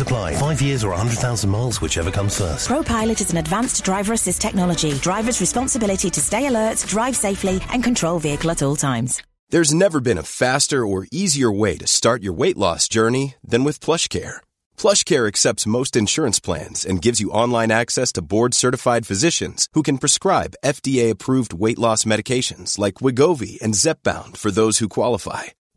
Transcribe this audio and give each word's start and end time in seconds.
apply. 0.00 0.34
Five 0.36 0.62
years 0.62 0.84
or 0.84 0.90
100,000 0.90 1.50
miles, 1.50 1.80
whichever 1.80 2.10
comes 2.10 2.38
first. 2.38 2.68
ProPilot 2.68 3.20
is 3.20 3.30
an 3.30 3.38
advanced 3.38 3.84
driver 3.84 4.12
assist 4.12 4.40
technology. 4.40 4.92
Driver's 4.94 5.40
responsibility 5.40 6.10
to 6.10 6.20
stay 6.20 6.46
alert, 6.46 6.84
drive 6.88 7.16
safely, 7.16 7.60
and 7.70 7.82
control 7.82 8.18
vehicle 8.18 8.50
at 8.50 8.62
all 8.62 8.76
times. 8.76 9.22
There's 9.50 9.74
never 9.74 10.00
been 10.00 10.18
a 10.18 10.22
faster 10.22 10.86
or 10.86 11.06
easier 11.12 11.52
way 11.52 11.76
to 11.76 11.86
start 11.86 12.22
your 12.22 12.32
weight 12.32 12.56
loss 12.56 12.88
journey 12.88 13.34
than 13.44 13.62
with 13.62 13.78
PlushCare. 13.78 14.36
PlushCare 14.76 15.28
accepts 15.28 15.66
most 15.66 15.96
insurance 15.96 16.40
plans 16.40 16.84
and 16.84 17.02
gives 17.02 17.20
you 17.20 17.30
online 17.30 17.70
access 17.70 18.10
to 18.12 18.22
board-certified 18.22 19.06
physicians 19.06 19.68
who 19.74 19.82
can 19.82 19.98
prescribe 19.98 20.56
FDA-approved 20.64 21.52
weight 21.52 21.78
loss 21.78 22.04
medications 22.04 22.78
like 22.78 22.94
Wegovy 22.94 23.60
and 23.60 23.74
Zepbound 23.74 24.36
for 24.38 24.50
those 24.50 24.78
who 24.78 24.88
qualify. 24.88 25.44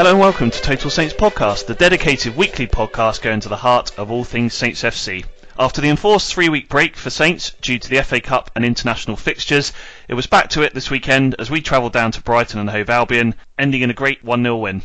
Hello 0.00 0.12
and 0.12 0.18
welcome 0.18 0.50
to 0.50 0.62
Total 0.62 0.88
Saints 0.88 1.12
Podcast, 1.12 1.66
the 1.66 1.74
dedicated 1.74 2.34
weekly 2.34 2.66
podcast 2.66 3.20
going 3.20 3.40
to 3.40 3.50
the 3.50 3.56
heart 3.58 3.98
of 3.98 4.10
all 4.10 4.24
things 4.24 4.54
Saints 4.54 4.82
FC. 4.82 5.26
After 5.58 5.82
the 5.82 5.90
enforced 5.90 6.32
three 6.32 6.48
week 6.48 6.70
break 6.70 6.96
for 6.96 7.10
Saints 7.10 7.50
due 7.60 7.78
to 7.78 7.90
the 7.90 8.02
FA 8.02 8.18
Cup 8.18 8.50
and 8.56 8.64
international 8.64 9.18
fixtures, 9.18 9.74
it 10.08 10.14
was 10.14 10.26
back 10.26 10.48
to 10.48 10.62
it 10.62 10.72
this 10.72 10.88
weekend 10.88 11.34
as 11.38 11.50
we 11.50 11.60
travelled 11.60 11.92
down 11.92 12.12
to 12.12 12.22
Brighton 12.22 12.60
and 12.60 12.70
Hove 12.70 12.88
Albion, 12.88 13.34
ending 13.58 13.82
in 13.82 13.90
a 13.90 13.92
great 13.92 14.24
1 14.24 14.42
0 14.42 14.56
win. 14.56 14.80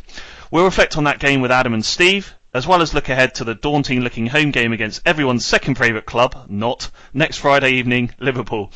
We'll 0.51 0.65
reflect 0.65 0.97
on 0.97 1.05
that 1.05 1.19
game 1.19 1.39
with 1.39 1.49
Adam 1.49 1.73
and 1.73 1.85
Steve, 1.85 2.33
as 2.53 2.67
well 2.67 2.81
as 2.81 2.93
look 2.93 3.07
ahead 3.07 3.35
to 3.35 3.45
the 3.45 3.55
daunting 3.55 4.01
looking 4.01 4.27
home 4.27 4.51
game 4.51 4.73
against 4.73 5.01
everyone's 5.05 5.45
second 5.45 5.75
favourite 5.75 6.05
club, 6.05 6.47
not, 6.49 6.91
next 7.13 7.37
Friday 7.37 7.71
evening, 7.71 8.13
Liverpool. 8.19 8.69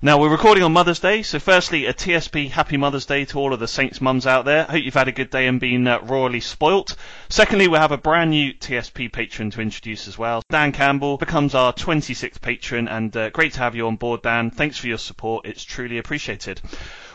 Now 0.00 0.20
we're 0.20 0.30
recording 0.30 0.62
on 0.62 0.72
Mother's 0.72 1.00
Day, 1.00 1.24
so 1.24 1.40
firstly 1.40 1.86
a 1.86 1.92
TSP 1.92 2.52
Happy 2.52 2.76
Mother's 2.76 3.04
Day 3.04 3.24
to 3.24 3.38
all 3.40 3.52
of 3.52 3.58
the 3.58 3.66
Saints 3.66 4.00
mums 4.00 4.28
out 4.28 4.44
there. 4.44 4.62
Hope 4.62 4.84
you've 4.84 4.94
had 4.94 5.08
a 5.08 5.12
good 5.12 5.28
day 5.28 5.48
and 5.48 5.58
been 5.58 5.88
uh, 5.88 5.98
royally 6.02 6.38
spoilt. 6.38 6.94
Secondly, 7.28 7.66
we 7.66 7.78
have 7.78 7.90
a 7.90 7.98
brand 7.98 8.30
new 8.30 8.54
TSP 8.54 9.12
patron 9.12 9.50
to 9.50 9.60
introduce 9.60 10.06
as 10.06 10.16
well. 10.16 10.44
Dan 10.50 10.70
Campbell 10.70 11.16
becomes 11.16 11.52
our 11.52 11.72
26th 11.72 12.40
patron, 12.40 12.86
and 12.86 13.16
uh, 13.16 13.30
great 13.30 13.54
to 13.54 13.58
have 13.58 13.74
you 13.74 13.88
on 13.88 13.96
board, 13.96 14.22
Dan. 14.22 14.52
Thanks 14.52 14.78
for 14.78 14.86
your 14.86 14.98
support; 14.98 15.46
it's 15.46 15.64
truly 15.64 15.98
appreciated. 15.98 16.60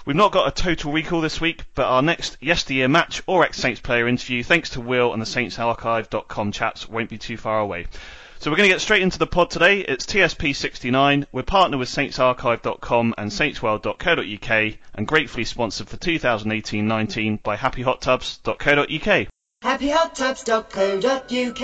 We've 0.05 0.17
not 0.17 0.33
got 0.33 0.49
a 0.49 0.51
total 0.51 0.91
recall 0.91 1.21
this 1.21 1.39
week, 1.39 1.61
but 1.75 1.85
our 1.85 2.01
next 2.01 2.35
yesteryear 2.41 2.89
match 2.89 3.23
or 3.27 3.45
ex-Saints 3.45 3.79
player 3.79 4.09
interview, 4.09 4.43
thanks 4.43 4.71
to 4.71 4.81
Will 4.81 5.13
and 5.13 5.21
the 5.21 5.25
SaintsArchive.com 5.25 6.51
chats, 6.51 6.89
won't 6.89 7.09
be 7.09 7.17
too 7.17 7.37
far 7.37 7.61
away. 7.61 7.87
So 8.39 8.51
we're 8.51 8.57
going 8.57 8.67
to 8.69 8.73
get 8.73 8.81
straight 8.81 9.01
into 9.01 9.19
the 9.19 9.27
pod 9.27 9.51
today. 9.51 9.79
It's 9.79 10.05
TSP69. 10.05 11.27
We're 11.31 11.43
partnered 11.43 11.79
with 11.79 11.87
saintsarchive.com 11.89 13.15
and 13.17 13.31
saintsworld.co.uk 13.31 14.73
and 14.95 15.07
gratefully 15.07 15.45
sponsored 15.45 15.87
for 15.87 15.95
2018-19 15.97 17.41
by 17.41 17.55
happyhottubs.co.uk. 17.55 19.27
happyhottubs.co.uk 19.63 21.61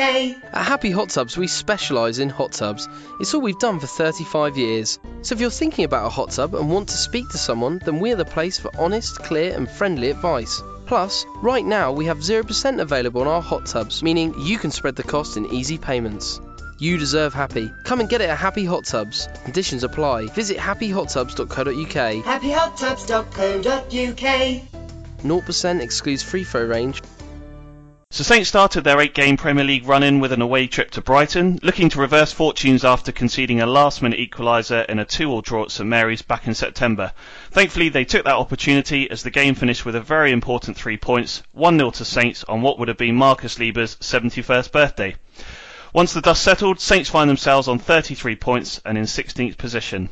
At 0.54 0.66
Happy 0.66 0.92
Hot 0.92 1.10
Tubs, 1.10 1.36
we 1.38 1.48
specialise 1.48 2.20
in 2.20 2.30
hot 2.30 2.54
tubs. 2.54 2.88
It's 3.20 3.34
all 3.34 3.42
we've 3.42 3.60
done 3.60 3.82
for 3.82 3.88
35 3.88 4.58
years. 4.58 5.00
So 5.22 5.36
if 5.36 5.42
you're 5.42 5.50
thinking 5.50 5.84
about 5.84 6.06
a 6.06 6.10
hot 6.10 6.32
tub 6.32 6.56
and 6.56 6.72
want 6.72 6.88
to 6.90 6.98
speak 6.98 7.28
to 7.32 7.38
someone, 7.38 7.82
then 7.84 8.00
we're 8.00 8.16
the 8.16 8.24
place 8.24 8.58
for 8.58 8.72
honest, 8.80 9.20
clear, 9.20 9.54
and 9.54 9.70
friendly 9.70 10.12
advice. 10.12 10.62
Plus, 10.86 11.26
right 11.42 11.66
now 11.66 11.92
we 11.92 12.06
have 12.06 12.20
0% 12.20 12.80
available 12.80 13.20
on 13.22 13.28
our 13.28 13.42
hot 13.42 13.66
tubs, 13.66 14.02
meaning 14.02 14.34
you 14.40 14.58
can 14.58 14.72
spread 14.72 14.96
the 14.96 15.04
cost 15.04 15.36
in 15.36 15.54
easy 15.54 15.78
payments. 15.78 16.40
You 16.80 16.98
deserve 16.98 17.34
happy. 17.34 17.70
Come 17.84 18.00
and 18.00 18.08
get 18.08 18.22
it 18.22 18.30
at 18.30 18.38
Happy 18.38 18.64
Hot 18.64 18.86
Tubs. 18.86 19.28
Conditions 19.44 19.84
apply. 19.84 20.28
Visit 20.28 20.58
happyhottubs.co.uk. 20.58 22.24
happyhottubs.co.uk 22.24 24.62
0% 25.20 25.82
excludes 25.82 26.24
free 26.24 26.46
throw 26.46 26.64
range. 26.64 27.02
So 28.12 28.24
Saints 28.24 28.50
started 28.50 28.84
their 28.84 29.00
eight-game 29.02 29.38
Premier 29.38 29.66
League 29.66 29.86
run-in 29.86 30.20
with 30.20 30.32
an 30.32 30.42
away 30.42 30.66
trip 30.68 30.90
to 30.92 31.02
Brighton, 31.02 31.60
looking 31.62 31.90
to 31.90 32.00
reverse 32.00 32.32
fortunes 32.32 32.84
after 32.84 33.12
conceding 33.12 33.62
a 33.62 33.68
last-minute 33.68 34.18
equaliser 34.18 34.84
in 34.88 34.98
a 34.98 35.06
two-all 35.06 35.42
draw 35.42 35.66
at 35.66 35.72
St 35.72 35.88
Mary's 35.88 36.24
back 36.24 36.48
in 36.48 36.56
September. 36.56 37.12
Thankfully, 37.52 37.90
they 37.90 38.06
took 38.06 38.24
that 38.24 38.34
opportunity 38.34 39.12
as 39.12 39.22
the 39.22 39.30
game 39.30 39.54
finished 39.54 39.86
with 39.86 39.96
a 39.96 40.02
very 40.02 40.32
important 40.32 40.76
three 40.76 40.98
points, 40.98 41.44
1-0 41.56 41.94
to 41.94 42.06
Saints 42.06 42.44
on 42.46 42.64
what 42.64 42.80
would 42.80 42.88
have 42.88 42.98
been 42.98 43.16
Markus 43.16 43.60
Liebherr's 43.60 43.96
71st 43.98 44.72
birthday. 44.72 45.16
Once 45.94 46.14
the 46.14 46.22
dust 46.22 46.44
settled, 46.44 46.80
Saints 46.80 47.10
find 47.10 47.30
themselves 47.30 47.68
on 47.68 47.80
33 47.80 48.36
points 48.36 48.82
and 48.86 48.98
in 48.98 49.06
16th 49.06 49.58
position. 49.58 50.10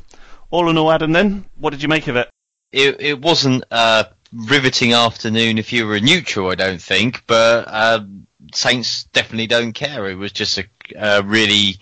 All 0.49 0.69
in 0.69 0.77
all, 0.77 0.91
Adam, 0.91 1.11
then, 1.11 1.45
what 1.55 1.71
did 1.71 1.81
you 1.81 1.89
make 1.89 2.07
of 2.07 2.15
it? 2.15 2.29
it, 2.71 3.01
it 3.01 3.21
wasn't 3.21 3.63
a 3.71 4.07
riveting 4.33 4.93
afternoon 4.93 5.57
if 5.57 5.71
you 5.71 5.85
were 5.85 5.95
a 5.95 6.01
neutral, 6.01 6.51
I 6.51 6.55
don't 6.55 6.81
think, 6.81 7.23
but 7.27 7.65
um, 7.67 8.27
Saints 8.53 9.05
definitely 9.05 9.47
don't 9.47 9.73
care. 9.73 10.09
It 10.09 10.15
was 10.15 10.31
just 10.31 10.57
a, 10.57 10.65
a 10.95 11.23
really 11.23 11.77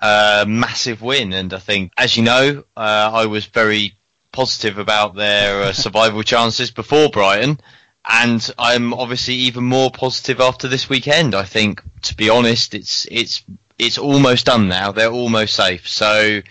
uh, 0.00 0.44
massive 0.46 1.02
win, 1.02 1.32
and 1.32 1.52
I 1.54 1.58
think, 1.58 1.92
as 1.96 2.16
you 2.16 2.24
know, 2.24 2.64
uh, 2.76 3.10
I 3.12 3.26
was 3.26 3.46
very 3.46 3.94
positive 4.32 4.78
about 4.78 5.14
their 5.14 5.62
uh, 5.62 5.72
survival 5.72 6.22
chances 6.24 6.70
before 6.70 7.08
Brighton. 7.08 7.60
And 8.06 8.48
I'm 8.58 8.92
obviously 8.92 9.34
even 9.34 9.64
more 9.64 9.90
positive 9.90 10.40
after 10.40 10.68
this 10.68 10.88
weekend. 10.88 11.34
I 11.34 11.44
think, 11.44 11.82
to 12.02 12.14
be 12.14 12.28
honest, 12.28 12.74
it's 12.74 13.06
it's 13.10 13.44
it's 13.78 13.98
almost 13.98 14.46
done 14.46 14.68
now. 14.68 14.92
They're 14.92 15.10
almost 15.10 15.54
safe. 15.54 15.88
So 15.88 16.42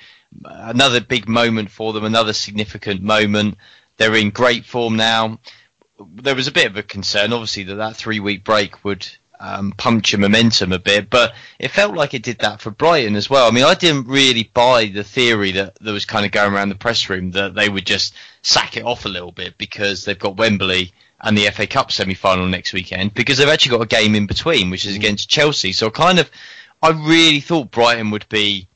another 0.46 1.00
big 1.00 1.28
moment 1.28 1.70
for 1.70 1.94
them, 1.94 2.06
another 2.06 2.34
significant 2.34 3.02
moment. 3.02 3.58
They're 3.98 4.16
in 4.16 4.32
great 4.32 4.66
form 4.66 4.96
now. 4.96 5.40
There 6.00 6.36
was 6.36 6.48
a 6.48 6.52
bit 6.52 6.68
of 6.68 6.76
a 6.76 6.84
concern, 6.84 7.34
obviously, 7.34 7.64
that 7.64 7.76
that 7.76 7.96
three 7.96 8.20
week 8.20 8.44
break 8.44 8.84
would 8.84 9.08
um, 9.40 9.74
puncture 9.74 10.18
momentum 10.18 10.72
a 10.72 10.80
bit, 10.80 11.10
but 11.10 11.36
it 11.60 11.72
felt 11.72 11.96
like 11.96 12.14
it 12.14 12.24
did 12.24 12.40
that 12.40 12.62
for 12.62 12.72
Brighton 12.72 13.16
as 13.16 13.30
well. 13.30 13.48
I 13.48 13.52
mean, 13.52 13.66
I 13.66 13.74
didn't 13.74 14.08
really 14.08 14.50
buy 14.54 14.86
the 14.86 15.04
theory 15.04 15.52
that, 15.52 15.76
that 15.82 15.92
was 15.92 16.06
kind 16.06 16.26
of 16.26 16.32
going 16.32 16.54
around 16.54 16.70
the 16.70 16.76
press 16.76 17.10
room 17.10 17.32
that 17.32 17.54
they 17.54 17.68
would 17.68 17.86
just 17.86 18.16
sack 18.42 18.78
it 18.78 18.86
off 18.86 19.06
a 19.06 19.10
little 19.10 19.32
bit 19.34 19.58
because 19.58 20.06
they've 20.06 20.18
got 20.18 20.38
Wembley 20.38 20.94
and 21.24 21.38
the 21.38 21.50
FA 21.52 21.66
Cup 21.66 21.92
semi-final 21.92 22.46
next 22.48 22.74
weekend 22.74 23.14
because 23.14 23.38
they've 23.38 23.48
actually 23.48 23.78
got 23.78 23.82
a 23.82 23.88
game 23.88 24.14
in 24.14 24.28
between, 24.28 24.70
which 24.70 24.86
is 24.86 24.96
against 24.96 25.30
Chelsea. 25.30 25.72
So 25.72 25.90
kind 25.90 26.20
of, 26.20 26.30
I 26.82 26.90
really 26.90 27.40
thought 27.40 27.72
Brighton 27.72 28.12
would 28.12 28.28
be 28.28 28.68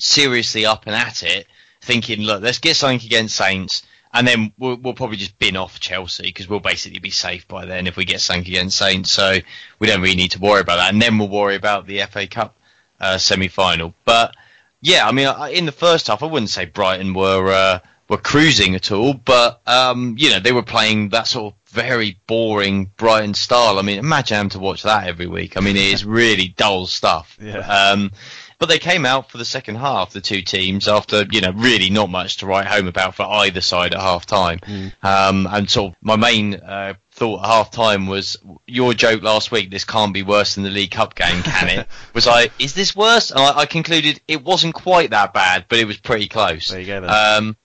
seriously 0.00 0.66
up 0.66 0.86
and 0.86 0.96
at 0.96 1.22
it, 1.22 1.46
thinking, 1.80 2.22
look, 2.22 2.42
let's 2.42 2.58
get 2.58 2.74
something 2.74 3.06
against 3.06 3.36
Saints, 3.36 3.84
and 4.12 4.26
then 4.26 4.52
we'll, 4.58 4.76
we'll 4.76 4.94
probably 4.94 5.16
just 5.16 5.38
bin 5.38 5.56
off 5.56 5.78
Chelsea 5.78 6.24
because 6.24 6.48
we'll 6.48 6.58
basically 6.58 6.98
be 6.98 7.10
safe 7.10 7.46
by 7.46 7.64
then 7.64 7.86
if 7.86 7.96
we 7.96 8.04
get 8.04 8.20
something 8.20 8.46
against 8.46 8.76
Saints. 8.76 9.12
So 9.12 9.38
we 9.78 9.86
don't 9.86 10.02
really 10.02 10.16
need 10.16 10.32
to 10.32 10.40
worry 10.40 10.60
about 10.60 10.76
that, 10.76 10.92
and 10.92 11.00
then 11.00 11.18
we'll 11.18 11.28
worry 11.28 11.54
about 11.54 11.86
the 11.86 12.02
FA 12.10 12.26
Cup 12.26 12.58
uh, 12.98 13.16
semi-final. 13.16 13.94
But 14.04 14.34
yeah, 14.82 15.06
I 15.06 15.12
mean, 15.12 15.28
in 15.52 15.66
the 15.66 15.72
first 15.72 16.08
half, 16.08 16.24
I 16.24 16.26
wouldn't 16.26 16.50
say 16.50 16.64
Brighton 16.64 17.14
were 17.14 17.52
uh, 17.52 17.78
were 18.10 18.18
cruising 18.18 18.74
at 18.74 18.90
all, 18.90 19.14
but 19.14 19.62
um, 19.68 20.16
you 20.18 20.30
know 20.30 20.40
they 20.40 20.52
were 20.52 20.64
playing 20.64 21.10
that 21.10 21.28
sort 21.28 21.54
of 21.54 21.58
very 21.70 22.18
boring 22.26 22.90
Brighton 22.96 23.34
style. 23.34 23.78
I 23.78 23.82
mean, 23.82 24.00
imagine 24.00 24.36
having 24.36 24.50
to 24.50 24.58
watch 24.58 24.82
that 24.82 25.06
every 25.06 25.28
week. 25.28 25.56
I 25.56 25.60
mean, 25.60 25.76
it 25.76 25.92
is 25.94 26.04
really 26.20 26.48
dull 26.48 26.86
stuff. 26.86 27.38
Yeah. 27.40 27.58
Um, 27.58 28.10
but 28.58 28.68
they 28.68 28.80
came 28.80 29.06
out 29.06 29.30
for 29.30 29.38
the 29.38 29.44
second 29.44 29.76
half, 29.76 30.12
the 30.12 30.20
two 30.20 30.42
teams, 30.42 30.88
after 30.88 31.24
you 31.30 31.40
know 31.40 31.52
really 31.52 31.88
not 31.88 32.10
much 32.10 32.38
to 32.38 32.46
write 32.46 32.66
home 32.66 32.88
about 32.88 33.14
for 33.14 33.22
either 33.22 33.60
side 33.60 33.94
at 33.94 34.00
half 34.00 34.26
time. 34.26 34.58
Um, 35.02 35.46
and 35.48 35.76
of 35.76 35.94
my 36.02 36.16
main 36.16 36.56
uh, 36.56 36.94
thought 37.12 37.44
at 37.44 37.46
half 37.46 37.70
time 37.70 38.08
was 38.08 38.36
your 38.66 38.92
joke 38.92 39.22
last 39.22 39.52
week. 39.52 39.70
This 39.70 39.84
can't 39.84 40.12
be 40.12 40.24
worse 40.24 40.56
than 40.56 40.64
the 40.64 40.70
League 40.70 40.90
Cup 40.90 41.14
game, 41.14 41.42
can 41.44 41.68
it? 41.68 41.86
was 42.12 42.26
I? 42.26 42.50
Is 42.58 42.74
this 42.74 42.94
worse? 42.96 43.30
And 43.30 43.38
I, 43.38 43.60
I 43.60 43.66
concluded 43.66 44.20
it 44.26 44.44
wasn't 44.44 44.74
quite 44.74 45.10
that 45.10 45.32
bad, 45.32 45.66
but 45.68 45.78
it 45.78 45.86
was 45.86 45.98
pretty 45.98 46.26
close. 46.26 46.68
There 46.68 46.80
you 46.80 46.86
go 46.86 47.00
then. 47.02 47.10
Um, 47.10 47.56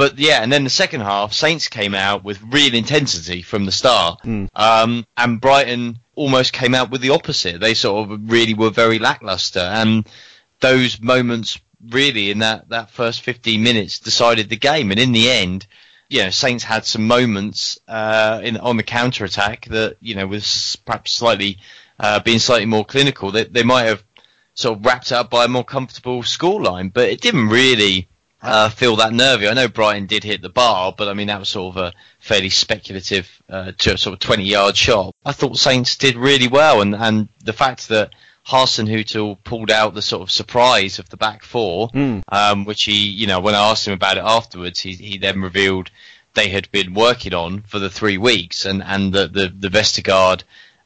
but 0.00 0.18
yeah, 0.18 0.42
and 0.42 0.50
then 0.50 0.64
the 0.64 0.70
second 0.70 1.02
half, 1.02 1.34
Saints 1.34 1.68
came 1.68 1.94
out 1.94 2.24
with 2.24 2.40
real 2.42 2.74
intensity 2.74 3.42
from 3.42 3.66
the 3.66 3.70
start, 3.70 4.20
um, 4.54 5.04
and 5.18 5.38
Brighton 5.38 5.98
almost 6.14 6.54
came 6.54 6.74
out 6.74 6.90
with 6.90 7.02
the 7.02 7.10
opposite. 7.10 7.60
They 7.60 7.74
sort 7.74 8.10
of 8.10 8.30
really 8.32 8.54
were 8.54 8.70
very 8.70 8.98
lackluster, 8.98 9.60
and 9.60 10.08
those 10.60 11.02
moments 11.02 11.60
really 11.90 12.30
in 12.30 12.38
that, 12.38 12.70
that 12.70 12.88
first 12.88 13.20
15 13.20 13.62
minutes 13.62 13.98
decided 13.98 14.48
the 14.48 14.56
game. 14.56 14.90
And 14.90 14.98
in 14.98 15.12
the 15.12 15.30
end, 15.30 15.66
you 16.08 16.22
know, 16.22 16.30
Saints 16.30 16.64
had 16.64 16.86
some 16.86 17.06
moments 17.06 17.78
uh, 17.86 18.40
in 18.42 18.56
on 18.56 18.78
the 18.78 18.82
counter 18.82 19.26
attack 19.26 19.66
that 19.66 19.98
you 20.00 20.14
know 20.14 20.26
was 20.26 20.76
perhaps 20.86 21.12
slightly 21.12 21.58
uh, 21.98 22.20
being 22.20 22.38
slightly 22.38 22.64
more 22.64 22.86
clinical. 22.86 23.32
They, 23.32 23.44
they 23.44 23.64
might 23.64 23.84
have 23.84 24.02
sort 24.54 24.78
of 24.78 24.86
wrapped 24.86 25.12
up 25.12 25.28
by 25.28 25.44
a 25.44 25.48
more 25.48 25.62
comfortable 25.62 26.22
scoreline, 26.22 26.90
but 26.90 27.10
it 27.10 27.20
didn't 27.20 27.48
really 27.48 28.08
uh, 28.42 28.68
feel 28.70 28.96
that 28.96 29.12
nervy. 29.12 29.48
I 29.48 29.54
know 29.54 29.68
Brighton 29.68 30.06
did 30.06 30.24
hit 30.24 30.42
the 30.42 30.48
bar, 30.48 30.94
but 30.96 31.08
I 31.08 31.14
mean 31.14 31.26
that 31.28 31.38
was 31.38 31.48
sort 31.48 31.76
of 31.76 31.82
a 31.82 31.92
fairly 32.20 32.50
speculative, 32.50 33.28
uh, 33.48 33.72
to 33.78 33.98
sort 33.98 34.14
of 34.14 34.20
20 34.20 34.44
yard 34.44 34.76
shot. 34.76 35.14
I 35.24 35.32
thought 35.32 35.58
Saints 35.58 35.96
did 35.96 36.16
really 36.16 36.48
well, 36.48 36.80
and 36.80 36.94
and 36.94 37.28
the 37.44 37.52
fact 37.52 37.88
that 37.88 38.14
Hasenhuttl 38.46 39.38
pulled 39.44 39.70
out 39.70 39.94
the 39.94 40.02
sort 40.02 40.22
of 40.22 40.30
surprise 40.30 40.98
of 40.98 41.08
the 41.10 41.16
back 41.16 41.44
four, 41.44 41.90
um, 42.28 42.64
which 42.64 42.84
he, 42.84 43.08
you 43.08 43.26
know, 43.26 43.40
when 43.40 43.54
I 43.54 43.70
asked 43.70 43.86
him 43.86 43.94
about 43.94 44.16
it 44.16 44.24
afterwards, 44.24 44.80
he 44.80 44.94
he 44.94 45.18
then 45.18 45.40
revealed 45.42 45.90
they 46.34 46.48
had 46.48 46.70
been 46.70 46.94
working 46.94 47.34
on 47.34 47.62
for 47.62 47.78
the 47.78 47.90
three 47.90 48.18
weeks, 48.18 48.64
and 48.64 48.82
and 48.82 49.12
the 49.12 49.28
the, 49.28 49.52
the 49.54 49.68
Vestergaard 49.68 50.42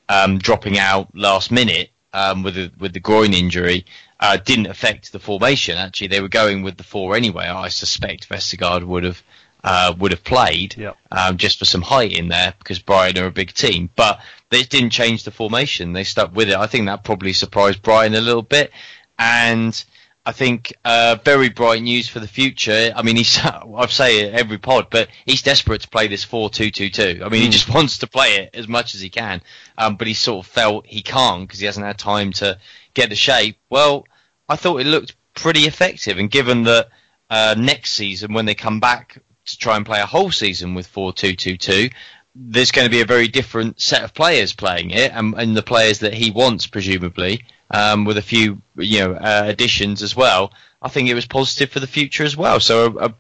um, 0.09 0.39
dropping 0.39 0.79
out 0.79 1.09
last 1.15 1.51
minute 1.51 1.91
um, 2.15 2.43
with 2.43 2.55
the, 2.55 2.71
with 2.79 2.93
the 2.95 3.01
groin 3.01 3.35
injury 3.35 3.85
uh, 4.21 4.39
didn't 4.39 4.67
affect 4.69 5.13
the 5.13 5.19
formation. 5.19 5.77
Actually, 5.77 6.07
they 6.07 6.21
were 6.23 6.29
going 6.29 6.63
with 6.63 6.77
the 6.79 6.83
four 6.85 7.15
anyway. 7.17 7.45
I 7.47 7.69
suspect 7.69 8.29
Vestergaard 8.29 8.85
would 8.85 9.05
have 9.05 9.23
uh, 9.65 9.95
would 9.99 10.13
have 10.13 10.23
played 10.25 10.77
Yep. 10.77 10.97
um, 11.11 11.37
just 11.39 11.59
for 11.59 11.65
some 11.65 11.81
height 11.83 12.13
in 12.13 12.29
there 12.29 12.53
because 12.59 12.79
Brighton 12.79 13.23
are 13.23 13.27
a 13.27 13.33
big 13.33 13.53
team, 13.55 13.89
but 13.97 14.21
they 14.51 14.63
didn't 14.63 14.91
change 14.91 15.25
the 15.25 15.31
formation. 15.31 15.95
They 15.95 16.05
stuck 16.05 16.35
with 16.37 16.51
it. 16.51 16.55
I 16.57 16.67
think 16.67 16.87
that 16.87 17.03
probably 17.03 17.33
surprised 17.33 17.83
Brighton 17.83 18.15
a 18.15 18.21
little 18.21 18.43
bit, 18.43 18.73
and. 19.19 19.85
I 20.27 20.33
think 20.33 20.73
uh, 20.87 21.19
very 21.23 21.51
bright 21.51 21.83
news 21.83 22.09
for 22.09 22.19
the 22.19 22.27
future. 22.27 22.95
I 22.97 23.03
mean, 23.03 23.17
he's 23.17 23.39
I 23.45 23.87
say 23.91 24.21
it 24.21 24.33
every 24.33 24.57
pod, 24.57 24.87
but 24.89 25.09
he's 25.27 25.43
desperate 25.43 25.83
to 25.83 25.89
play 25.91 26.07
this 26.09 26.25
four-two-two-two. 26.25 27.21
I 27.23 27.29
mean, 27.29 27.43
he 27.43 27.51
just 27.51 27.69
wants 27.75 27.99
to 27.99 28.07
play 28.07 28.37
it 28.37 28.55
as 28.55 28.67
much 28.67 28.95
as 28.95 29.03
he 29.03 29.11
can, 29.11 29.43
um, 29.79 29.97
but 29.97 30.07
he 30.07 30.15
sort 30.15 30.45
of 30.45 30.51
felt 30.51 30.87
he 30.87 31.03
can't 31.03 31.47
because 31.47 31.61
he 31.61 31.67
hasn't 31.67 31.87
had 31.87 31.99
time 31.99 32.33
to 32.33 32.59
get 32.95 33.11
the 33.11 33.17
shape. 33.17 33.57
Well, 33.71 34.07
I 34.49 34.57
thought 34.57 34.81
it 34.81 34.87
looked 34.87 35.17
pretty 35.35 35.61
effective, 35.61 36.19
and 36.19 36.31
given 36.31 36.65
that 36.65 36.89
uh, 37.31 37.55
next 37.59 37.93
season 37.93 38.33
when 38.33 38.47
they 38.47 38.55
come 38.55 38.81
back 38.81 39.19
to 39.47 39.59
try 39.59 39.77
and 39.77 39.85
play 39.85 40.01
a 40.01 40.07
whole 40.07 40.31
season 40.31 40.75
with 40.75 40.87
four-two-two-two, 40.87 41.91
there's 42.35 42.73
going 42.73 42.87
to 42.87 42.91
be 42.91 43.01
a 43.01 43.07
very 43.07 43.29
different 43.29 43.81
set 43.81 44.03
of 44.05 44.15
players 44.15 44.53
playing 44.53 44.91
it, 44.91 45.13
and, 45.13 45.35
and 45.35 45.57
the 45.57 45.63
players 45.63 46.01
that 46.01 46.15
he 46.15 46.31
wants, 46.31 46.67
presumably, 46.67 47.45
um, 47.71 48.05
with 48.05 48.19
a 48.19 48.23
few 48.23 48.61
you 48.77 49.01
know 49.01 49.15
uh, 49.15 49.45
additions 49.47 50.03
as 50.03 50.17
well. 50.17 50.53
I 50.83 50.89
think 50.89 51.09
it 51.09 51.15
was 51.15 51.27
positive 51.27 51.71
for 51.71 51.81
the 51.81 51.87
future 51.87 52.25
as 52.25 52.37
well. 52.37 52.61
So 52.61 52.87
a, 52.87 53.07
a 53.07 53.15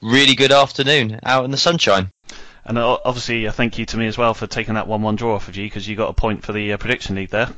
really 0.00 0.34
good 0.34 0.52
afternoon 0.52 1.20
out 1.22 1.44
in 1.44 1.50
the 1.50 1.56
sunshine. 1.56 2.10
And 2.70 2.78
uh, 2.78 2.98
obviously, 3.04 3.48
uh, 3.48 3.50
thank 3.50 3.78
you 3.78 3.86
to 3.86 3.96
me 3.96 4.06
as 4.06 4.16
well 4.16 4.32
for 4.32 4.46
taking 4.46 4.74
that 4.74 4.86
1 4.86 5.02
1 5.02 5.16
draw 5.16 5.34
off 5.34 5.48
of 5.48 5.56
you 5.56 5.66
because 5.66 5.88
you 5.88 5.96
got 5.96 6.08
a 6.08 6.12
point 6.12 6.44
for 6.44 6.52
the 6.52 6.72
uh, 6.72 6.76
prediction 6.76 7.16
league 7.16 7.30
there. 7.30 7.48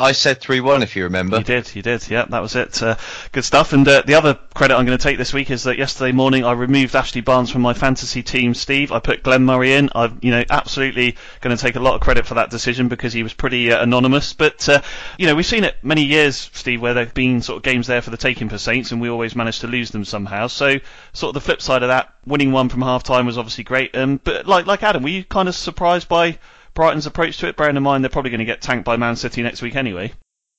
I 0.00 0.12
said 0.12 0.40
three-one, 0.40 0.82
if 0.82 0.96
you 0.96 1.04
remember. 1.04 1.36
You 1.36 1.44
did, 1.44 1.74
you 1.76 1.82
did. 1.82 2.08
Yeah, 2.08 2.24
that 2.24 2.40
was 2.40 2.56
it. 2.56 2.82
Uh, 2.82 2.96
good 3.32 3.44
stuff. 3.44 3.74
And 3.74 3.86
uh, 3.86 4.02
the 4.06 4.14
other 4.14 4.38
credit 4.54 4.76
I'm 4.76 4.86
going 4.86 4.96
to 4.96 5.02
take 5.02 5.18
this 5.18 5.34
week 5.34 5.50
is 5.50 5.64
that 5.64 5.76
yesterday 5.76 6.12
morning 6.12 6.42
I 6.42 6.52
removed 6.52 6.96
Ashley 6.96 7.20
Barnes 7.20 7.50
from 7.50 7.60
my 7.60 7.74
fantasy 7.74 8.22
team. 8.22 8.54
Steve, 8.54 8.92
I 8.92 9.00
put 9.00 9.22
Glenn 9.22 9.44
Murray 9.44 9.74
in. 9.74 9.90
I'm, 9.94 10.18
you 10.22 10.30
know, 10.30 10.42
absolutely 10.48 11.16
going 11.42 11.54
to 11.54 11.62
take 11.62 11.76
a 11.76 11.80
lot 11.80 11.96
of 11.96 12.00
credit 12.00 12.26
for 12.26 12.34
that 12.34 12.48
decision 12.48 12.88
because 12.88 13.12
he 13.12 13.22
was 13.22 13.34
pretty 13.34 13.70
uh, 13.70 13.82
anonymous. 13.82 14.32
But 14.32 14.66
uh, 14.70 14.80
you 15.18 15.26
know, 15.26 15.34
we've 15.34 15.44
seen 15.44 15.64
it 15.64 15.76
many 15.82 16.04
years, 16.04 16.50
Steve, 16.54 16.80
where 16.80 16.94
there've 16.94 17.12
been 17.12 17.42
sort 17.42 17.58
of 17.58 17.62
games 17.62 17.86
there 17.86 18.00
for 18.00 18.08
the 18.08 18.16
taking 18.16 18.48
for 18.48 18.56
Saints, 18.56 18.92
and 18.92 19.02
we 19.02 19.10
always 19.10 19.36
manage 19.36 19.60
to 19.60 19.66
lose 19.66 19.90
them 19.90 20.06
somehow. 20.06 20.46
So, 20.46 20.78
sort 21.12 21.30
of 21.30 21.34
the 21.34 21.44
flip 21.44 21.60
side 21.60 21.82
of 21.82 21.88
that, 21.88 22.14
winning 22.24 22.52
one 22.52 22.70
from 22.70 22.80
half 22.80 23.02
time 23.02 23.26
was 23.26 23.36
obviously 23.36 23.64
great. 23.64 23.94
Um, 23.94 24.18
but 24.24 24.46
like 24.46 24.64
like 24.64 24.82
Adam, 24.82 25.02
were 25.02 25.10
you 25.10 25.24
kind 25.24 25.46
of 25.46 25.54
surprised 25.54 26.08
by 26.08 26.38
Brighton's 26.74 27.06
approach 27.06 27.38
to 27.38 27.48
it? 27.48 27.56
Bearing 27.56 27.76
in 27.76 27.82
mind 27.82 28.04
they're 28.04 28.10
probably 28.10 28.30
going 28.30 28.40
to 28.40 28.44
get 28.44 28.60
tanked 28.60 28.84
by 28.84 28.96
Man 28.96 29.16
City 29.16 29.42
next 29.42 29.62
week 29.62 29.76
anyway. 29.76 30.12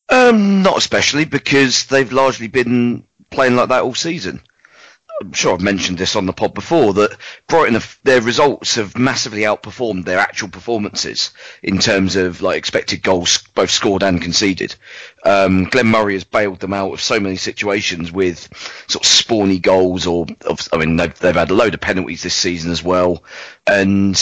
Um, 0.10 0.62
not 0.62 0.78
especially 0.78 1.26
because 1.26 1.86
they've 1.86 2.12
largely 2.12 2.48
been 2.48 3.06
playing 3.30 3.56
like 3.56 3.70
that 3.70 3.84
all 3.84 3.96
season. 3.96 4.42
I'm 5.22 5.34
sure 5.34 5.54
I've 5.54 5.62
mentioned 5.62 6.00
this 6.00 6.16
on 6.16 6.26
the 6.26 6.34
pod 6.34 6.56
before 6.56 6.94
that 6.96 7.16
Brighton 7.48 7.76
have, 7.76 8.00
their 8.04 8.22
results 8.22 8.76
have 8.76 8.98
massively 8.98 9.42
outperformed 9.42 10.04
their 10.04 10.18
actual 10.18 10.50
performances 10.50 11.32
in 11.62 11.78
terms 11.78 12.16
of 12.16 12.42
like 12.42 12.58
expected 12.58 13.04
goals 13.04 13.44
both 13.54 13.70
scored 13.70 14.02
and 14.02 14.22
conceded. 14.22 14.76
Um, 15.24 15.66
Glenn 15.66 15.88
Murray 15.88 16.14
has 16.14 16.24
bailed 16.24 16.60
them 16.60 16.74
out 16.74 16.94
of 16.94 17.02
so 17.02 17.20
many 17.20 17.36
situations 17.36 18.12
with 18.12 18.50
sort 18.88 19.06
of 19.06 19.12
spawny 19.12 19.62
goals 19.62 20.08
or 20.08 20.26
I 20.74 20.78
mean 20.78 20.96
they've, 20.96 21.18
they've 21.20 21.36
had 21.36 21.52
a 21.52 21.56
load 21.56 21.76
of 21.76 21.82
penalties 21.82 22.24
this 22.24 22.36
season 22.36 22.72
as 22.72 22.84
well 22.84 23.24
and 23.68 24.18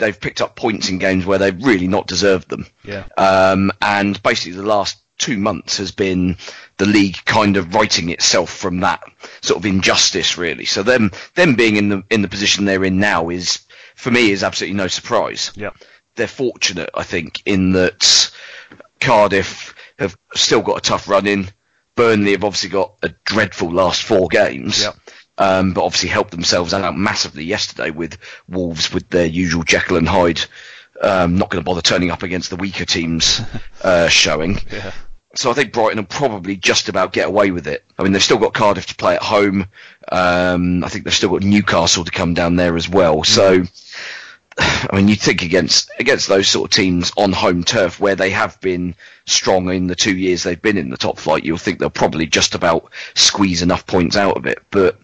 they've 0.00 0.18
picked 0.18 0.40
up 0.40 0.56
points 0.56 0.88
in 0.88 0.98
games 0.98 1.24
where 1.24 1.38
they've 1.38 1.64
really 1.64 1.86
not 1.86 2.08
deserved 2.08 2.48
them. 2.48 2.66
Yeah. 2.84 3.04
Um, 3.16 3.70
and 3.80 4.20
basically 4.22 4.52
the 4.52 4.66
last 4.66 4.98
two 5.18 5.38
months 5.38 5.76
has 5.76 5.92
been 5.92 6.36
the 6.78 6.86
league 6.86 7.18
kind 7.26 7.56
of 7.56 7.74
righting 7.74 8.08
itself 8.08 8.50
from 8.50 8.80
that 8.80 9.02
sort 9.42 9.58
of 9.58 9.66
injustice, 9.66 10.36
really. 10.36 10.64
So 10.64 10.82
them 10.82 11.12
them 11.36 11.54
being 11.54 11.76
in 11.76 11.88
the 11.90 12.02
in 12.10 12.22
the 12.22 12.28
position 12.28 12.64
they're 12.64 12.84
in 12.84 12.98
now 12.98 13.28
is 13.28 13.60
for 13.94 14.10
me 14.10 14.30
is 14.32 14.42
absolutely 14.42 14.76
no 14.76 14.88
surprise. 14.88 15.52
Yeah. 15.54 15.70
They're 16.16 16.26
fortunate, 16.26 16.90
I 16.94 17.04
think, 17.04 17.42
in 17.46 17.72
that 17.72 18.32
Cardiff 18.98 19.74
have 19.98 20.16
still 20.34 20.62
got 20.62 20.78
a 20.78 20.80
tough 20.80 21.08
run 21.08 21.26
in. 21.26 21.48
Burnley 21.94 22.32
have 22.32 22.44
obviously 22.44 22.70
got 22.70 22.94
a 23.02 23.10
dreadful 23.24 23.70
last 23.70 24.02
four 24.02 24.28
games. 24.28 24.82
Yep. 24.82 24.96
Um, 25.40 25.72
but 25.72 25.84
obviously 25.84 26.10
helped 26.10 26.32
themselves 26.32 26.74
out 26.74 26.98
massively 26.98 27.44
yesterday 27.44 27.88
with 27.90 28.18
Wolves 28.46 28.92
with 28.92 29.08
their 29.08 29.24
usual 29.24 29.64
Jekyll 29.64 29.96
and 29.96 30.06
Hyde. 30.06 30.42
Um, 31.00 31.38
not 31.38 31.48
going 31.48 31.64
to 31.64 31.64
bother 31.64 31.80
turning 31.80 32.10
up 32.10 32.22
against 32.22 32.50
the 32.50 32.56
weaker 32.56 32.84
teams 32.84 33.40
uh, 33.82 34.08
showing. 34.08 34.58
Yeah. 34.70 34.92
So 35.36 35.50
I 35.50 35.54
think 35.54 35.72
Brighton 35.72 35.96
will 35.96 36.04
probably 36.04 36.56
just 36.56 36.90
about 36.90 37.14
get 37.14 37.28
away 37.28 37.52
with 37.52 37.66
it. 37.68 37.84
I 37.98 38.02
mean, 38.02 38.12
they've 38.12 38.22
still 38.22 38.38
got 38.38 38.52
Cardiff 38.52 38.86
to 38.86 38.96
play 38.96 39.14
at 39.14 39.22
home. 39.22 39.66
Um, 40.12 40.84
I 40.84 40.88
think 40.88 41.04
they've 41.04 41.14
still 41.14 41.30
got 41.30 41.42
Newcastle 41.42 42.04
to 42.04 42.10
come 42.10 42.34
down 42.34 42.56
there 42.56 42.76
as 42.76 42.88
well. 42.88 43.24
So, 43.24 43.62
I 44.58 44.88
mean, 44.92 45.08
you 45.08 45.16
think 45.16 45.42
against 45.42 45.90
against 45.98 46.28
those 46.28 46.48
sort 46.48 46.70
of 46.70 46.76
teams 46.76 47.12
on 47.16 47.32
home 47.32 47.64
turf 47.64 47.98
where 47.98 48.16
they 48.16 48.30
have 48.30 48.60
been 48.60 48.94
strong 49.24 49.70
in 49.70 49.86
the 49.86 49.94
two 49.94 50.16
years 50.16 50.42
they've 50.42 50.60
been 50.60 50.76
in 50.76 50.90
the 50.90 50.98
top 50.98 51.16
flight, 51.16 51.44
you'll 51.44 51.56
think 51.56 51.78
they'll 51.78 51.90
probably 51.90 52.26
just 52.26 52.56
about 52.56 52.90
squeeze 53.14 53.62
enough 53.62 53.86
points 53.86 54.16
out 54.16 54.36
of 54.36 54.46
it. 54.46 54.58
But 54.70 54.98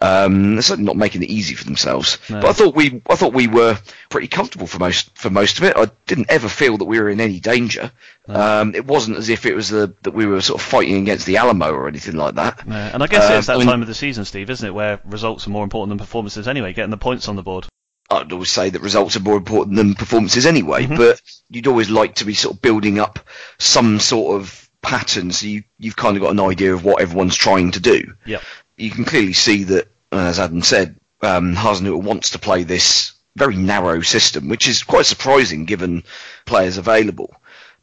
um, 0.00 0.54
they're 0.54 0.62
certainly 0.62 0.86
not 0.86 0.96
making 0.96 1.22
it 1.22 1.30
easy 1.30 1.54
for 1.54 1.64
themselves. 1.64 2.18
No. 2.30 2.40
But 2.40 2.50
I 2.50 2.52
thought 2.52 2.74
we, 2.74 3.02
I 3.08 3.16
thought 3.16 3.32
we 3.32 3.48
were 3.48 3.78
pretty 4.10 4.28
comfortable 4.28 4.66
for 4.66 4.78
most 4.78 5.16
for 5.18 5.30
most 5.30 5.58
of 5.58 5.64
it. 5.64 5.76
I 5.76 5.90
didn't 6.06 6.30
ever 6.30 6.48
feel 6.48 6.78
that 6.78 6.84
we 6.84 7.00
were 7.00 7.08
in 7.10 7.20
any 7.20 7.40
danger. 7.40 7.90
Um, 8.28 8.74
it 8.74 8.84
wasn't 8.86 9.16
as 9.18 9.28
if 9.28 9.46
it 9.46 9.54
was 9.54 9.70
the, 9.70 9.94
that 10.02 10.12
we 10.12 10.26
were 10.26 10.40
sort 10.40 10.60
of 10.60 10.66
fighting 10.66 10.96
against 11.02 11.26
the 11.26 11.38
Alamo 11.38 11.72
or 11.72 11.88
anything 11.88 12.16
like 12.16 12.34
that. 12.34 12.66
No, 12.66 12.76
and 12.76 13.02
I 13.02 13.06
guess 13.06 13.30
Um, 13.30 13.38
it's 13.38 13.46
that 13.46 13.56
I 13.56 13.58
mean- 13.58 13.66
time 13.68 13.80
of 13.82 13.88
the 13.88 13.94
season, 13.94 14.24
Steve, 14.24 14.50
isn't 14.50 14.66
it, 14.66 14.72
where 14.74 15.00
results 15.04 15.46
are 15.46 15.50
more 15.50 15.64
important 15.64 15.90
than 15.90 15.98
performances 15.98 16.46
anyway, 16.46 16.72
getting 16.72 16.90
the 16.90 16.96
points 16.98 17.28
on 17.28 17.36
the 17.36 17.42
board. 17.42 17.66
I'd 18.10 18.32
always 18.32 18.50
say 18.50 18.70
that 18.70 18.80
results 18.80 19.16
are 19.16 19.20
more 19.20 19.36
important 19.36 19.76
than 19.76 19.94
performances 19.94 20.46
anyway, 20.46 20.86
but 20.86 21.20
you'd 21.50 21.66
always 21.66 21.90
like 21.90 22.14
to 22.16 22.24
be 22.24 22.32
sort 22.34 22.54
of 22.54 22.62
building 22.62 22.98
up 22.98 23.18
some 23.58 24.00
sort 24.00 24.40
of 24.40 24.68
pattern 24.80 25.30
so 25.32 25.46
you, 25.46 25.64
you've 25.78 25.96
kind 25.96 26.16
of 26.16 26.22
got 26.22 26.30
an 26.30 26.40
idea 26.40 26.72
of 26.72 26.84
what 26.84 27.02
everyone's 27.02 27.36
trying 27.36 27.72
to 27.72 27.80
do. 27.80 28.14
Yep. 28.24 28.42
You 28.78 28.90
can 28.90 29.04
clearly 29.04 29.32
see 29.32 29.64
that, 29.64 29.88
as 30.12 30.38
Adam 30.38 30.62
said, 30.62 30.96
um, 31.20 31.54
wants 31.56 32.30
to 32.30 32.38
play 32.38 32.62
this 32.62 33.12
very 33.36 33.56
narrow 33.56 34.00
system, 34.00 34.48
which 34.48 34.68
is 34.68 34.82
quite 34.82 35.06
surprising 35.06 35.64
given 35.64 36.04
players 36.46 36.76
available. 36.78 37.34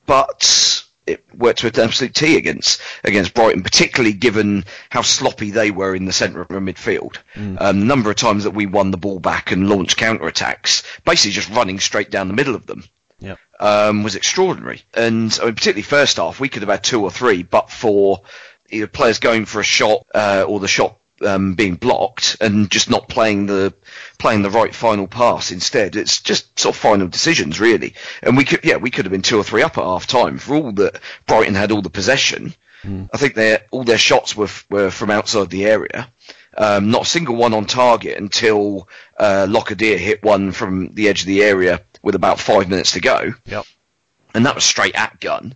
But 0.05 0.83
it 1.07 1.23
worked 1.35 1.59
to 1.59 1.67
an 1.67 1.79
absolute 1.79 2.15
T 2.15 2.37
against 2.37 2.81
against 3.03 3.33
Brighton, 3.33 3.63
particularly 3.63 4.13
given 4.13 4.65
how 4.89 5.01
sloppy 5.01 5.51
they 5.51 5.71
were 5.71 5.95
in 5.95 6.05
the 6.05 6.13
centre 6.13 6.41
of 6.41 6.47
the 6.47 6.55
midfield. 6.55 7.17
Um, 7.35 7.79
the 7.79 7.85
number 7.85 8.09
of 8.09 8.15
times 8.15 8.43
that 8.43 8.51
we 8.51 8.65
won 8.65 8.91
the 8.91 8.97
ball 8.97 9.19
back 9.19 9.51
and 9.51 9.69
launched 9.69 9.97
counter 9.97 10.27
attacks, 10.27 10.83
basically 11.03 11.31
just 11.33 11.49
running 11.49 11.79
straight 11.79 12.09
down 12.09 12.27
the 12.27 12.33
middle 12.33 12.55
of 12.55 12.65
them, 12.65 12.83
Yep. 13.19 13.39
um, 13.59 14.03
was 14.03 14.15
extraordinary. 14.15 14.83
And 14.93 15.37
I 15.41 15.45
mean, 15.45 15.55
particularly 15.55 15.83
first 15.83 16.17
half, 16.17 16.39
we 16.39 16.49
could 16.49 16.61
have 16.63 16.69
had 16.69 16.83
two 16.83 17.01
or 17.03 17.11
three, 17.11 17.43
but 17.43 17.69
for 17.69 18.21
either 18.69 18.87
players 18.87 19.19
going 19.19 19.45
for 19.45 19.59
a 19.59 19.63
shot 19.63 20.05
uh, 20.13 20.45
or 20.47 20.59
the 20.59 20.67
shot 20.67 20.97
um, 21.25 21.53
being 21.55 21.75
blocked 21.75 22.37
and 22.41 22.69
just 22.69 22.89
not 22.89 23.07
playing 23.07 23.45
the 23.45 23.73
playing 24.17 24.41
the 24.41 24.49
right 24.49 24.75
final 24.75 25.07
pass 25.07 25.51
instead. 25.51 25.95
It's 25.95 26.21
just 26.21 26.59
sort 26.59 26.75
of 26.75 26.81
final 26.81 27.07
decisions 27.07 27.59
really. 27.59 27.95
And 28.21 28.35
we 28.35 28.43
could 28.43 28.65
yeah 28.65 28.77
we 28.77 28.91
could 28.91 29.05
have 29.05 29.11
been 29.11 29.21
two 29.21 29.39
or 29.39 29.43
three 29.43 29.63
up 29.63 29.77
at 29.77 29.83
half 29.83 30.07
time 30.07 30.37
for 30.37 30.55
all 30.55 30.71
that 30.73 30.99
Brighton 31.25 31.55
had 31.55 31.71
all 31.71 31.81
the 31.81 31.89
possession. 31.89 32.53
I 33.11 33.17
think 33.17 33.33
their 33.33 33.61
all 33.71 33.83
their 33.83 33.97
shots 33.97 34.35
were 34.37 34.49
were 34.69 34.91
from 34.91 35.09
outside 35.09 35.49
the 35.49 35.65
area. 35.65 36.07
Um, 36.55 36.91
not 36.91 37.01
a 37.01 37.09
single 37.09 37.35
one 37.35 37.53
on 37.55 37.65
target 37.65 38.17
until 38.17 38.87
uh, 39.17 39.47
Locadia 39.49 39.97
hit 39.97 40.21
one 40.23 40.51
from 40.51 40.93
the 40.93 41.09
edge 41.09 41.21
of 41.21 41.27
the 41.27 41.43
area 41.43 41.81
with 42.03 42.13
about 42.15 42.39
five 42.39 42.69
minutes 42.69 42.91
to 42.91 43.01
go 43.01 43.33
Yep. 43.47 43.65
and 44.35 44.45
that 44.45 44.53
was 44.55 44.63
straight 44.63 44.93
at 44.95 45.19
Gunn. 45.19 45.55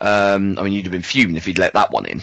Um, 0.00 0.58
I 0.58 0.62
mean, 0.62 0.74
you'd 0.74 0.84
have 0.84 0.92
been 0.92 1.02
fuming 1.02 1.36
if 1.36 1.46
he'd 1.46 1.58
let 1.58 1.72
that 1.72 1.90
one 1.90 2.04
in. 2.06 2.22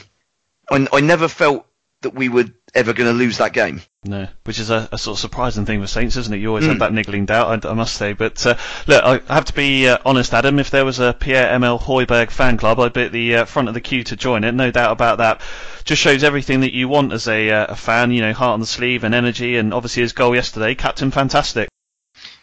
I, 0.69 0.87
I 0.91 0.99
never 1.01 1.27
felt 1.27 1.65
that 2.01 2.13
we 2.13 2.29
were 2.29 2.45
ever 2.75 2.93
going 2.93 3.09
to 3.09 3.17
lose 3.17 3.37
that 3.39 3.53
game. 3.53 3.81
No, 4.03 4.27
which 4.43 4.59
is 4.59 4.69
a, 4.69 4.87
a 4.91 4.97
sort 4.97 5.15
of 5.15 5.19
surprising 5.21 5.65
thing 5.65 5.79
with 5.79 5.89
Saints, 5.89 6.15
isn't 6.17 6.33
it? 6.33 6.37
You 6.37 6.49
always 6.49 6.65
Mm. 6.65 6.69
have 6.69 6.79
that 6.79 6.93
niggling 6.93 7.25
doubt, 7.25 7.65
I, 7.65 7.69
I 7.69 7.73
must 7.73 7.95
say. 7.95 8.13
But 8.13 8.45
uh, 8.45 8.55
look, 8.85 9.03
I 9.03 9.33
have 9.33 9.45
to 9.45 9.53
be 9.53 9.87
uh, 9.87 9.97
honest, 10.05 10.33
Adam. 10.33 10.59
If 10.59 10.69
there 10.69 10.85
was 10.85 10.99
a 10.99 11.13
Pierre-Emile 11.13 11.79
Højbjerg 11.79 12.29
fan 12.29 12.57
club, 12.57 12.79
I'd 12.79 12.93
be 12.93 13.01
at 13.03 13.11
the 13.11 13.35
uh, 13.37 13.45
front 13.45 13.69
of 13.69 13.73
the 13.73 13.81
queue 13.81 14.03
to 14.03 14.15
join 14.15 14.43
it. 14.43 14.51
No 14.53 14.69
doubt 14.69 14.91
about 14.91 15.17
that. 15.19 15.41
Just 15.85 16.01
shows 16.01 16.23
everything 16.23 16.61
that 16.61 16.73
you 16.73 16.87
want 16.87 17.13
as 17.13 17.27
a, 17.27 17.49
uh, 17.49 17.65
a 17.69 17.75
fan. 17.75 18.11
You 18.11 18.21
know, 18.21 18.33
heart 18.33 18.53
on 18.53 18.59
the 18.59 18.65
sleeve 18.67 19.03
and 19.03 19.15
energy, 19.15 19.57
and 19.57 19.73
obviously 19.73 20.03
his 20.03 20.13
goal 20.13 20.35
yesterday, 20.35 20.75
captain 20.75 21.09
fantastic. 21.11 21.69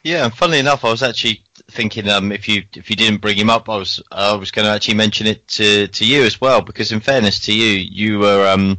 Yeah, 0.02 0.25
and 0.25 0.35
funnily 0.35 0.59
enough, 0.59 0.85
I 0.85 0.91
was 0.91 1.02
actually 1.05 1.45
thinking 1.73 2.09
um, 2.09 2.33
if 2.33 2.49
you 2.49 2.64
if 2.75 2.91
you 2.91 2.97
didn't 2.97 3.21
bring 3.21 3.37
him 3.37 3.50
up, 3.50 3.69
I 3.69 3.76
was 3.76 4.02
I 4.11 4.35
was 4.35 4.50
going 4.50 4.67
to 4.67 4.73
actually 4.73 4.95
mention 4.95 5.26
it 5.26 5.47
to 5.49 5.88
to 5.88 6.05
you 6.05 6.23
as 6.23 6.41
well 6.41 6.61
because 6.61 6.93
in 6.93 7.00
fairness 7.00 7.41
to 7.47 7.55
you, 7.55 7.79
you 7.91 8.19
were 8.21 8.47
um, 8.49 8.79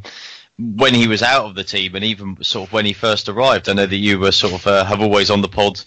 when 0.58 0.94
he 0.94 1.08
was 1.08 1.22
out 1.22 1.46
of 1.46 1.54
the 1.54 1.64
team 1.64 1.94
and 1.94 2.04
even 2.04 2.42
sort 2.42 2.68
of 2.68 2.72
when 2.72 2.86
he 2.86 2.92
first 2.92 3.28
arrived. 3.28 3.68
I 3.68 3.74
know 3.74 3.86
that 3.86 3.96
you 3.96 4.18
were 4.18 4.32
sort 4.32 4.54
of 4.54 4.66
uh, 4.66 4.84
have 4.84 5.00
always 5.00 5.30
on 5.30 5.42
the 5.42 5.48
pod 5.48 5.82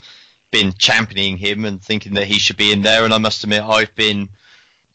been 0.52 0.74
championing 0.74 1.38
him 1.38 1.66
and 1.66 1.82
thinking 1.82 2.14
that 2.14 2.28
he 2.28 2.40
should 2.40 2.58
be 2.58 2.72
in 2.72 2.82
there. 2.82 3.04
And 3.04 3.14
I 3.14 3.18
must 3.18 3.44
admit, 3.44 3.64
I've 3.64 3.94
been 3.96 4.30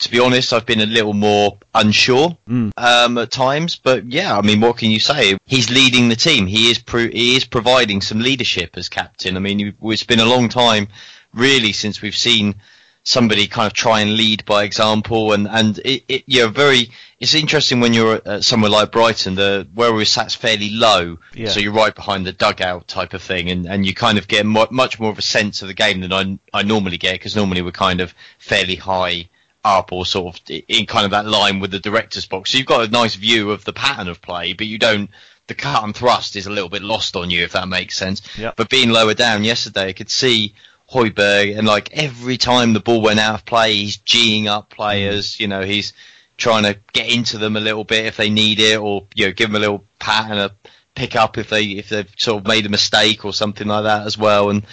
to 0.03 0.11
be 0.11 0.19
honest, 0.19 0.53
I've 0.53 0.67
been 0.67 0.81
a 0.81 0.87
little 0.87 1.15
more 1.15 1.59
unsure 1.75 2.37
um, 2.77 3.19
at 3.19 3.31
times. 3.31 3.77
But 3.77 4.11
yeah, 4.11 4.37
I 4.37 4.43
mean, 4.43 4.61
what 4.61 4.79
can 4.79 4.91
you 4.91 5.01
say? 5.01 5.39
He's 5.47 5.71
leading 5.71 6.09
the 6.09 6.17
team. 6.17 6.47
He 6.47 6.71
is 6.71 6.79
pro- 6.79 7.09
he 7.09 7.37
is 7.37 7.45
providing 7.45 8.01
some 8.01 8.21
leadership 8.21 8.77
as 8.77 8.89
captain. 8.89 9.37
I 9.37 9.41
mean, 9.41 9.75
it's 9.83 10.05
been 10.05 10.21
a 10.21 10.25
long 10.25 10.49
time, 10.49 10.89
really, 11.35 11.73
since 11.73 12.03
we've 12.03 12.17
seen 12.17 12.57
somebody 13.05 13.49
kind 13.49 13.67
of 13.67 13.73
try 13.73 14.01
and 14.01 14.15
lead 14.17 14.45
by 14.45 14.63
example. 14.63 15.33
And 15.33 15.49
and 15.49 15.79
it, 15.85 16.05
it 16.09 16.23
you're 16.27 16.49
very. 16.49 16.91
It's 17.19 17.35
interesting 17.35 17.81
when 17.81 17.93
you're 17.95 18.21
at 18.27 18.45
somewhere 18.45 18.71
like 18.71 18.91
Brighton, 18.93 19.35
the 19.37 19.67
where 19.75 19.93
we 19.93 20.05
sat 20.05 20.33
fairly 20.33 20.71
low, 20.71 21.19
Yeah. 21.35 21.49
so 21.51 21.61
you're 21.61 21.73
right 21.73 21.95
behind 21.95 22.27
the 22.27 22.33
dugout 22.33 22.89
type 22.89 23.15
of 23.15 23.23
thing, 23.23 23.51
and, 23.51 23.67
and 23.67 23.87
you 23.87 23.95
kind 23.95 24.19
of 24.19 24.27
get 24.29 24.45
mu- 24.45 24.67
much 24.71 24.99
more 24.99 25.11
of 25.11 25.19
a 25.19 25.23
sense 25.23 25.63
of 25.63 25.69
the 25.69 25.75
game 25.75 26.01
than 26.01 26.13
I 26.13 26.39
I 26.53 26.63
normally 26.63 26.99
get 26.99 27.15
because 27.15 27.37
normally 27.37 27.63
we're 27.63 27.71
kind 27.73 28.01
of 28.01 28.15
fairly 28.39 28.77
high 28.77 29.29
up 29.65 29.93
or 29.93 30.05
sort 30.05 30.35
of 30.35 30.41
in 30.69 30.87
kind 30.87 31.05
of 31.05 31.13
that 31.13 31.25
line 31.25 31.61
with 31.61 31.71
the 31.71 31.79
director's 31.79 32.27
box. 32.27 32.51
So 32.51 32.59
you've 32.59 32.67
got 32.67 32.85
a 32.85 32.91
nice 32.91 33.15
view 33.15 33.53
of 33.53 33.65
the 33.65 33.73
pattern 33.73 34.09
of 34.09 34.21
play, 34.21 34.53
but 34.55 34.67
you 34.67 34.79
don't. 34.79 35.11
The 35.49 35.55
cut 35.55 35.83
and 35.83 35.95
thrust 35.95 36.37
is 36.37 36.47
a 36.47 36.51
little 36.51 36.69
bit 36.69 36.83
lost 36.83 37.17
on 37.17 37.31
you, 37.31 37.43
if 37.43 37.53
that 37.53 37.67
makes 37.69 37.97
sense. 37.97 38.23
But 38.57 38.69
being 38.71 38.91
lower 38.91 39.13
down 39.15 39.43
yesterday, 39.45 39.89
I 39.89 39.93
could 39.93 40.09
see 40.11 40.55
Højbjerg, 40.93 41.59
and 41.59 41.67
like 41.67 41.91
every 41.93 42.37
time 42.37 42.73
the 42.73 42.81
ball 42.81 43.01
went 43.01 43.21
out 43.21 43.35
of 43.35 43.45
play, 43.45 43.75
he's 43.75 43.99
geeing 43.99 44.47
up 44.47 44.71
players. 44.71 45.35
Mm. 45.35 45.41
You 45.41 45.49
know, 45.49 45.63
he's 45.63 45.93
trying 46.37 46.65
to 46.65 46.79
get 46.93 47.09
into 47.09 47.39
them 47.39 47.57
a 47.57 47.61
little 47.61 47.85
bit 47.85 48.07
if 48.07 48.17
they 48.17 48.31
need 48.31 48.61
it, 48.61 48.79
or 48.79 49.07
you 49.15 49.27
know, 49.27 49.33
give 49.33 49.49
them 49.49 49.57
a 49.57 49.61
little 49.61 49.85
pat 49.99 50.31
and 50.31 50.39
a 50.39 50.55
pick 50.95 51.17
up 51.17 51.39
if 51.39 51.49
they 51.49 51.65
if 51.65 51.89
they've 51.89 52.13
sort 52.19 52.43
of 52.43 52.47
made 52.47 52.67
a 52.67 52.69
mistake 52.69 53.25
or 53.25 53.33
something 53.33 53.67
like 53.67 53.85
that 53.85 54.07
as 54.07 54.19
well. 54.19 54.51
And 54.51 54.65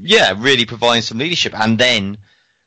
yeah, 0.00 0.34
really 0.36 0.64
providing 0.64 1.02
some 1.02 1.18
leadership, 1.18 1.58
and 1.58 1.78
then 1.78 2.18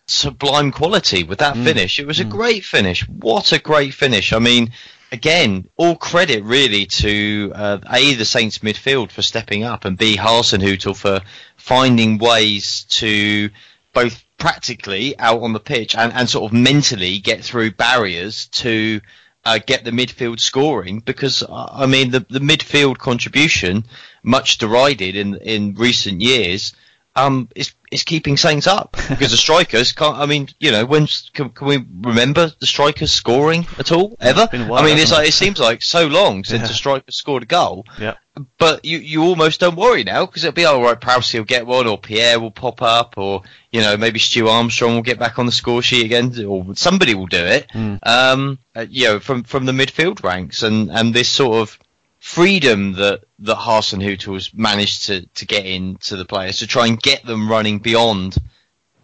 sublime 0.08 0.72
quality 0.72 1.24
with 1.24 1.40
that 1.40 1.56
mm. 1.56 1.64
finish. 1.64 2.00
It 2.00 2.08
was 2.08 2.20
a 2.20 2.26
mm. 2.26 2.30
great 2.30 2.66
finish. 2.66 3.08
What 3.08 3.54
a 3.54 3.60
great 3.60 3.94
finish! 3.94 4.34
I 4.34 4.40
mean, 4.40 4.72
again, 5.12 5.68
all 5.76 5.96
credit 5.96 6.44
really 6.44 6.86
to 6.86 7.52
uh, 7.54 7.80
a 7.92 8.14
the 8.14 8.26
Saints 8.26 8.60
midfield 8.60 9.12
for 9.12 9.22
stepping 9.22 9.64
up, 9.64 9.86
and 9.86 9.98
b 9.98 10.18
Hasenhuttl 10.18 10.96
for 10.96 11.22
finding 11.58 12.18
ways 12.18 12.86
to 12.90 13.50
both 13.94 14.24
practically 14.38 15.18
out 15.20 15.42
on 15.44 15.54
the 15.54 15.60
pitch 15.60 15.96
and, 15.96 16.12
and 16.14 16.30
sort 16.30 16.52
of 16.52 16.58
mentally 16.58 17.20
get 17.20 17.44
through 17.44 17.72
barriers 17.72 18.48
to 18.48 19.00
uh, 19.46 19.60
get 19.60 19.84
the 19.84 19.92
midfield 19.92 20.40
scoring 20.40 21.00
because 21.00 21.44
uh, 21.44 21.70
I 21.72 21.86
mean 21.86 22.12
the 22.12 22.26
the 22.30 22.40
midfield 22.40 22.98
contribution 22.98 23.86
much 24.24 24.58
derided 24.58 25.16
in 25.16 25.36
in 25.36 25.76
recent 25.76 26.22
years 26.22 26.74
um 27.16 27.50
is 27.56 27.74
is 27.92 28.04
keeping 28.04 28.38
Saints 28.38 28.68
up 28.68 28.92
because 29.10 29.32
the 29.32 29.38
strikers 29.38 29.92
can't 29.92 30.16
I 30.18 30.26
mean 30.26 30.48
you 30.60 30.72
know 30.72 30.86
when 30.86 31.08
can, 31.34 31.50
can 31.50 31.68
we 31.68 31.78
remember 32.02 32.50
the 32.60 32.66
strikers 32.66 33.12
scoring 33.12 33.68
at 33.78 33.92
all 33.92 34.16
ever 34.22 34.48
while, 34.68 34.82
I 34.82 34.86
mean 34.86 34.98
it's 34.98 35.12
like 35.12 35.28
it 35.28 35.34
seems 35.34 35.60
like 35.60 35.84
so 35.84 36.08
long 36.08 36.44
since 36.46 36.62
Yeah. 36.64 36.70
a 36.70 36.74
striker 36.74 37.12
scored 37.12 37.44
a 37.44 37.46
goal 37.48 37.86
Yeah. 38.00 38.14
but 38.58 38.86
you, 38.86 38.98
you 39.00 39.24
almost 39.24 39.60
don't 39.60 39.76
worry 39.76 40.06
now 40.06 40.26
because 40.26 40.46
it'll 40.46 40.56
be 40.56 40.64
all 40.64 40.82
right. 40.82 41.00
Prowse 41.00 41.34
will 41.34 41.44
get 41.44 41.68
one, 41.68 41.86
or 41.86 41.98
Pierre 41.98 42.40
will 42.40 42.50
pop 42.52 42.82
up, 42.82 43.18
or 43.18 43.42
you 43.74 43.82
know 43.82 43.98
maybe 43.98 44.20
Stu 44.20 44.48
Armstrong 44.48 44.96
will 44.96 45.02
get 45.02 45.20
back 45.20 45.38
on 45.38 45.46
the 45.46 45.52
score 45.52 45.82
sheet 45.82 46.06
again, 46.06 46.46
or 46.46 46.74
somebody 46.76 47.14
will 47.14 47.28
do 47.28 47.44
it. 47.44 47.70
Um, 47.76 48.58
uh, 48.74 48.86
you 48.90 49.06
know 49.08 49.20
from 49.20 49.44
from 49.44 49.66
the 49.66 49.74
midfield 49.74 50.24
ranks, 50.24 50.64
and 50.64 50.90
and 50.90 51.14
this 51.14 51.28
sort 51.28 51.58
of 51.58 51.78
freedom 52.22 52.94
that 52.94 53.24
that 53.40 53.58
Hasenhuttl 53.58 54.36
has 54.36 54.54
managed 54.54 55.08
to 55.08 55.26
to 55.26 55.46
get 55.46 55.66
into 55.66 56.16
the 56.16 56.24
players 56.24 56.60
to 56.60 56.68
try 56.68 56.86
and 56.86 57.02
get 57.02 57.26
them 57.26 57.50
running 57.50 57.80
beyond 57.80 58.38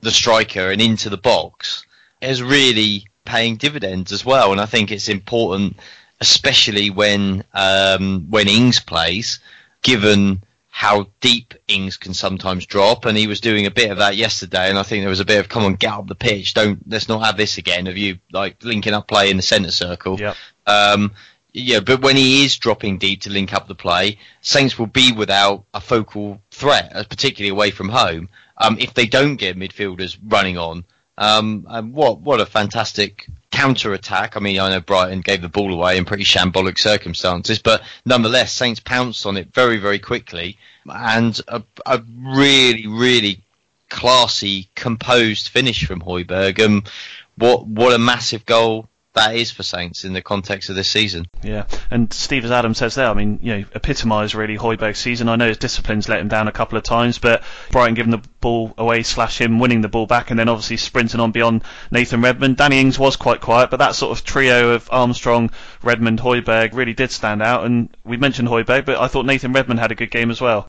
the 0.02 0.12
striker 0.12 0.70
and 0.70 0.80
into 0.80 1.10
the 1.10 1.18
box 1.18 1.84
is 2.22 2.44
really 2.44 3.08
paying 3.26 3.58
dividends 3.58 4.12
as 4.12 4.24
well. 4.24 4.52
And 4.52 4.62
I 4.62 4.68
think 4.68 4.92
it's 4.92 5.10
important, 5.10 5.78
especially 6.22 6.92
when 6.92 7.44
um, 7.56 8.28
when 8.30 8.48
Ings 8.48 8.80
plays, 8.80 9.40
given 9.82 10.44
how 10.70 11.08
deep 11.20 11.56
Ings 11.68 11.98
can 11.98 12.14
sometimes 12.14 12.68
drop. 12.68 13.06
And 13.06 13.18
he 13.18 13.26
was 13.26 13.42
doing 13.42 13.66
a 13.66 13.72
bit 13.72 13.90
of 13.90 13.98
that 13.98 14.16
yesterday. 14.16 14.70
And 14.70 14.78
I 14.78 14.84
think 14.84 15.02
there 15.02 15.10
was 15.10 15.20
a 15.20 15.26
bit 15.26 15.40
of 15.40 15.50
come 15.50 15.64
on, 15.64 15.74
get 15.74 15.92
up 15.92 16.08
the 16.08 16.14
pitch. 16.14 16.54
Don't 16.54 16.88
let's 16.88 17.10
not 17.10 17.26
have 17.26 17.36
this 17.36 17.58
again 17.58 17.88
of 17.88 17.98
you 17.98 18.20
like 18.32 18.64
linking 18.64 18.94
up 18.94 19.08
play 19.08 19.32
in 19.32 19.38
the 19.38 19.44
centre 19.44 19.72
circle. 19.72 20.20
Yep. 20.20 20.36
Um, 20.68 21.14
yeah, 21.58 21.80
but 21.80 22.02
when 22.02 22.16
he 22.16 22.46
is 22.46 22.58
dropping 22.58 23.00
deep 23.00 23.22
to 23.22 23.32
link 23.32 23.52
up 23.52 23.68
the 23.68 23.76
play, 23.76 24.20
Saints 24.42 24.78
will 24.78 24.88
be 24.88 25.12
without 25.12 25.64
a 25.74 25.82
focal 25.82 26.40
threat, 26.52 26.92
particularly 27.10 27.50
away 27.50 27.72
from 27.72 27.90
home, 27.90 28.30
um, 28.58 28.78
if 28.80 28.94
they 28.94 29.08
don't 29.08 29.38
get 29.38 29.58
midfielders 29.58 30.18
running 30.24 30.58
on. 30.58 30.86
Um, 31.18 31.66
and 31.68 31.94
what 31.94 32.20
what 32.20 32.40
a 32.40 32.46
fantastic 32.46 33.28
counter 33.50 33.94
attack! 33.94 34.38
I 34.38 34.40
mean, 34.40 34.60
I 34.60 34.70
know 34.70 34.82
Brighton 34.82 35.22
gave 35.22 35.42
the 35.42 35.50
ball 35.50 35.74
away 35.74 35.98
in 35.98 36.06
pretty 36.06 36.26
shambolic 36.26 36.78
circumstances, 36.78 37.58
but 37.58 37.82
nonetheless, 38.06 38.54
Saints 38.54 38.80
pounced 38.80 39.26
on 39.26 39.36
it 39.36 39.52
very 39.52 39.78
very 39.78 39.98
quickly, 39.98 40.60
and 40.86 41.42
a, 41.48 41.64
a 41.88 42.04
really 42.20 42.86
really 42.86 43.42
classy, 43.90 44.70
composed 44.76 45.48
finish 45.48 45.88
from 45.88 46.02
Højbjerg. 46.02 46.64
And 46.64 46.88
what 47.36 47.66
what 47.66 47.94
a 47.94 47.98
massive 47.98 48.46
goal 48.46 48.88
that 49.18 49.36
is 49.36 49.52
for 49.52 49.64
Saints 49.64 50.06
in 50.06 50.14
the 50.14 50.22
context 50.22 50.70
of 50.70 50.76
this 50.76 50.90
season. 50.90 51.26
Yeah, 51.44 51.66
and 51.92 52.12
Steve, 52.14 52.46
as 52.46 52.52
Adam 52.52 52.74
says 52.74 52.96
there, 52.96 53.08
I 53.08 53.14
mean, 53.14 53.40
you 53.42 53.58
know, 53.58 53.66
epitomised 53.74 54.36
really 54.36 54.58
Højbjerg's 54.58 55.00
season. 55.00 55.28
I 55.28 55.36
know 55.36 55.48
his 55.48 55.58
disciplines 55.58 56.08
let 56.08 56.20
him 56.20 56.28
down 56.28 56.48
a 56.48 56.52
couple 56.52 56.78
of 56.78 56.84
times, 56.84 57.18
but 57.18 57.44
Brighton 57.72 57.96
giving 57.96 58.12
the 58.12 58.22
ball 58.42 58.74
away 58.78 59.04
slash 59.04 59.40
him 59.42 59.60
winning 59.60 59.82
the 59.82 59.90
ball 59.90 60.06
back, 60.06 60.30
and 60.30 60.40
then 60.40 60.50
obviously 60.50 60.78
sprinting 60.78 61.20
on 61.20 61.32
beyond 61.32 61.64
Nathan 61.92 62.22
Redmond. 62.22 62.58
Danny 62.58 62.80
Ings 62.80 63.00
was 63.00 63.16
quite 63.16 63.42
quiet, 63.42 63.70
but 63.70 63.78
that 63.78 63.96
sort 63.96 64.18
of 64.18 64.24
trio 64.24 64.72
of 64.72 64.88
Armstrong, 64.92 65.52
Redmond, 65.84 66.20
Højbjerg 66.20 66.74
really 66.74 66.94
did 66.94 67.12
stand 67.12 67.42
out. 67.42 67.66
And 67.66 67.90
we 68.04 68.18
mentioned 68.18 68.48
Højbjerg, 68.48 68.86
but 68.86 68.98
I 68.98 69.08
thought 69.08 69.26
Nathan 69.26 69.54
Redmond 69.54 69.80
had 69.80 69.92
a 69.92 69.96
good 69.96 70.12
game 70.12 70.32
as 70.32 70.42
well. 70.42 70.68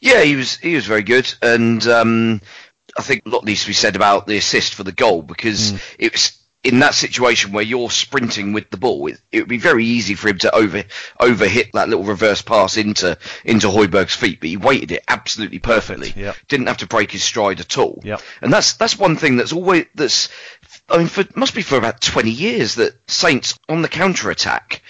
Yeah, 0.00 0.22
he 0.22 0.36
was 0.36 0.56
he 0.56 0.74
was 0.74 0.86
very 0.86 1.02
good, 1.02 1.32
and 1.42 1.84
um, 1.86 2.40
I 2.96 3.02
think 3.02 3.22
a 3.26 3.28
lot 3.28 3.44
needs 3.44 3.62
to 3.62 3.68
be 3.68 3.72
said 3.72 3.96
about 3.96 4.26
the 4.26 4.36
assist 4.36 4.74
for 4.74 4.84
the 4.84 4.92
goal 4.92 5.22
because 5.22 5.72
it 5.98 6.12
was 6.12 6.37
in 6.64 6.80
that 6.80 6.94
situation 6.94 7.52
where 7.52 7.64
you're 7.64 7.90
sprinting 7.90 8.52
with 8.52 8.70
the 8.70 8.76
ball. 8.76 9.06
It, 9.06 9.20
it 9.30 9.40
would 9.40 9.48
be 9.48 9.58
very 9.58 9.84
easy 9.84 10.14
for 10.14 10.28
him 10.28 10.38
to 10.38 10.54
over 10.54 10.84
over 11.20 11.46
hit 11.46 11.72
that 11.72 11.88
little 11.88 12.04
reverse 12.04 12.42
pass 12.42 12.76
into 12.76 13.16
into 13.44 13.68
Højbjerg's 13.68 14.14
feet, 14.14 14.40
but 14.40 14.48
he 14.48 14.56
waited 14.56 14.92
it 14.92 15.04
absolutely 15.06 15.60
perfectly. 15.60 16.12
Yep. 16.16 16.36
Didn't 16.48 16.66
have 16.66 16.78
to 16.78 16.86
break 16.86 17.12
his 17.12 17.22
stride 17.22 17.60
at 17.60 17.78
all. 17.78 18.00
Yep. 18.04 18.20
And 18.42 18.52
that's 18.52 18.74
that's 18.74 18.98
one 18.98 19.16
thing 19.16 19.36
that's 19.36 19.52
always 19.52 19.86
that's 19.94 20.28
I 20.88 20.98
mean 20.98 21.06
for 21.06 21.24
must 21.36 21.54
be 21.54 21.62
for 21.62 21.76
about 21.76 22.00
twenty 22.00 22.32
years 22.32 22.74
that 22.76 22.98
Saints 23.08 23.56
on 23.68 23.82
the 23.82 23.88
counter 23.88 24.30
attack 24.30 24.82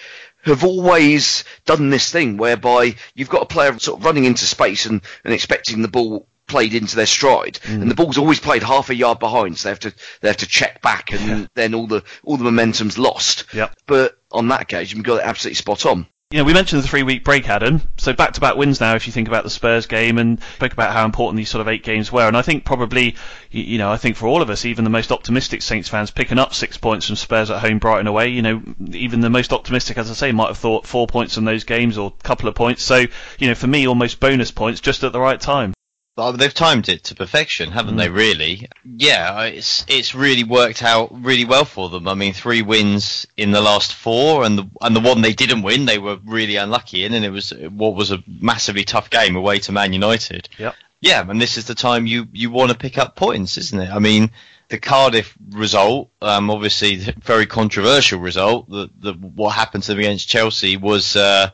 have 0.42 0.64
always 0.64 1.44
done 1.66 1.90
this 1.90 2.10
thing 2.10 2.36
whereby 2.36 2.94
you've 3.14 3.28
got 3.28 3.42
a 3.42 3.46
player 3.46 3.76
sort 3.78 3.98
of 3.98 4.04
running 4.04 4.24
into 4.24 4.44
space 4.44 4.86
and, 4.86 5.02
and 5.24 5.34
expecting 5.34 5.82
the 5.82 5.88
ball 5.88 6.27
played 6.48 6.74
into 6.74 6.96
their 6.96 7.06
stride 7.06 7.60
and 7.64 7.84
mm. 7.84 7.88
the 7.88 7.94
ball's 7.94 8.18
always 8.18 8.40
played 8.40 8.62
half 8.62 8.90
a 8.90 8.94
yard 8.94 9.18
behind 9.18 9.56
so 9.58 9.68
they 9.68 9.70
have 9.70 9.80
to 9.80 9.94
they 10.20 10.28
have 10.28 10.36
to 10.38 10.46
check 10.46 10.82
back 10.82 11.12
and 11.12 11.48
then 11.54 11.74
all 11.74 11.86
the 11.86 12.02
all 12.24 12.36
the 12.36 12.44
momentum's 12.44 12.98
lost 12.98 13.44
Yep. 13.52 13.74
but 13.86 14.18
on 14.32 14.48
that 14.48 14.62
occasion 14.62 14.98
we 14.98 15.04
got 15.04 15.20
it 15.20 15.26
absolutely 15.26 15.54
spot 15.54 15.86
on 15.86 16.06
You 16.30 16.36
know, 16.40 16.44
we 16.44 16.52
mentioned 16.52 16.82
the 16.82 16.86
three 16.86 17.04
week 17.04 17.24
break, 17.24 17.48
Adam. 17.48 17.80
So 17.96 18.12
back 18.12 18.34
to 18.34 18.40
back 18.42 18.54
wins 18.54 18.80
now, 18.80 18.94
if 18.94 19.06
you 19.06 19.14
think 19.14 19.28
about 19.28 19.44
the 19.44 19.50
Spurs 19.50 19.86
game 19.86 20.18
and 20.18 20.38
spoke 20.56 20.74
about 20.74 20.92
how 20.92 21.06
important 21.06 21.38
these 21.38 21.48
sort 21.48 21.62
of 21.62 21.68
eight 21.68 21.82
games 21.82 22.12
were. 22.12 22.28
And 22.28 22.36
I 22.36 22.42
think 22.42 22.66
probably, 22.66 23.16
you 23.50 23.78
know, 23.78 23.90
I 23.90 23.96
think 23.96 24.16
for 24.16 24.26
all 24.26 24.42
of 24.42 24.50
us, 24.50 24.66
even 24.66 24.84
the 24.84 24.90
most 24.90 25.10
optimistic 25.10 25.62
Saints 25.62 25.88
fans 25.88 26.10
picking 26.10 26.38
up 26.38 26.52
six 26.52 26.76
points 26.76 27.06
from 27.06 27.16
Spurs 27.16 27.50
at 27.50 27.60
home, 27.60 27.78
Brighton 27.78 28.06
away, 28.08 28.28
you 28.28 28.42
know, 28.42 28.60
even 28.92 29.20
the 29.20 29.30
most 29.30 29.54
optimistic, 29.54 29.96
as 29.96 30.10
I 30.10 30.14
say, 30.14 30.32
might 30.32 30.48
have 30.48 30.58
thought 30.58 30.86
four 30.86 31.06
points 31.06 31.34
from 31.34 31.46
those 31.46 31.64
games 31.64 31.96
or 31.96 32.12
a 32.20 32.22
couple 32.22 32.46
of 32.46 32.54
points. 32.54 32.82
So, 32.82 33.06
you 33.38 33.48
know, 33.48 33.54
for 33.54 33.66
me, 33.66 33.88
almost 33.88 34.20
bonus 34.20 34.50
points 34.50 34.82
just 34.82 35.04
at 35.04 35.12
the 35.12 35.20
right 35.20 35.40
time. 35.40 35.72
They've 36.18 36.52
timed 36.52 36.88
it 36.88 37.04
to 37.04 37.14
perfection, 37.14 37.70
haven't 37.70 37.96
they? 37.96 38.08
Really? 38.08 38.68
Yeah, 38.84 39.44
it's 39.44 39.86
it's 39.88 40.14
really 40.14 40.42
worked 40.42 40.82
out 40.82 41.10
really 41.12 41.44
well 41.44 41.64
for 41.64 41.88
them. 41.88 42.08
I 42.08 42.14
mean, 42.14 42.32
three 42.32 42.62
wins 42.62 43.26
in 43.36 43.52
the 43.52 43.60
last 43.60 43.94
four, 43.94 44.44
and 44.44 44.58
the 44.58 44.70
and 44.80 44.96
the 44.96 45.00
one 45.00 45.20
they 45.20 45.32
didn't 45.32 45.62
win, 45.62 45.84
they 45.84 45.98
were 45.98 46.18
really 46.24 46.56
unlucky 46.56 47.04
in, 47.04 47.14
and 47.14 47.24
it 47.24 47.30
was 47.30 47.50
what 47.50 47.94
was 47.94 48.10
a 48.10 48.22
massively 48.26 48.84
tough 48.84 49.10
game 49.10 49.36
away 49.36 49.60
to 49.60 49.72
Man 49.72 49.92
United. 49.92 50.48
Yep. 50.58 50.74
Yeah, 51.00 51.24
and 51.28 51.40
this 51.40 51.56
is 51.56 51.66
the 51.66 51.76
time 51.76 52.06
you 52.06 52.26
you 52.32 52.50
want 52.50 52.72
to 52.72 52.76
pick 52.76 52.98
up 52.98 53.14
points, 53.14 53.56
isn't 53.56 53.80
it? 53.80 53.90
I 53.90 54.00
mean, 54.00 54.30
the 54.68 54.78
Cardiff 54.78 55.36
result, 55.50 56.10
um, 56.20 56.50
obviously, 56.50 56.96
the 56.96 57.14
very 57.22 57.46
controversial 57.46 58.18
result. 58.18 58.68
The, 58.68 58.90
the 58.98 59.12
what 59.12 59.54
happened 59.54 59.84
to 59.84 59.92
them 59.92 60.00
against 60.00 60.28
Chelsea 60.28 60.76
was. 60.76 61.14
Uh, 61.14 61.50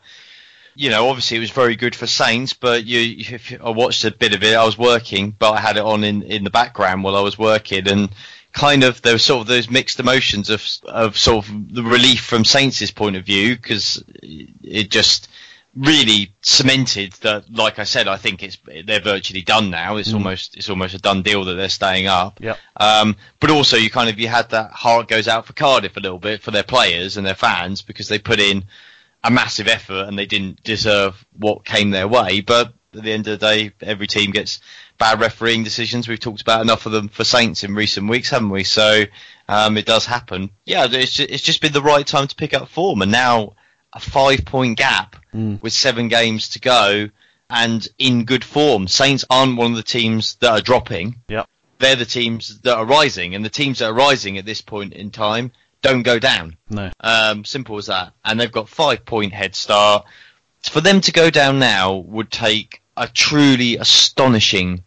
you 0.74 0.90
know, 0.90 1.08
obviously 1.08 1.36
it 1.36 1.40
was 1.40 1.50
very 1.50 1.76
good 1.76 1.94
for 1.94 2.06
Saints, 2.06 2.52
but 2.52 2.84
you, 2.84 3.16
if 3.18 3.50
you- 3.50 3.60
I 3.64 3.70
watched 3.70 4.04
a 4.04 4.10
bit 4.10 4.34
of 4.34 4.42
it. 4.42 4.54
I 4.54 4.64
was 4.64 4.76
working, 4.78 5.30
but 5.30 5.52
I 5.52 5.60
had 5.60 5.76
it 5.76 5.82
on 5.84 6.04
in, 6.04 6.22
in 6.22 6.44
the 6.44 6.50
background 6.50 7.04
while 7.04 7.16
I 7.16 7.20
was 7.20 7.38
working, 7.38 7.86
and 7.88 8.08
kind 8.52 8.84
of 8.84 9.02
there 9.02 9.12
was 9.12 9.24
sort 9.24 9.40
of 9.40 9.46
those 9.48 9.68
mixed 9.68 9.98
emotions 9.98 10.48
of 10.50 10.64
of 10.84 11.18
sort 11.18 11.46
of 11.48 11.74
the 11.74 11.82
relief 11.82 12.24
from 12.24 12.44
Saints' 12.44 12.90
point 12.90 13.16
of 13.16 13.24
view 13.24 13.56
because 13.56 14.02
it 14.22 14.90
just 14.90 15.28
really 15.76 16.32
cemented 16.42 17.12
that. 17.14 17.52
Like 17.52 17.78
I 17.80 17.84
said, 17.84 18.06
I 18.06 18.16
think 18.16 18.42
it's 18.42 18.58
they're 18.84 19.00
virtually 19.00 19.42
done 19.42 19.70
now. 19.70 19.96
It's 19.96 20.12
almost 20.14 20.56
it's 20.56 20.70
almost 20.70 20.94
a 20.94 20.98
done 20.98 21.22
deal 21.22 21.44
that 21.46 21.54
they're 21.54 21.68
staying 21.68 22.06
up. 22.06 22.40
Yep. 22.40 22.58
Um, 22.76 23.16
but 23.40 23.50
also, 23.50 23.76
you 23.76 23.90
kind 23.90 24.08
of 24.08 24.18
you 24.20 24.28
had 24.28 24.50
that 24.50 24.70
heart 24.70 25.08
goes 25.08 25.26
out 25.28 25.46
for 25.46 25.52
Cardiff 25.52 25.96
a 25.96 26.00
little 26.00 26.18
bit 26.20 26.42
for 26.42 26.50
their 26.52 26.62
players 26.62 27.16
and 27.16 27.26
their 27.26 27.34
fans 27.34 27.82
because 27.82 28.08
they 28.08 28.18
put 28.18 28.38
in 28.40 28.64
a 29.24 29.30
massive 29.30 29.66
effort 29.66 30.06
and 30.06 30.16
they 30.18 30.26
didn't 30.26 30.62
deserve 30.62 31.24
what 31.36 31.64
came 31.64 31.90
their 31.90 32.06
way. 32.06 32.42
But 32.42 32.72
at 32.94 33.02
the 33.02 33.12
end 33.12 33.26
of 33.26 33.40
the 33.40 33.46
day, 33.46 33.72
every 33.80 34.06
team 34.06 34.30
gets 34.30 34.60
bad 34.98 35.18
refereeing 35.18 35.64
decisions. 35.64 36.06
We've 36.06 36.20
talked 36.20 36.42
about 36.42 36.60
enough 36.60 36.86
of 36.86 36.92
them 36.92 37.08
for 37.08 37.24
Saints 37.24 37.64
in 37.64 37.74
recent 37.74 38.08
weeks, 38.08 38.28
haven't 38.30 38.50
we? 38.50 38.64
So 38.64 39.04
um, 39.48 39.76
it 39.78 39.86
does 39.86 40.06
happen. 40.06 40.50
Yeah, 40.66 40.86
it's 40.88 41.14
just, 41.14 41.30
it's 41.30 41.42
just 41.42 41.60
been 41.62 41.72
the 41.72 41.82
right 41.82 42.06
time 42.06 42.28
to 42.28 42.36
pick 42.36 42.54
up 42.54 42.68
form, 42.68 43.02
and 43.02 43.10
now 43.10 43.54
a 43.92 43.98
five 43.98 44.44
point 44.44 44.78
gap 44.78 45.16
with 45.62 45.72
seven 45.72 46.06
games 46.08 46.50
to 46.50 46.60
go 46.60 47.08
and 47.50 47.88
in 47.98 48.24
good 48.24 48.44
form. 48.44 48.86
Saints 48.86 49.24
aren't 49.28 49.56
one 49.56 49.72
of 49.72 49.76
the 49.76 49.82
teams 49.82 50.36
that 50.36 50.50
are 50.52 50.60
dropping 50.60 51.16
Yep. 51.28 51.48
they're 51.78 51.96
the 51.96 52.04
teams 52.04 52.60
that 52.60 52.76
are 52.76 52.84
rising, 52.86 53.34
and 53.34 53.44
the 53.44 53.50
teams 53.50 53.80
that 53.80 53.86
are 53.86 53.94
rising 53.94 54.38
at 54.38 54.44
this 54.44 54.60
point 54.62 54.92
in 54.92 55.10
time 55.10 55.50
don't 55.84 56.02
go 56.02 56.18
down. 56.18 56.56
No. 56.70 56.90
Um, 57.00 57.44
simple 57.44 57.76
as 57.78 57.86
that. 57.86 58.14
And 58.24 58.40
they've 58.40 58.50
got 58.50 58.68
five 58.68 59.04
point 59.04 59.32
head 59.32 59.54
start. 59.54 60.04
For 60.62 60.80
them 60.80 61.00
to 61.02 61.12
go 61.12 61.28
down 61.30 61.58
now 61.58 61.94
would 61.96 62.30
take 62.32 62.80
a 62.96 63.06
truly 63.06 63.76
astonishing 63.76 64.82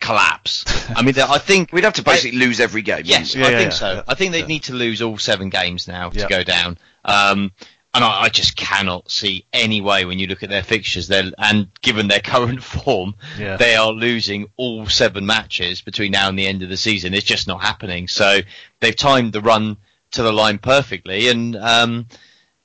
collapse. 0.00 0.64
I 0.96 1.02
mean, 1.02 1.14
I 1.18 1.36
think 1.38 1.72
we'd 1.72 1.84
have 1.84 1.92
to 1.94 2.02
basically 2.02 2.38
lose 2.38 2.58
every 2.58 2.80
game 2.82 3.02
Yes, 3.04 3.34
wouldn't? 3.36 3.46
I 3.46 3.50
Yeah, 3.52 3.58
think 3.58 3.70
yeah, 3.72 3.76
so. 3.76 4.04
I 4.08 4.14
think 4.14 4.32
they'd 4.32 4.48
need 4.48 4.62
to 4.64 4.72
lose 4.72 5.02
all 5.02 5.18
seven 5.18 5.50
games 5.50 5.86
now 5.86 6.08
to 6.10 6.18
Yeah. 6.20 6.28
go 6.28 6.42
down. 6.42 6.78
Um, 7.04 7.52
and 7.92 8.04
I, 8.04 8.22
I 8.22 8.28
just 8.30 8.56
cannot 8.56 9.10
see 9.10 9.44
any 9.52 9.80
way 9.82 10.04
when 10.06 10.18
you 10.18 10.26
look 10.26 10.42
at 10.42 10.48
their 10.48 10.62
fixtures, 10.62 11.08
they're, 11.08 11.30
and 11.36 11.68
given 11.82 12.08
their 12.08 12.20
current 12.24 12.62
form, 12.62 13.14
Yeah. 13.38 13.58
they 13.58 13.74
are 13.76 13.92
losing 13.92 14.46
all 14.56 14.86
seven 14.86 15.26
matches 15.26 15.82
between 15.82 16.12
now 16.12 16.28
and 16.30 16.38
the 16.38 16.46
end 16.46 16.62
of 16.62 16.70
the 16.70 16.76
season. 16.78 17.12
It's 17.12 17.26
just 17.26 17.46
not 17.46 17.60
happening. 17.60 18.08
So 18.08 18.40
they've 18.80 18.96
timed 18.96 19.34
the 19.34 19.42
run 19.42 19.76
to 20.12 20.22
the 20.22 20.32
line 20.32 20.58
perfectly, 20.58 21.28
and 21.28 21.56
um, 21.56 22.06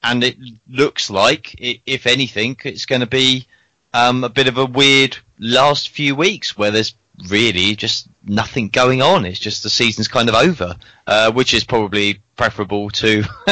and 0.03 0.23
it 0.23 0.37
looks 0.69 1.09
like, 1.09 1.55
if 1.59 2.05
anything, 2.07 2.57
it's 2.63 2.85
going 2.85 3.01
to 3.01 3.07
be 3.07 3.47
um, 3.93 4.23
a 4.23 4.29
bit 4.29 4.47
of 4.47 4.57
a 4.57 4.65
weird 4.65 5.17
last 5.39 5.89
few 5.89 6.15
weeks 6.15 6.57
where 6.57 6.71
there's 6.71 6.95
really 7.29 7.75
just 7.75 8.07
nothing 8.23 8.67
going 8.69 9.01
on. 9.01 9.25
It's 9.25 9.39
just 9.39 9.63
the 9.63 9.69
season's 9.69 10.07
kind 10.07 10.27
of 10.29 10.35
over, 10.35 10.75
uh, 11.07 11.31
which 11.31 11.53
is 11.53 11.63
probably 11.63 12.19
preferable 12.35 12.89
to, 12.89 13.23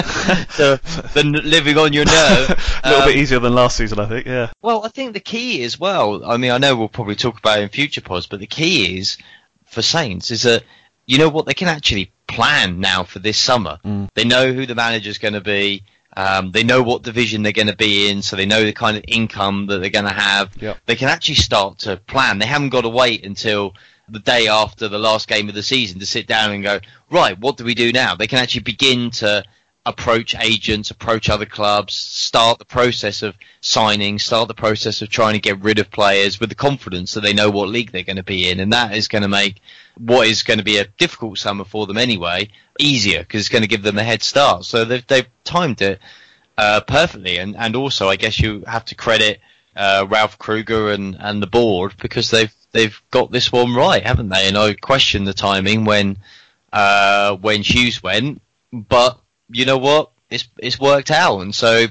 to 0.58 0.80
than 1.14 1.32
living 1.32 1.78
on 1.78 1.94
your 1.94 2.06
nerve. 2.06 2.50
a 2.84 2.90
little 2.90 3.02
Um, 3.04 3.08
bit 3.10 3.18
easier 3.18 3.40
than 3.40 3.56
last 3.56 3.78
season, 3.78 4.00
I 4.00 4.06
think. 4.08 4.26
Yeah. 4.28 4.52
well, 4.62 4.84
I 4.86 4.90
think 4.90 5.14
the 5.14 5.20
key 5.22 5.64
as 5.64 5.80
well. 5.80 6.26
I 6.30 6.38
mean, 6.38 6.52
I 6.52 6.58
know 6.58 6.76
we'll 6.76 6.90
probably 6.90 7.16
talk 7.16 7.38
about 7.40 7.60
it 7.60 7.64
in 7.64 7.70
future 7.70 8.02
pods, 8.02 8.28
but 8.28 8.40
the 8.42 8.48
key 8.48 8.98
is 8.98 9.18
for 9.66 9.82
Saints 9.82 10.30
is 10.30 10.44
that 10.44 10.64
you 11.06 11.18
know 11.18 11.30
what 11.30 11.46
they 11.46 11.54
can 11.54 11.68
actually 11.70 12.12
plan 12.34 12.80
now 12.80 13.04
for 13.04 13.20
this 13.20 13.38
summer. 13.38 13.80
They 14.16 14.24
know 14.24 14.54
who 14.54 14.66
the 14.66 14.76
manager's 14.76 15.18
going 15.18 15.36
to 15.36 15.42
be. 15.42 15.84
Um, 16.16 16.52
they 16.52 16.64
know 16.64 16.84
what 16.84 17.02
division 17.02 17.42
they're 17.42 17.52
going 17.52 17.68
to 17.68 17.76
be 17.76 18.10
in, 18.10 18.22
so 18.22 18.36
they 18.36 18.46
know 18.46 18.64
the 18.64 18.74
kind 18.74 18.98
of 18.98 19.04
income 19.08 19.66
that 19.68 19.80
they're 19.80 19.90
going 19.90 20.06
to 20.06 20.14
have. 20.14 20.52
Yep. 20.62 20.78
They 20.86 20.96
can 20.96 21.10
actually 21.10 21.36
start 21.36 21.80
to 21.80 21.98
plan. 21.98 22.38
They 22.38 22.46
haven't 22.46 22.70
got 22.70 22.82
to 22.82 22.90
wait 22.90 23.26
until 23.26 23.74
the 24.10 24.20
day 24.20 24.48
after 24.48 24.88
the 24.88 25.00
last 25.00 25.28
game 25.28 25.50
of 25.50 25.56
the 25.56 25.64
season 25.64 26.00
to 26.00 26.06
sit 26.06 26.28
down 26.28 26.52
and 26.52 26.64
go, 26.64 26.80
right, 27.10 27.38
what 27.40 27.58
do 27.58 27.64
we 27.64 27.74
do 27.74 27.92
now? 27.92 28.16
They 28.16 28.28
can 28.28 28.40
actually 28.40 28.62
begin 28.62 29.10
to 29.12 29.44
approach 29.86 30.36
agents, 30.40 30.92
approach 30.92 31.30
other 31.30 31.46
clubs, 31.46 31.94
start 31.94 32.58
the 32.58 32.66
process 32.66 33.22
of 33.22 33.36
signing, 33.60 34.18
start 34.18 34.48
the 34.48 34.54
process 34.54 35.02
of 35.02 35.10
trying 35.10 35.34
to 35.34 35.40
get 35.40 35.62
rid 35.62 35.80
of 35.80 35.92
players 35.92 36.40
with 36.40 36.50
the 36.50 36.56
confidence 36.56 37.14
that 37.14 37.22
they 37.22 37.34
know 37.34 37.50
what 37.50 37.68
league 37.68 37.92
they're 37.92 38.04
going 38.04 38.16
to 38.16 38.24
be 38.24 38.50
in. 38.50 38.60
And 38.60 38.72
that 38.72 38.96
is 38.96 39.10
going 39.10 39.24
to 39.24 39.28
make 39.28 39.62
what 39.98 40.28
is 40.28 40.44
going 40.44 40.60
to 40.60 40.64
be 40.64 40.78
a 40.78 40.86
difficult 40.86 41.38
summer 41.38 41.66
for 41.66 41.86
them 41.86 41.98
anyway 41.98 42.50
easier 42.80 43.20
because 43.20 43.42
it's 43.42 43.50
going 43.50 43.62
to 43.62 43.68
give 43.68 43.84
them 43.84 43.98
a 43.98 44.04
head 44.04 44.24
start. 44.24 44.64
So 44.64 44.86
they've, 44.86 45.06
they've 45.06 45.28
timed 45.44 45.82
it 45.82 46.00
uh, 46.58 46.82
perfectly. 46.82 47.38
And, 47.38 47.56
and 47.58 47.76
also, 47.76 48.08
I 48.08 48.16
guess 48.16 48.40
you 48.40 48.64
have 48.66 48.86
to 48.86 48.96
credit 48.96 49.42
uh, 49.76 50.06
Ralph 50.10 50.38
Krueger 50.38 50.92
and, 50.92 51.18
and 51.20 51.42
the 51.42 51.48
board 51.48 51.96
because 52.02 52.30
they've 52.30 52.54
they've 52.72 53.02
got 53.12 53.32
this 53.32 53.52
one 53.52 53.74
right, 53.74 54.06
haven't 54.06 54.30
they? 54.30 54.48
And 54.48 54.58
I 54.58 54.74
question 54.74 55.24
the 55.24 55.34
timing 55.34 55.86
when 55.86 56.18
uh, 56.72 57.36
when 57.38 57.62
Hughes 57.62 58.02
went, 58.04 58.42
but 58.72 59.20
you 59.54 59.66
know 59.66 59.78
what? 59.78 60.12
It's 60.30 60.48
it's 60.58 60.80
worked 60.80 61.12
out, 61.12 61.40
and 61.40 61.54
so 61.54 61.88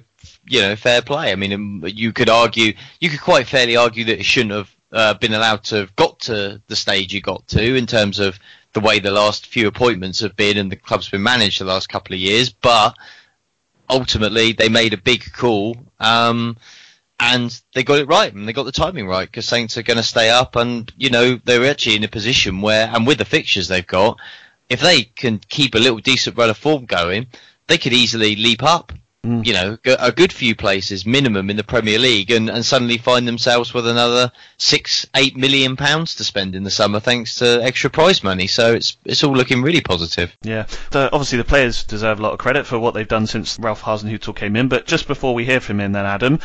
you 0.48 0.60
know, 0.60 0.76
fair 0.76 1.02
play. 1.02 1.32
I 1.32 1.36
mean, 1.36 1.52
um, 1.52 1.84
you 1.86 2.12
could 2.12 2.28
argue, 2.28 2.74
you 3.00 3.10
could 3.10 3.20
quite 3.20 3.46
fairly 3.46 3.76
argue 3.76 4.04
that 4.06 4.18
it 4.18 4.24
shouldn't 4.24 4.52
have 4.52 4.76
uh, 4.92 5.14
been 5.14 5.34
allowed 5.34 5.64
to 5.64 5.76
have 5.76 5.96
got 5.96 6.20
to 6.20 6.60
the 6.66 6.76
stage 6.76 7.14
you 7.14 7.20
got 7.20 7.46
to 7.48 7.76
in 7.76 7.86
terms 7.86 8.18
of 8.18 8.38
the 8.72 8.80
way 8.80 8.98
the 8.98 9.10
last 9.10 9.46
few 9.46 9.68
appointments 9.68 10.20
have 10.20 10.36
been 10.36 10.56
and 10.56 10.70
the 10.70 10.76
club's 10.76 11.08
been 11.08 11.22
managed 11.22 11.60
the 11.60 11.64
last 11.64 11.88
couple 11.88 12.14
of 12.14 12.20
years, 12.20 12.50
but 12.50 12.96
ultimately 13.88 14.52
they 14.52 14.68
made 14.68 14.94
a 14.94 14.98
big 14.98 15.32
call. 15.32 15.76
Um, 16.00 16.56
and 17.20 17.60
they 17.74 17.84
got 17.84 18.00
it 18.00 18.08
right 18.08 18.34
and 18.34 18.48
they 18.48 18.52
got 18.52 18.64
the 18.64 18.72
timing 18.72 19.06
right 19.06 19.28
because 19.28 19.46
Saints 19.46 19.78
are 19.78 19.82
going 19.82 19.96
to 19.96 20.02
stay 20.02 20.28
up 20.28 20.56
and 20.56 20.92
you 20.96 21.08
know 21.08 21.38
they're 21.44 21.70
actually 21.70 21.94
in 21.94 22.02
a 22.02 22.08
position 22.08 22.60
where 22.60 22.90
and 22.92 23.06
with 23.06 23.18
the 23.18 23.24
fixtures 23.24 23.68
they've 23.68 23.86
got 23.86 24.18
if 24.68 24.80
they 24.80 25.04
can 25.04 25.38
keep 25.38 25.76
a 25.76 25.78
little 25.78 25.98
decent 25.98 26.36
run 26.36 26.50
of 26.50 26.58
form 26.58 26.84
going 26.84 27.28
they 27.66 27.78
could 27.78 27.92
easily 27.92 28.36
leap 28.36 28.62
up 28.62 28.92
mm. 29.24 29.44
you 29.44 29.52
know 29.52 29.78
a 29.84 30.12
good 30.12 30.32
few 30.32 30.54
places 30.54 31.06
minimum 31.06 31.50
in 31.50 31.56
the 31.56 31.64
Premier 31.64 31.98
League 31.98 32.30
and, 32.30 32.48
and 32.50 32.64
suddenly 32.64 32.98
find 32.98 33.26
themselves 33.26 33.72
with 33.72 33.86
another 33.86 34.32
six 34.58 35.06
eight 35.14 35.36
million 35.36 35.76
pounds 35.76 36.16
to 36.16 36.24
spend 36.24 36.54
in 36.54 36.64
the 36.64 36.70
summer 36.70 37.00
thanks 37.00 37.36
to 37.36 37.62
extra 37.62 37.90
prize 37.90 38.22
money. 38.22 38.46
So 38.46 38.74
it's 38.74 38.96
it's 39.04 39.24
all 39.24 39.34
looking 39.34 39.62
really 39.62 39.80
positive. 39.80 40.36
Yeah, 40.42 40.66
obviously 40.92 41.38
the 41.38 41.44
players 41.44 41.84
deserve 41.84 42.18
a 42.18 42.22
lot 42.22 42.32
of 42.32 42.38
credit 42.38 42.66
for 42.66 42.78
what 42.78 42.94
they've 42.94 43.08
done 43.08 43.26
since 43.26 43.58
Ralph 43.58 43.82
Hasenhuttl 43.82 44.34
came 44.34 44.56
in. 44.56 44.68
But 44.68 44.86
just 44.86 45.06
before 45.06 45.34
we 45.34 45.44
hear 45.44 45.60
from 45.60 45.80
him, 45.80 45.92
then 45.92 46.06
Adam, 46.06 46.40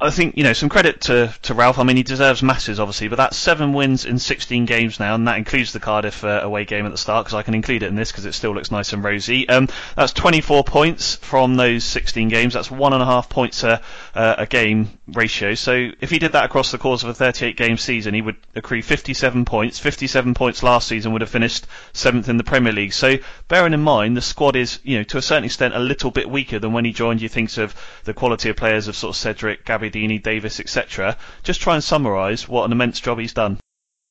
I 0.00 0.10
think 0.10 0.36
you 0.36 0.42
know 0.42 0.52
some 0.52 0.68
credit 0.68 1.02
to, 1.02 1.32
to 1.42 1.54
Ralph. 1.54 1.78
I 1.78 1.84
mean, 1.84 1.96
he 1.96 2.02
deserves 2.02 2.42
masses, 2.42 2.80
obviously, 2.80 3.06
but 3.06 3.16
that's 3.16 3.36
seven 3.36 3.72
wins 3.72 4.04
in 4.04 4.18
16 4.18 4.66
games 4.66 4.98
now, 4.98 5.14
and 5.14 5.28
that 5.28 5.38
includes 5.38 5.72
the 5.72 5.78
Cardiff 5.78 6.24
uh, 6.24 6.40
away 6.42 6.64
game 6.64 6.84
at 6.84 6.90
the 6.90 6.98
start 6.98 7.24
because 7.24 7.34
I 7.34 7.42
can 7.42 7.54
include 7.54 7.84
it 7.84 7.86
in 7.86 7.94
this 7.94 8.10
because 8.10 8.26
it 8.26 8.32
still 8.32 8.52
looks 8.52 8.72
nice 8.72 8.92
and 8.92 9.04
rosy. 9.04 9.48
Um, 9.48 9.68
that's 9.94 10.12
24 10.12 10.64
points 10.64 11.14
from 11.16 11.54
those 11.54 11.84
16 11.84 12.28
games. 12.28 12.54
That's 12.54 12.72
one 12.72 12.92
and 12.92 13.02
a 13.02 13.06
half 13.06 13.28
points 13.28 13.62
a, 13.62 13.80
uh, 14.16 14.34
a 14.38 14.46
game 14.46 14.98
ratio. 15.06 15.54
So 15.54 15.90
if 16.00 16.10
he 16.10 16.18
did 16.18 16.32
that 16.32 16.44
across 16.44 16.72
the 16.72 16.78
course 16.78 17.04
of 17.04 17.08
a 17.10 17.14
38 17.14 17.56
game 17.56 17.76
season, 17.76 18.14
he 18.14 18.20
would 18.20 18.36
accrue 18.56 18.82
57 18.82 19.44
points. 19.44 19.78
57 19.78 20.34
points 20.34 20.64
last 20.64 20.88
season 20.88 21.12
would 21.12 21.20
have 21.20 21.30
finished 21.30 21.68
seventh 21.92 22.28
in 22.28 22.36
the 22.36 22.44
Premier 22.44 22.72
League. 22.72 22.92
So 22.92 23.18
bearing 23.46 23.72
in 23.72 23.82
mind 23.82 24.16
the 24.16 24.22
squad 24.22 24.56
is, 24.56 24.80
you 24.82 24.98
know, 24.98 25.04
to 25.04 25.18
a 25.18 25.22
certain 25.22 25.44
extent 25.44 25.74
a 25.76 25.78
little 25.78 26.10
bit 26.10 26.28
weaker 26.28 26.58
than 26.58 26.72
when 26.72 26.84
he 26.84 26.92
joined. 26.92 27.22
You 27.22 27.28
think 27.28 27.44
of 27.58 27.74
the 28.04 28.14
quality 28.14 28.48
of 28.48 28.56
players 28.56 28.88
of 28.88 28.96
sort 28.96 29.14
of 29.14 29.16
Cedric, 29.16 29.64
Gabby 29.64 29.83
Gabbiadini, 29.90 30.22
Davis, 30.22 30.60
etc. 30.60 31.16
Just 31.42 31.60
try 31.60 31.74
and 31.74 31.84
summarise 31.84 32.48
what 32.48 32.64
an 32.64 32.72
immense 32.72 33.00
job 33.00 33.18
he's 33.18 33.32
done. 33.32 33.58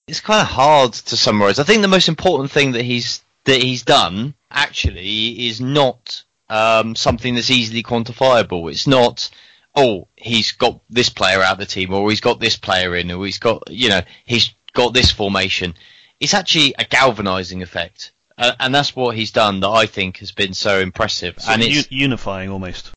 It's 0.07 0.19
kind 0.19 0.41
of 0.41 0.47
hard 0.47 0.93
to 0.93 1.17
summarise. 1.17 1.59
I 1.59 1.63
think 1.63 1.81
the 1.81 1.87
most 1.87 2.09
important 2.09 2.51
thing 2.51 2.73
that 2.73 2.83
he's 2.83 3.21
that 3.45 3.61
he's 3.61 3.83
done 3.83 4.35
actually 4.51 5.47
is 5.47 5.59
not 5.59 6.23
um, 6.49 6.95
something 6.95 7.35
that's 7.35 7.51
easily 7.51 7.83
quantifiable. 7.83 8.69
It's 8.71 8.87
not 8.87 9.29
oh 9.75 10.07
he's 10.15 10.51
got 10.51 10.81
this 10.89 11.09
player 11.09 11.41
out 11.41 11.53
of 11.53 11.57
the 11.59 11.65
team 11.65 11.93
or 11.93 12.09
he's 12.09 12.21
got 12.21 12.39
this 12.39 12.57
player 12.57 12.95
in 12.95 13.11
or 13.11 13.25
he's 13.25 13.39
got 13.39 13.63
you 13.69 13.89
know 13.89 14.01
he's 14.25 14.53
got 14.73 14.93
this 14.93 15.11
formation. 15.11 15.73
It's 16.19 16.33
actually 16.33 16.75
a 16.77 16.85
galvanising 16.85 17.61
effect. 17.61 18.11
Uh, 18.37 18.53
and 18.59 18.73
that's 18.73 18.95
what 18.95 19.15
he's 19.15 19.31
done 19.31 19.59
that 19.59 19.69
I 19.69 19.85
think 19.85 20.17
has 20.17 20.31
been 20.31 20.53
so 20.53 20.79
impressive. 20.79 21.39
Sort 21.39 21.53
and 21.53 21.63
it's 21.63 21.91
unifying 21.91 22.49
almost. 22.49 22.92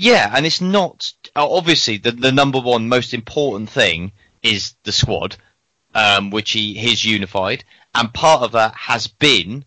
Yeah, 0.00 0.30
and 0.32 0.46
it's 0.46 0.60
not 0.60 1.12
uh, 1.34 1.50
obviously 1.50 1.96
the 1.96 2.12
the 2.12 2.30
number 2.30 2.60
one 2.60 2.88
most 2.88 3.12
important 3.12 3.68
thing 3.68 4.12
is 4.44 4.74
the 4.84 4.92
squad, 4.92 5.36
um, 5.92 6.30
which 6.30 6.52
he 6.52 6.74
he's 6.74 7.04
unified, 7.04 7.64
and 7.96 8.14
part 8.14 8.42
of 8.42 8.52
that 8.52 8.76
has 8.76 9.08
been 9.08 9.64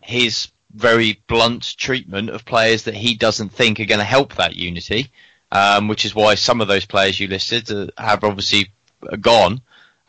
his 0.00 0.52
very 0.72 1.20
blunt 1.26 1.76
treatment 1.76 2.30
of 2.30 2.44
players 2.44 2.84
that 2.84 2.94
he 2.94 3.16
doesn't 3.16 3.48
think 3.48 3.80
are 3.80 3.84
going 3.84 3.98
to 3.98 4.04
help 4.04 4.36
that 4.36 4.54
unity, 4.54 5.10
um, 5.50 5.88
which 5.88 6.04
is 6.04 6.14
why 6.14 6.36
some 6.36 6.60
of 6.60 6.68
those 6.68 6.86
players 6.86 7.18
you 7.18 7.26
listed 7.26 7.68
uh, 7.72 7.88
have 7.98 8.22
obviously 8.22 8.70
gone, 9.20 9.60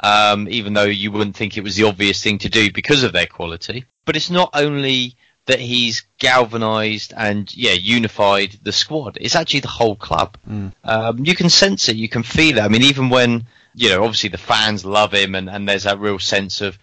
um, 0.04 0.48
even 0.50 0.74
though 0.74 0.84
you 0.84 1.12
wouldn't 1.12 1.36
think 1.36 1.58
it 1.58 1.64
was 1.64 1.76
the 1.76 1.88
obvious 1.88 2.22
thing 2.22 2.38
to 2.38 2.50
do 2.50 2.72
because 2.72 3.02
of 3.02 3.12
their 3.12 3.26
quality. 3.26 3.86
But 4.06 4.18
it's 4.18 4.30
not 4.30 4.52
only 4.54 5.16
that 5.46 5.60
he's 5.60 6.06
galvanized 6.20 7.14
and 7.18 7.54
yeah 7.56 7.74
unified 7.74 8.58
the 8.64 8.72
squad. 8.72 9.18
It's 9.20 9.36
actually 9.36 9.60
the 9.62 9.68
whole 9.68 9.96
club. 9.96 10.38
Um, 10.84 11.26
you 11.26 11.36
can 11.36 11.50
sense 11.50 11.90
it, 11.90 11.98
you 11.98 12.10
can 12.10 12.24
feel 12.24 12.58
it. 12.58 12.62
I 12.62 12.70
mean, 12.70 12.84
even 12.84 13.10
when 13.10 13.46
you 13.76 13.90
know, 13.90 14.04
obviously 14.04 14.30
the 14.30 14.38
fans 14.38 14.86
love 14.86 15.14
him, 15.14 15.36
and, 15.36 15.50
and 15.50 15.68
there's 15.68 15.84
that 15.84 16.00
real 16.00 16.20
sense 16.20 16.62
of 16.62 16.78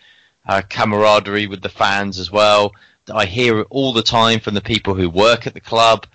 uh, 0.47 0.63
camaraderie 0.69 1.47
with 1.47 1.63
the 1.63 1.69
fans 1.69 2.19
as 2.19 2.31
well. 2.31 2.75
I 3.13 3.27
hear 3.27 3.61
it 3.61 3.67
all 3.71 3.93
the 3.93 4.03
time 4.03 4.41
from 4.41 4.55
the 4.55 4.61
people 4.61 4.95
who 4.95 5.09
work 5.09 5.47
at 5.47 5.55
the 5.55 5.61
club. 5.61 6.07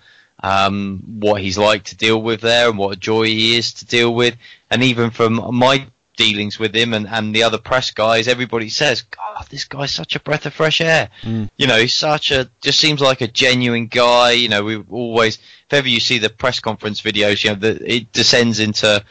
Um, 0.42 1.02
what 1.18 1.40
he's 1.40 1.56
like 1.56 1.84
to 1.84 1.96
deal 1.96 2.20
with 2.20 2.42
there, 2.42 2.68
and 2.68 2.78
what 2.78 2.92
a 2.92 3.00
joy 3.00 3.24
he 3.24 3.56
is 3.56 3.72
to 3.74 3.86
deal 3.86 4.14
with, 4.14 4.36
and 4.70 4.82
even 4.82 5.10
from 5.10 5.56
my 5.56 5.86
dealings 6.16 6.58
with 6.58 6.74
him 6.74 6.94
and, 6.94 7.06
and 7.06 7.34
the 7.34 7.42
other 7.42 7.58
press 7.58 7.90
guys, 7.90 8.26
everybody 8.26 8.68
says, 8.68 9.02
God, 9.02 9.46
this 9.50 9.64
guy's 9.64 9.92
such 9.92 10.16
a 10.16 10.20
breath 10.20 10.46
of 10.46 10.54
fresh 10.54 10.80
air. 10.80 11.10
You 11.22 11.66
know, 11.66 11.78
he's 11.78 11.94
such 11.94 12.30
a, 12.30 12.50
just 12.60 12.80
seems 12.80 13.00
like 13.00 13.20
a 13.20 13.28
genuine 13.28 13.86
guy. 13.86 14.32
You 14.32 14.48
know, 14.48 14.64
we 14.64 14.76
always, 14.90 15.36
if 15.36 15.72
ever 15.72 15.88
you 15.88 16.00
see 16.00 16.18
the 16.18 16.30
press 16.30 16.60
conference 16.60 17.00
videos, 17.00 17.44
you 17.44 17.50
know, 17.50 17.56
the, 17.56 17.94
it 17.94 18.12
descends 18.12 18.58
into 18.58 19.04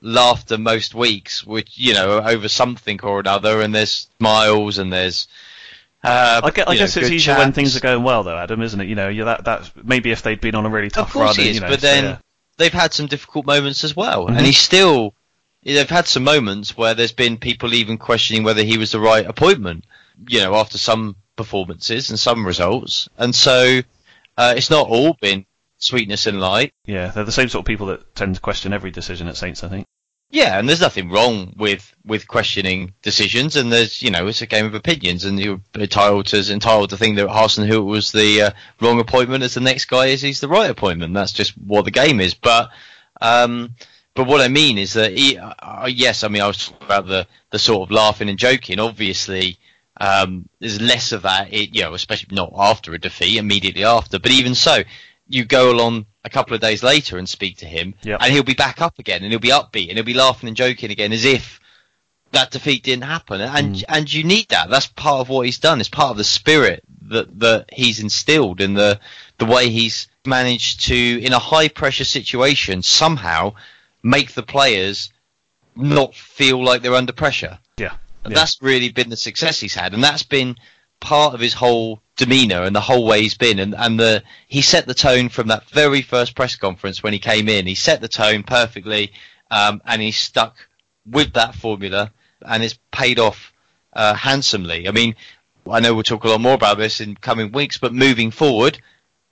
laughter 0.00 0.58
most 0.58 0.94
weeks, 0.94 1.44
which, 1.44 1.78
you 1.78 1.94
know, 1.94 2.20
over 2.20 2.48
something 2.48 3.00
or 3.02 3.20
another, 3.20 3.60
and 3.60 3.74
there's 3.74 4.08
smiles 4.18 4.78
and 4.78 4.92
there's, 4.92 5.28
uh, 6.04 6.40
I 6.44 6.50
guess, 6.50 6.64
I 6.68 6.74
know, 6.74 6.78
guess 6.78 6.96
it's 6.96 7.10
easier 7.10 7.36
when 7.36 7.52
things 7.52 7.76
are 7.76 7.80
going 7.80 8.02
well, 8.04 8.22
though, 8.22 8.36
Adam, 8.36 8.62
isn't 8.62 8.80
it? 8.80 8.86
You 8.88 8.94
know, 8.94 9.24
that 9.24 9.44
that 9.44 9.72
maybe 9.82 10.12
if 10.12 10.22
they'd 10.22 10.40
been 10.40 10.54
on 10.54 10.64
a 10.64 10.70
really 10.70 10.90
tough 10.90 11.16
run, 11.16 11.34
you 11.36 11.60
know, 11.60 11.68
but 11.68 11.80
so, 11.80 11.86
then 11.86 12.04
yeah. 12.04 12.18
they've 12.58 12.72
had 12.72 12.94
some 12.94 13.06
difficult 13.06 13.44
moments 13.46 13.82
as 13.82 13.96
well, 13.96 14.26
Mhm. 14.26 14.36
and 14.36 14.46
he's 14.46 14.58
still. 14.58 15.14
They've 15.74 15.90
had 15.90 16.06
some 16.06 16.22
moments 16.22 16.76
where 16.76 16.94
there's 16.94 17.12
been 17.12 17.38
people 17.38 17.74
even 17.74 17.98
questioning 17.98 18.44
whether 18.44 18.62
he 18.62 18.78
was 18.78 18.92
the 18.92 19.00
right 19.00 19.26
appointment. 19.26 19.84
You 20.28 20.40
know, 20.40 20.54
after 20.54 20.78
some 20.78 21.16
performances 21.34 22.08
and 22.08 22.18
some 22.18 22.46
results, 22.46 23.08
and 23.18 23.34
so 23.34 23.80
uh, 24.38 24.54
it's 24.56 24.70
not 24.70 24.88
all 24.88 25.14
been 25.20 25.44
sweetness 25.78 26.26
and 26.26 26.40
light. 26.40 26.72
yeah, 26.86 27.08
they're 27.08 27.24
the 27.24 27.32
same 27.32 27.48
sort 27.48 27.62
of 27.62 27.66
people 27.66 27.88
that 27.88 28.14
tend 28.14 28.34
to 28.36 28.40
question 28.40 28.72
every 28.72 28.90
decision 28.90 29.28
at 29.28 29.36
Saints. 29.36 29.62
I 29.62 29.68
think. 29.68 29.86
Yeah, 30.30 30.58
and 30.58 30.68
there's 30.68 30.80
nothing 30.80 31.10
wrong 31.10 31.52
with 31.56 31.94
with 32.04 32.26
questioning 32.26 32.94
decisions, 33.02 33.56
and 33.56 33.72
there's 33.72 34.02
you 34.02 34.10
know 34.10 34.26
it's 34.26 34.42
a 34.42 34.46
game 34.46 34.66
of 34.66 34.74
opinions, 34.74 35.24
and 35.24 35.38
you're 35.38 35.60
entitled 35.74 36.26
to 36.26 36.52
entitled 36.52 36.90
to 36.90 36.96
think 36.96 37.16
that 37.16 37.28
Hasenhuttl 37.28 37.84
was 37.84 38.12
the 38.12 38.42
uh, 38.42 38.50
wrong 38.80 38.98
appointment, 38.98 39.44
as 39.44 39.54
the 39.54 39.60
next 39.60 39.84
guy 39.86 40.06
is 40.06 40.22
he's 40.22 40.40
the 40.40 40.48
right 40.48 40.70
appointment. 40.70 41.14
That's 41.14 41.32
just 41.32 41.52
what 41.58 41.84
the 41.84 41.90
game 41.90 42.20
is. 42.20 42.34
But 42.34 42.70
um, 43.20 43.74
but 44.16 44.26
what 44.26 44.40
I 44.40 44.48
mean 44.48 44.78
is 44.78 44.94
that 44.94 45.16
he, 45.16 45.38
uh, 45.38 45.86
yes, 45.86 46.24
I 46.24 46.28
mean 46.28 46.42
I 46.42 46.46
was 46.48 46.66
talking 46.66 46.84
about 46.84 47.06
the 47.06 47.26
the 47.50 47.58
sort 47.58 47.86
of 47.86 47.90
laughing 47.92 48.28
and 48.28 48.38
joking. 48.38 48.80
Obviously, 48.80 49.58
um, 50.00 50.48
there's 50.58 50.80
less 50.80 51.12
of 51.12 51.22
that, 51.22 51.52
it, 51.52 51.74
you 51.74 51.82
know, 51.82 51.94
especially 51.94 52.34
not 52.34 52.52
after 52.56 52.92
a 52.94 52.98
defeat, 52.98 53.36
immediately 53.38 53.84
after. 53.84 54.18
But 54.18 54.32
even 54.32 54.54
so, 54.54 54.82
you 55.28 55.44
go 55.44 55.70
along 55.70 56.06
a 56.24 56.30
couple 56.30 56.54
of 56.54 56.60
days 56.60 56.82
later 56.82 57.18
and 57.18 57.28
speak 57.28 57.58
to 57.58 57.66
him, 57.66 57.94
Yep. 58.02 58.18
and 58.20 58.32
he'll 58.32 58.42
be 58.42 58.54
back 58.54 58.80
up 58.80 58.98
again, 58.98 59.22
and 59.22 59.32
he'll 59.32 59.38
be 59.38 59.50
upbeat, 59.50 59.88
and 59.88 59.96
he'll 59.96 60.04
be 60.04 60.14
laughing 60.14 60.48
and 60.48 60.56
joking 60.56 60.90
again, 60.90 61.12
as 61.12 61.24
if 61.24 61.60
that 62.32 62.50
defeat 62.50 62.82
didn't 62.82 63.04
happen. 63.04 63.40
And 63.40 63.84
and 63.88 64.12
you 64.12 64.24
need 64.24 64.48
that. 64.48 64.68
That's 64.70 64.86
part 64.88 65.20
of 65.20 65.28
what 65.28 65.46
he's 65.46 65.58
done. 65.58 65.78
It's 65.80 65.88
part 65.88 66.10
of 66.10 66.16
the 66.16 66.24
spirit 66.24 66.82
that 67.08 67.38
that 67.40 67.66
he's 67.72 68.00
instilled 68.00 68.60
in 68.60 68.74
the 68.74 68.98
the 69.38 69.46
way 69.46 69.68
he's 69.70 70.08
managed 70.26 70.80
to, 70.88 71.22
in 71.22 71.32
a 71.32 71.38
high 71.38 71.68
pressure 71.68 72.04
situation, 72.04 72.82
somehow 72.82 73.54
make 74.06 74.32
the 74.32 74.42
players 74.42 75.10
not 75.74 76.14
feel 76.14 76.64
like 76.64 76.80
they're 76.80 76.94
under 76.94 77.12
pressure. 77.12 77.58
Yeah. 77.76 77.94
Yeah. 78.24 78.34
That's 78.34 78.58
really 78.62 78.88
been 78.90 79.10
the 79.10 79.16
success 79.16 79.60
he's 79.60 79.74
had, 79.74 79.94
and 79.94 80.02
that's 80.02 80.22
been 80.22 80.56
part 81.00 81.34
of 81.34 81.40
his 81.40 81.52
whole 81.52 82.00
demeanour 82.16 82.62
and 82.62 82.74
the 82.74 82.80
whole 82.80 83.06
way 83.06 83.20
he's 83.22 83.36
been. 83.36 83.58
And, 83.58 83.74
and 83.76 84.00
the 84.00 84.22
he 84.48 84.62
set 84.62 84.86
the 84.86 84.94
tone 84.94 85.28
from 85.28 85.48
that 85.48 85.68
very 85.70 86.02
first 86.02 86.34
press 86.34 86.56
conference 86.56 87.02
when 87.02 87.12
he 87.12 87.18
came 87.18 87.48
in. 87.48 87.66
He 87.66 87.74
set 87.74 88.00
the 88.00 88.08
tone 88.08 88.42
perfectly, 88.42 89.12
um, 89.50 89.82
and 89.84 90.00
he 90.00 90.12
stuck 90.12 90.56
with 91.04 91.34
that 91.34 91.54
formula, 91.54 92.12
and 92.42 92.64
it's 92.64 92.78
paid 92.90 93.18
off 93.18 93.52
uh, 93.92 94.14
handsomely. 94.14 94.88
I 94.88 94.92
mean, 94.92 95.14
I 95.70 95.80
know 95.80 95.94
we'll 95.94 96.02
talk 96.04 96.24
a 96.24 96.28
lot 96.28 96.40
more 96.40 96.54
about 96.54 96.78
this 96.78 97.00
in 97.00 97.16
coming 97.16 97.52
weeks, 97.52 97.78
but 97.78 97.92
moving 97.92 98.30
forward, 98.30 98.78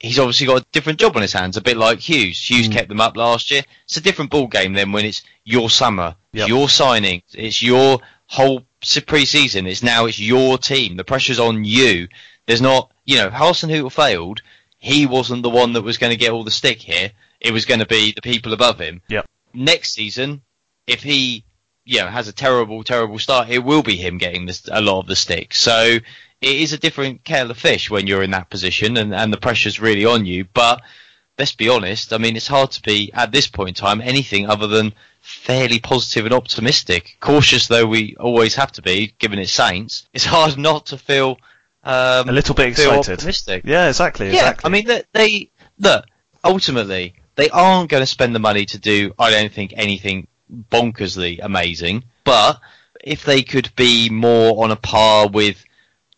he's 0.05 0.19
obviously 0.19 0.47
got 0.47 0.63
a 0.63 0.67
different 0.73 1.01
job 1.01 1.17
on 1.17 1.23
his 1.23 1.33
hands, 1.33 1.57
a 1.57 1.63
bit 1.63 1.77
like 1.77 1.99
Hughes. 1.99 2.39
Hughes 2.39 2.67
hmm. 2.67 2.73
kept 2.73 2.89
them 2.89 3.01
up 3.01 3.17
last 3.17 3.51
year. 3.51 3.63
It's 3.85 3.97
a 3.97 4.03
different 4.03 4.31
ball 4.31 4.47
game 4.47 4.75
then 4.75 4.93
when 4.93 5.05
it's 5.05 5.23
your 5.45 5.71
summer, 5.71 6.17
Yep. 6.33 6.49
your 6.49 6.69
signing, 6.69 7.23
it's 7.33 7.63
your 7.63 8.01
whole 8.27 8.65
pre-season. 9.07 9.67
It's 9.67 9.83
now 9.83 10.07
it's 10.07 10.19
your 10.19 10.59
team. 10.59 10.97
The 10.97 11.05
pressure's 11.05 11.39
on 11.39 11.65
you. 11.65 12.09
There's 12.47 12.61
not, 12.61 12.93
you 13.05 13.17
know, 13.17 13.31
Hasenhuttl 13.31 13.93
failed. 13.93 14.43
He 14.79 15.07
wasn't 15.07 15.43
the 15.43 15.51
one 15.51 15.73
that 15.73 15.83
was 15.83 15.99
going 15.99 16.11
to 16.11 16.17
get 16.17 16.33
all 16.33 16.45
the 16.45 16.51
stick 16.51 16.83
here. 16.83 17.13
It 17.41 17.53
was 17.53 17.65
going 17.65 17.81
to 17.81 17.87
be 17.87 18.13
the 18.13 18.23
people 18.23 18.53
above 18.53 18.79
him. 18.79 19.01
Yep. 19.09 19.27
Next 19.55 19.93
season, 19.93 20.43
if 20.87 21.03
he, 21.03 21.45
know, 21.87 22.09
has 22.09 22.29
a 22.29 22.33
terrible, 22.33 22.83
terrible 22.85 23.19
start, 23.19 23.49
it 23.51 23.59
will 23.59 23.83
be 23.83 23.97
him 23.97 24.19
getting 24.19 24.47
this, 24.47 24.69
a 24.71 24.81
lot 24.81 25.01
of 25.01 25.07
the 25.07 25.17
stick. 25.17 25.55
So 25.55 25.99
it 26.41 26.57
is 26.61 26.73
a 26.73 26.79
different 26.79 27.25
kettle 27.25 27.51
of 27.51 27.59
fish 27.59 27.91
when 27.91 28.07
you're 28.07 28.23
in 28.23 28.31
that 28.33 28.51
position 28.51 28.97
and, 28.97 29.15
and 29.15 29.33
the 29.33 29.37
pressure's 29.39 29.81
really 29.81 30.05
on 30.05 30.27
you. 30.27 30.45
But 30.55 30.83
let's 31.39 31.55
be 31.55 31.69
honest, 31.69 32.13
I 32.13 32.19
mean, 32.19 32.37
it's 32.37 32.47
hard 32.49 32.71
to 32.73 32.83
be, 32.83 33.11
at 33.13 33.33
this 33.33 33.47
point 33.47 33.71
in 33.71 33.75
time, 33.75 34.01
anything 34.01 34.49
other 34.49 34.67
than 34.67 34.93
fairly 35.21 35.79
positive 35.79 36.27
and 36.27 36.35
optimistic. 36.35 37.17
Cautious 37.21 37.67
though 37.67 37.87
we 37.87 38.17
always 38.17 38.55
have 38.57 38.73
to 38.73 38.83
be, 38.83 39.15
given 39.19 39.39
it's 39.39 39.53
Saints, 39.53 40.07
it's 40.13 40.25
hard 40.25 40.59
not 40.59 40.87
to 40.87 40.99
feel 40.99 41.39
um, 41.83 42.29
A 42.29 42.33
little 42.33 42.55
bit 42.55 42.69
excited. 42.69 43.13
optimistic. 43.13 43.63
Yeah, 43.67 43.89
exactly. 43.89 44.27
Yeah, 44.27 44.51
exactly. 44.51 44.69
I 44.69 44.73
mean, 44.73 44.87
they, 44.87 45.03
they 45.13 45.51
look 45.79 46.07
ultimately 46.45 47.15
they 47.37 47.49
aren't 47.51 47.91
going 47.91 48.03
to 48.03 48.07
spend 48.07 48.35
the 48.35 48.39
money 48.39 48.65
to 48.67 48.79
do. 48.79 49.13
I 49.19 49.31
don't 49.31 49.53
think 49.53 49.73
anything 49.77 50.29
bonkersly 50.71 51.41
amazing, 51.43 52.05
but 52.25 52.61
if 53.03 53.25
they 53.25 53.43
could 53.43 53.75
be 53.77 54.09
more 54.11 54.65
on 54.65 54.71
a 54.71 54.77
par 54.77 55.29
with 55.29 55.65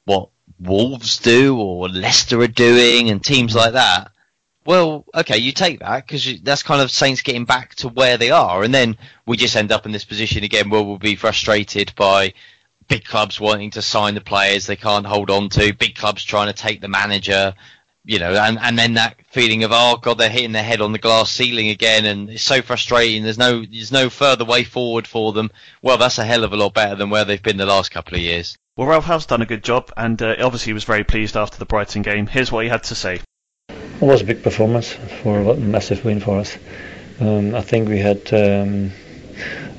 what 0.04 0.28
Wolves 0.60 1.18
do 1.18 1.58
or 1.58 1.88
Leicester 1.88 2.40
are 2.40 2.46
doing 2.46 3.10
and 3.10 3.22
teams 3.22 3.54
like 3.54 3.72
that, 3.72 4.10
well, 4.64 5.04
okay, 5.14 5.38
you 5.38 5.52
take 5.52 5.78
that 5.80 6.06
because 6.06 6.40
that's 6.42 6.62
kind 6.62 6.82
of 6.82 6.90
Saints 6.90 7.22
getting 7.22 7.44
back 7.44 7.76
to 7.76 7.88
where 7.88 8.18
they 8.18 8.30
are, 8.30 8.64
and 8.64 8.74
then 8.74 8.96
we 9.24 9.36
just 9.36 9.56
end 9.56 9.70
up 9.70 9.86
in 9.86 9.92
this 9.92 10.04
position 10.04 10.42
again 10.42 10.70
where 10.70 10.82
we'll 10.82 10.98
be 10.98 11.14
frustrated 11.14 11.92
by 11.94 12.34
big 12.88 13.04
clubs 13.04 13.40
wanting 13.40 13.70
to 13.70 13.82
sign 13.82 14.14
the 14.14 14.20
players 14.20 14.66
they 14.66 14.76
can't 14.76 15.06
hold 15.06 15.30
on 15.30 15.48
to, 15.50 15.72
big 15.74 15.94
clubs 15.94 16.24
trying 16.24 16.48
to 16.48 16.52
take 16.52 16.80
the 16.80 16.88
manager. 16.88 17.54
You 18.06 18.20
know, 18.20 18.32
and, 18.34 18.58
and 18.60 18.78
then 18.78 18.94
that 18.94 19.16
feeling 19.30 19.64
of 19.64 19.72
oh 19.72 19.96
god, 19.96 20.18
they're 20.18 20.30
hitting 20.30 20.52
their 20.52 20.62
head 20.62 20.80
on 20.80 20.92
the 20.92 20.98
glass 20.98 21.30
ceiling 21.30 21.68
again, 21.68 22.06
and 22.06 22.30
it's 22.30 22.42
so 22.42 22.62
frustrating. 22.62 23.24
There's 23.24 23.36
no 23.36 23.64
there's 23.64 23.92
no 23.92 24.08
further 24.08 24.44
way 24.44 24.62
forward 24.62 25.08
for 25.08 25.32
them. 25.32 25.50
Well, 25.82 25.98
that's 25.98 26.18
a 26.18 26.24
hell 26.24 26.44
of 26.44 26.52
a 26.52 26.56
lot 26.56 26.72
better 26.72 26.94
than 26.94 27.10
where 27.10 27.24
they've 27.24 27.42
been 27.42 27.56
the 27.56 27.66
last 27.66 27.90
couple 27.90 28.14
of 28.14 28.22
years. 28.22 28.56
Well, 28.76 28.86
Ralph 28.86 29.06
has 29.06 29.26
done 29.26 29.42
a 29.42 29.46
good 29.46 29.64
job, 29.64 29.92
and 29.96 30.20
uh, 30.22 30.36
obviously 30.38 30.70
he 30.70 30.74
was 30.74 30.84
very 30.84 31.02
pleased 31.02 31.36
after 31.36 31.58
the 31.58 31.64
Brighton 31.64 32.02
game. 32.02 32.26
Here's 32.26 32.52
what 32.52 32.62
he 32.62 32.70
had 32.70 32.84
to 32.84 32.94
say. 32.94 33.20
It 33.68 34.02
was 34.02 34.20
a 34.20 34.24
big 34.24 34.42
performance 34.42 34.92
for 34.92 35.40
a 35.40 35.56
massive 35.56 36.04
win 36.04 36.20
for 36.20 36.38
us. 36.38 36.56
Um, 37.18 37.54
I 37.54 37.62
think 37.62 37.88
we 37.88 37.98
had 37.98 38.32
um, 38.32 38.92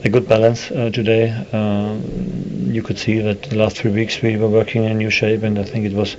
a 0.03 0.09
good 0.09 0.27
balance 0.27 0.69
uh, 0.71 0.89
today. 0.91 1.29
Um, 1.53 2.71
you 2.73 2.81
could 2.81 2.97
see 2.97 3.19
that 3.19 3.43
the 3.43 3.55
last 3.55 3.77
three 3.77 3.91
weeks 3.91 4.21
we 4.21 4.35
were 4.35 4.49
working 4.49 4.83
in 4.83 4.91
a 4.91 4.95
new 4.95 5.11
shape, 5.11 5.43
and 5.43 5.57
I 5.59 5.63
think 5.63 5.85
it 5.85 5.93
was 5.93 6.17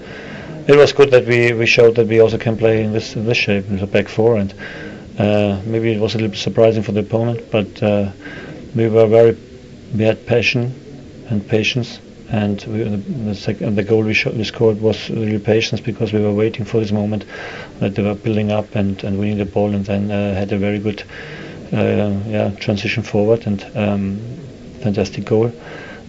it 0.69 0.77
was 0.77 0.93
good 0.93 1.11
that 1.11 1.25
we, 1.27 1.55
we 1.55 1.65
showed 1.65 1.97
that 1.97 2.07
we 2.07 2.21
also 2.21 2.37
can 2.37 2.57
play 2.57 2.85
in 2.85 2.93
this 2.93 3.17
in 3.17 3.25
this 3.25 3.39
shape, 3.39 3.67
in 3.69 3.79
the 3.79 3.87
back 3.87 4.07
four, 4.07 4.37
and 4.37 4.53
uh, 5.19 5.59
maybe 5.65 5.91
it 5.93 5.99
was 5.99 6.15
a 6.15 6.19
little 6.19 6.31
bit 6.31 6.39
surprising 6.39 6.83
for 6.83 6.93
the 6.93 7.01
opponent, 7.01 7.51
but 7.51 7.83
uh, 7.83 8.13
we 8.77 8.89
were 8.89 9.07
very 9.07 9.37
we 9.97 10.05
had 10.05 10.27
passion 10.27 10.75
and 11.31 11.47
patience. 11.49 12.01
And 12.31 12.63
we, 12.65 12.83
the, 12.83 12.97
the, 12.99 13.71
the 13.71 13.83
goal 13.83 14.03
we, 14.03 14.15
we 14.37 14.45
scored 14.45 14.83
was 14.83 15.09
really 15.09 15.39
patience 15.39 15.81
because 15.81 16.13
we 16.13 16.21
were 16.21 16.35
waiting 16.35 16.67
for 16.67 16.79
this 16.79 16.93
moment 16.93 17.25
that 17.81 17.95
they 17.95 18.03
were 18.03 18.15
building 18.15 18.53
up 18.53 18.75
and, 18.75 19.03
and 19.03 19.19
winning 19.19 19.39
the 19.39 19.47
ball, 19.47 19.75
and 19.75 19.87
then 19.87 20.11
uh, 20.11 20.35
had 20.35 20.53
a 20.53 20.59
very 20.59 20.79
good 20.79 21.03
uh, 21.73 22.13
yeah 22.27 22.51
transition 22.61 23.03
forward 23.03 23.47
and 23.47 23.65
um, 23.75 24.21
fantastic 24.83 25.25
goal. 25.25 25.51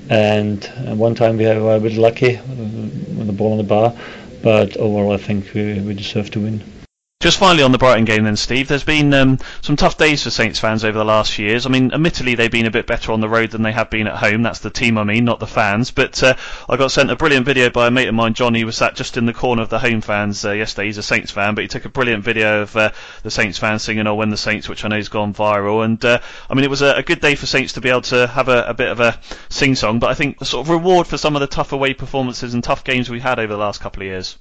And 0.09 0.69
uh, 0.85 0.95
one 0.95 1.15
time 1.15 1.37
we 1.37 1.45
were 1.45 1.77
a 1.77 1.79
bit 1.79 1.93
lucky 1.93 2.35
uh, 2.35 2.41
with 2.41 3.27
the 3.27 3.33
ball 3.33 3.53
on 3.53 3.57
the 3.57 3.63
bar, 3.63 3.93
but 4.41 4.77
overall 4.77 5.13
I 5.13 5.17
think 5.17 5.53
we, 5.53 5.79
deserve 5.93 6.31
to 6.31 6.39
win. 6.39 6.78
Just 7.21 7.37
finally 7.37 7.63
on 7.63 7.73
the 7.73 7.77
Brighton 7.77 8.05
game 8.05 8.23
then, 8.23 8.37
Steve, 8.37 8.69
there's 8.69 8.85
been 8.85 9.13
um, 9.13 9.39
some 9.59 9.75
tough 9.75 9.97
days 9.97 10.23
for 10.23 10.29
Saints 10.29 10.57
fans 10.57 10.85
over 10.85 10.97
the 10.97 11.03
last 11.03 11.33
few 11.33 11.47
years. 11.47 11.65
I 11.65 11.69
mean, 11.69 11.91
admittedly 11.91 12.35
they've 12.35 12.49
been 12.49 12.65
a 12.65 12.71
bit 12.71 12.87
better 12.87 13.11
on 13.11 13.19
the 13.19 13.27
road 13.27 13.51
than 13.51 13.61
they 13.61 13.73
have 13.73 13.89
been 13.89 14.07
at 14.07 14.15
home. 14.15 14.41
That's 14.41 14.59
the 14.59 14.69
team 14.69 14.97
I 14.97 15.03
mean, 15.03 15.25
not 15.25 15.41
the 15.41 15.45
fans. 15.45 15.91
But 15.91 16.23
uh, 16.23 16.35
I 16.69 16.77
got 16.77 16.93
sent 16.93 17.11
a 17.11 17.17
brilliant 17.17 17.45
video 17.45 17.69
by 17.69 17.87
a 17.87 17.91
mate 17.91 18.07
of 18.07 18.15
mine, 18.15 18.35
Johnny, 18.35 18.61
who 18.61 18.67
was 18.67 18.77
sat 18.77 18.95
just 18.95 19.17
in 19.17 19.25
the 19.25 19.33
corner 19.33 19.61
of 19.61 19.67
the 19.67 19.79
home 19.79 19.99
fans 19.99 20.45
uh, 20.45 20.53
yesterday. 20.53 20.85
He's 20.85 20.97
a 20.97 21.03
Saints 21.03 21.29
fan, 21.29 21.55
but 21.55 21.63
he 21.63 21.67
took 21.67 21.83
a 21.83 21.89
brilliant 21.89 22.23
video 22.23 22.61
of 22.61 22.73
uh, 22.77 22.91
the 23.23 23.31
Saints 23.31 23.57
fans 23.57 23.83
singing 23.83 24.07
"Oh 24.07 24.15
When 24.15 24.29
the 24.29 24.37
Saints," 24.37 24.69
which 24.69 24.85
I 24.85 24.87
know 24.87 24.95
has 24.95 25.09
gone 25.09 25.33
viral. 25.33 25.83
And 25.83 26.05
uh, 26.05 26.21
I 26.49 26.53
mean, 26.53 26.63
it 26.63 26.69
was 26.69 26.81
a, 26.81 26.93
a, 26.93 27.03
good 27.03 27.19
day 27.19 27.35
for 27.35 27.47
Saints 27.47 27.73
to 27.73 27.81
be 27.81 27.89
able 27.89 28.03
to 28.03 28.27
have 28.27 28.47
a, 28.47 28.63
a 28.63 28.73
bit 28.73 28.87
of 28.87 29.01
a 29.01 29.19
sing-song. 29.49 29.99
But 29.99 30.09
I 30.09 30.13
think 30.13 30.39
the 30.39 30.45
sort 30.45 30.65
of 30.65 30.69
reward 30.69 31.05
for 31.05 31.17
some 31.17 31.35
of 31.35 31.41
the 31.41 31.47
tough 31.47 31.73
away 31.73 31.93
performances 31.93 32.53
and 32.53 32.63
tough 32.63 32.85
games 32.85 33.09
we 33.09 33.19
had 33.19 33.39
over 33.39 33.51
the 33.51 33.59
last 33.59 33.81
couple 33.81 34.03
of 34.03 34.07
years. 34.07 34.37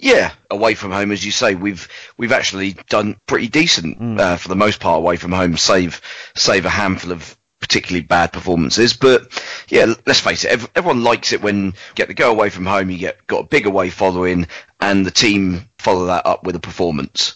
Yeah, 0.00 0.32
away 0.50 0.74
from 0.74 0.92
home, 0.92 1.12
as 1.12 1.24
you 1.24 1.30
say, 1.30 1.54
we've 1.54 1.86
we've 2.16 2.32
actually 2.32 2.72
done 2.88 3.18
pretty 3.26 3.48
decent 3.48 4.00
mm. 4.00 4.18
uh, 4.18 4.36
for 4.38 4.48
the 4.48 4.56
most 4.56 4.80
part 4.80 4.98
away 4.98 5.16
from 5.16 5.30
home, 5.30 5.58
save 5.58 6.00
save 6.34 6.64
a 6.64 6.70
handful 6.70 7.12
of 7.12 7.36
particularly 7.60 8.02
bad 8.02 8.32
performances. 8.32 8.94
But 8.94 9.30
yeah, 9.68 9.92
let's 10.06 10.20
face 10.20 10.44
it, 10.44 10.66
everyone 10.74 11.04
likes 11.04 11.34
it 11.34 11.42
when 11.42 11.66
you 11.66 11.72
get 11.94 12.08
the 12.08 12.14
go 12.14 12.30
away 12.30 12.48
from 12.48 12.64
home, 12.64 12.88
you 12.88 12.96
get 12.96 13.26
got 13.26 13.44
a 13.44 13.46
big 13.46 13.66
away 13.66 13.90
following, 13.90 14.46
and 14.80 15.04
the 15.04 15.10
team 15.10 15.68
follow 15.78 16.06
that 16.06 16.24
up 16.24 16.44
with 16.44 16.56
a 16.56 16.60
performance. 16.60 17.34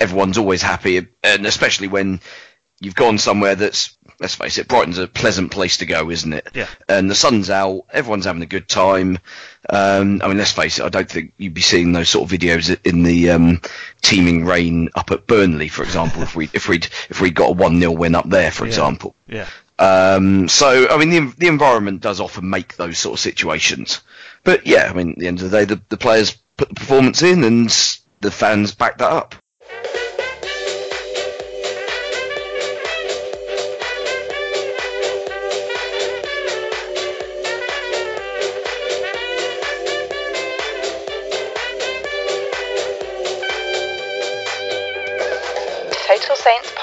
Everyone's 0.00 0.38
always 0.38 0.62
happy, 0.62 1.06
and 1.22 1.46
especially 1.46 1.86
when 1.86 2.20
you've 2.80 2.96
gone 2.96 3.18
somewhere 3.18 3.54
that's 3.54 3.96
let's 4.20 4.34
face 4.34 4.58
it, 4.58 4.68
Brighton's 4.68 4.98
a 4.98 5.06
pleasant 5.06 5.50
place 5.50 5.78
to 5.78 5.86
go, 5.86 6.10
isn't 6.10 6.32
it? 6.32 6.48
Yeah. 6.54 6.68
And 6.88 7.10
the 7.10 7.14
sun's 7.14 7.50
out, 7.50 7.84
everyone's 7.92 8.24
having 8.24 8.42
a 8.42 8.46
good 8.46 8.68
time. 8.68 9.18
Um, 9.68 10.20
I 10.22 10.28
mean, 10.28 10.38
let's 10.38 10.52
face 10.52 10.78
it, 10.78 10.84
I 10.84 10.88
don't 10.88 11.10
think 11.10 11.32
you'd 11.38 11.54
be 11.54 11.60
seeing 11.60 11.92
those 11.92 12.08
sort 12.08 12.30
of 12.30 12.38
videos 12.38 12.76
in 12.84 13.02
the 13.02 13.30
um, 13.30 13.60
teeming 14.02 14.44
rain 14.44 14.90
up 14.94 15.10
at 15.10 15.26
Burnley, 15.26 15.68
for 15.68 15.82
example, 15.82 16.22
if 16.22 16.36
we 16.36 16.48
if 16.52 16.68
we'd 16.68 16.88
if 17.10 17.20
we 17.20 17.30
got 17.30 17.50
a 17.50 17.52
one 17.52 17.80
0 17.80 17.92
win 17.92 18.14
up 18.14 18.28
there, 18.28 18.50
for 18.50 18.64
yeah. 18.64 18.68
example. 18.68 19.14
Yeah. 19.26 19.48
Um, 19.78 20.48
so 20.48 20.88
I 20.88 20.96
mean, 20.98 21.10
the 21.10 21.34
the 21.36 21.48
environment 21.48 22.00
does 22.00 22.20
often 22.20 22.48
make 22.48 22.76
those 22.76 22.98
sort 22.98 23.14
of 23.14 23.20
situations. 23.20 24.02
But 24.44 24.66
yeah, 24.66 24.88
I 24.88 24.92
mean, 24.94 25.10
at 25.10 25.18
the 25.18 25.26
end 25.26 25.42
of 25.42 25.50
the 25.50 25.58
day, 25.58 25.64
the, 25.64 25.80
the 25.88 25.96
players 25.96 26.36
put 26.56 26.68
the 26.68 26.74
performance 26.74 27.22
in, 27.22 27.42
and 27.42 27.68
the 28.20 28.30
fans 28.30 28.74
back 28.74 28.98
that 28.98 29.10
up. 29.10 29.34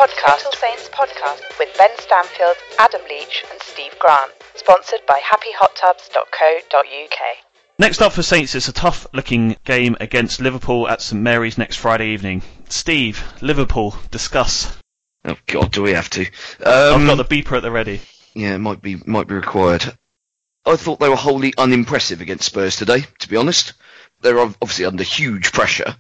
Podcast. 0.03 0.43
Total 0.43 0.59
Saints 0.59 0.89
podcast 0.89 1.59
with 1.59 1.69
Ben 1.77 1.89
Stanfield, 1.97 2.57
Adam 2.77 3.01
Leach, 3.09 3.45
and 3.49 3.61
Steve 3.61 3.97
Grant. 3.99 4.31
Sponsored 4.55 4.99
by 5.07 5.21
HappyHotTubs.co.uk. 5.23 7.19
Next 7.79 8.01
up 8.01 8.11
for 8.11 8.21
Saints 8.21 8.53
it's 8.53 8.67
a 8.67 8.73
tough 8.73 9.07
looking 9.13 9.55
game 9.63 9.95
against 10.01 10.41
Liverpool 10.41 10.89
at 10.89 11.01
St 11.01 11.21
Mary's 11.21 11.57
next 11.57 11.77
Friday 11.77 12.09
evening. 12.09 12.43
Steve, 12.67 13.23
Liverpool, 13.41 13.95
discuss. 14.11 14.77
Oh 15.23 15.37
God, 15.47 15.71
do 15.71 15.81
we 15.81 15.93
have 15.93 16.09
to? 16.11 16.25
Um, 16.65 17.01
I've 17.01 17.07
got 17.07 17.15
the 17.15 17.23
beeper 17.23 17.55
at 17.55 17.61
the 17.61 17.71
ready. 17.71 18.01
Yeah, 18.33 18.55
it 18.55 18.59
might 18.59 18.81
be 18.81 18.97
might 19.05 19.27
be 19.27 19.35
required. 19.35 19.85
I 20.65 20.75
thought 20.75 20.99
they 20.99 21.09
were 21.09 21.15
wholly 21.15 21.53
unimpressive 21.57 22.19
against 22.19 22.45
Spurs 22.45 22.75
today. 22.75 23.05
To 23.19 23.29
be 23.29 23.37
honest, 23.37 23.73
they're 24.21 24.39
obviously 24.39 24.83
under 24.85 25.03
huge 25.03 25.53
pressure, 25.53 25.95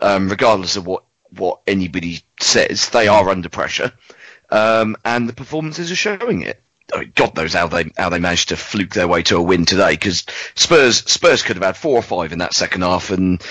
um, 0.00 0.28
regardless 0.28 0.76
of 0.76 0.86
what 0.86 1.02
what 1.36 1.60
anybody 1.66 2.22
says. 2.40 2.88
They 2.90 3.08
are 3.08 3.28
under 3.28 3.48
pressure, 3.48 3.92
um, 4.50 4.96
and 5.04 5.28
the 5.28 5.32
performances 5.32 5.90
are 5.90 5.96
showing 5.96 6.42
it. 6.42 6.62
I 6.92 7.00
mean, 7.00 7.12
God 7.14 7.36
knows 7.36 7.52
how 7.52 7.68
they 7.68 7.90
how 7.96 8.08
they 8.08 8.18
managed 8.18 8.48
to 8.48 8.56
fluke 8.56 8.94
their 8.94 9.08
way 9.08 9.22
to 9.24 9.36
a 9.36 9.42
win 9.42 9.64
today 9.66 9.92
because 9.92 10.24
Spurs 10.54 10.98
Spurs 11.10 11.42
could 11.42 11.56
have 11.56 11.64
had 11.64 11.76
four 11.76 11.98
or 11.98 12.02
five 12.02 12.32
in 12.32 12.38
that 12.38 12.54
second 12.54 12.82
half 12.82 13.10
and 13.10 13.42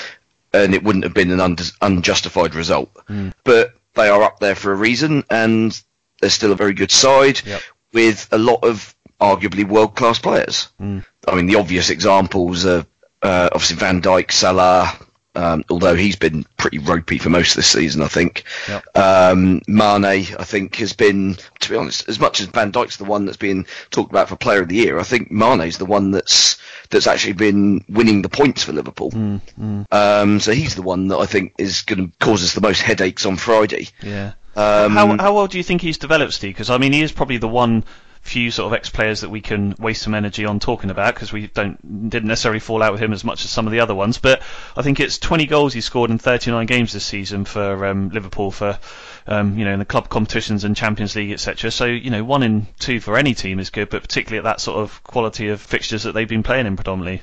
and 0.54 0.74
it 0.74 0.84
wouldn't 0.84 1.04
have 1.04 1.14
been 1.14 1.32
an 1.32 1.40
un- 1.40 1.58
unjustified 1.82 2.56
result. 2.56 2.92
Mm. 3.10 3.34
But 3.44 3.74
they 3.94 4.10
are 4.10 4.24
up 4.24 4.40
there 4.40 4.56
for 4.56 4.72
a 4.72 4.76
reason 4.76 5.24
and 5.30 5.80
they're 6.20 6.30
still 6.30 6.52
a 6.52 6.56
very 6.56 6.74
good 6.74 6.92
side 6.92 7.42
yep. 7.46 7.62
with 7.94 8.28
a 8.32 8.38
lot 8.38 8.64
of 8.64 8.96
arguably 9.20 9.68
world 9.68 9.96
class 9.96 10.20
players. 10.20 10.70
Mm. 10.82 11.06
I 11.28 11.36
mean, 11.36 11.48
the 11.48 11.56
obvious 11.56 11.90
examples 11.90 12.66
are 12.66 12.86
uh, 13.22 13.50
obviously 13.52 13.78
Van 13.78 14.02
Dijk, 14.02 14.32
Salah, 14.32 14.98
um, 15.38 15.64
although 15.70 15.96
he's 15.96 16.16
been 16.16 16.46
pretty 16.58 16.80
ropey 16.80 17.20
for 17.20 17.30
most 17.30 17.52
of 17.52 17.58
this 17.58 17.68
season, 17.68 18.02
I 18.02 18.08
think. 18.08 18.44
Yep. 18.68 18.98
Um, 18.98 19.62
Mane, 19.68 20.06
I 20.06 20.44
think, 20.44 20.78
has 20.78 20.94
been, 20.94 21.38
to 21.60 21.70
be 21.70 21.76
honest, 21.76 22.10
as 22.10 22.20
much 22.20 22.42
as 22.42 22.48
Van 22.48 22.72
Dijk's 22.72 22.98
the 22.98 23.06
one 23.06 23.26
that's 23.26 23.38
been 23.38 23.68
talked 23.92 24.12
about 24.12 24.30
for 24.30 24.36
Player 24.36 24.62
of 24.62 24.70
the 24.70 24.76
Year, 24.76 24.98
I 24.98 25.04
think 25.04 25.32
Mane's 25.32 25.78
the 25.78 25.86
one 25.86 26.10
that's 26.10 26.58
that's 26.90 27.06
actually 27.06 27.34
been 27.34 27.86
winning 27.88 28.24
the 28.24 28.30
points 28.30 28.64
for 28.64 28.74
Liverpool. 28.74 29.12
Mm, 29.12 29.42
mm. 29.60 29.94
Um, 29.94 30.40
so 30.40 30.54
he's 30.54 30.74
the 30.74 30.82
one 30.82 31.10
that 31.10 31.18
I 31.18 31.28
think 31.28 31.54
is 31.60 31.82
going 31.82 32.08
to 32.08 32.18
cause 32.20 32.44
us 32.44 32.54
the 32.54 32.62
most 32.62 32.82
headaches 32.82 33.26
on 33.26 33.38
Friday. 33.38 33.90
Yeah. 34.02 34.34
Um, 34.56 34.94
how 34.94 35.18
how 35.18 35.36
well 35.36 35.48
do 35.48 35.58
you 35.60 35.64
think 35.64 35.82
he's 35.82 36.00
developed, 36.00 36.34
Steve? 36.34 36.56
Because 36.56 36.72
I 36.72 36.80
mean, 36.80 36.94
he 36.94 37.04
is 37.04 37.12
probably 37.12 37.38
the 37.38 37.48
one 37.48 37.84
few 38.22 38.52
sort 38.52 38.72
of 38.72 38.78
ex-players 38.78 39.22
that 39.22 39.30
we 39.30 39.42
can 39.42 39.76
waste 39.80 40.02
some 40.02 40.14
energy 40.14 40.46
on 40.46 40.60
talking 40.60 40.90
about 40.90 41.14
because 41.14 41.32
we 41.32 41.48
don't 41.48 42.10
didn't 42.10 42.28
necessarily 42.28 42.60
fall 42.60 42.84
out 42.84 42.92
with 42.92 43.02
him 43.02 43.14
as 43.14 43.24
much 43.24 43.46
as 43.46 43.52
some 43.52 43.66
of 43.66 43.72
the 43.72 43.80
other 43.80 43.96
ones. 43.96 44.18
But 44.18 44.42
I 44.76 44.82
think 44.82 45.00
it's 45.00 45.18
20 45.18 45.46
goals 45.46 45.74
he 45.74 45.82
scored 45.82 46.12
in 46.12 46.18
39 46.18 46.66
games 46.66 46.94
this 46.94 47.06
season 47.06 47.46
for 47.46 47.86
um, 47.86 48.10
Liverpool 48.10 48.52
for 48.52 48.80
um, 49.28 49.58
you 49.58 49.66
know 49.66 49.74
in 49.74 49.80
the 49.80 49.86
club 49.86 50.10
competitions 50.10 50.64
and 50.64 50.76
Champions 50.76 51.16
League 51.16 51.32
etc. 51.32 51.72
So 51.72 51.86
you 51.86 52.10
know 52.10 52.24
one 52.24 52.44
in 52.44 52.68
two 52.80 53.00
for 53.00 53.18
any 53.18 53.34
team 53.34 53.60
is 53.60 53.70
good, 53.70 53.90
but 53.90 54.02
particularly 54.02 54.40
at 54.40 54.44
that 54.46 54.62
sort 54.62 54.80
of 54.80 55.04
quality 55.04 55.50
of 55.50 55.62
fixtures 55.62 56.04
that 56.04 56.14
they've 56.14 56.28
been 56.28 56.44
playing 56.44 56.68
in 56.68 56.76
predominantly. 56.76 57.22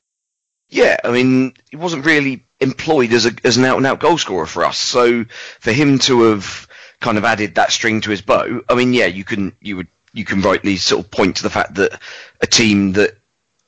Yeah, 0.70 0.96
I 1.04 1.11
mean, 1.11 1.54
he 1.70 1.76
wasn't 1.76 2.07
really 2.07 2.46
employed 2.61 3.12
as 3.12 3.26
a 3.26 3.33
as 3.44 3.57
an 3.57 3.64
out 3.64 3.76
and 3.76 3.87
out 3.87 4.00
goal 4.00 4.18
scorer 4.18 4.46
for 4.46 4.64
us. 4.64 4.78
So 4.78 5.24
for 5.61 5.72
him 5.72 5.98
to 6.00 6.30
have 6.30 6.66
kind 7.00 7.18
of 7.18 7.24
added 7.24 7.54
that 7.57 7.70
string 7.70 8.00
to 8.02 8.11
his 8.11 8.22
bow, 8.22 8.62
I 8.68 8.74
mean, 8.74 8.92
yeah, 8.92 9.07
you 9.07 9.24
can 9.24 9.54
you 9.61 9.76
would 9.76 9.88
you 10.14 10.24
can 10.24 10.40
rightly 10.40 10.77
sort 10.77 11.05
of 11.05 11.11
point 11.11 11.37
to 11.37 11.42
the 11.42 11.50
fact 11.50 11.74
that 11.74 12.00
a 12.40 12.46
team 12.46 12.92
that 12.92 13.18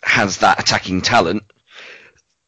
has 0.03 0.39
that 0.39 0.61
attacking 0.61 1.03
talent 1.03 1.43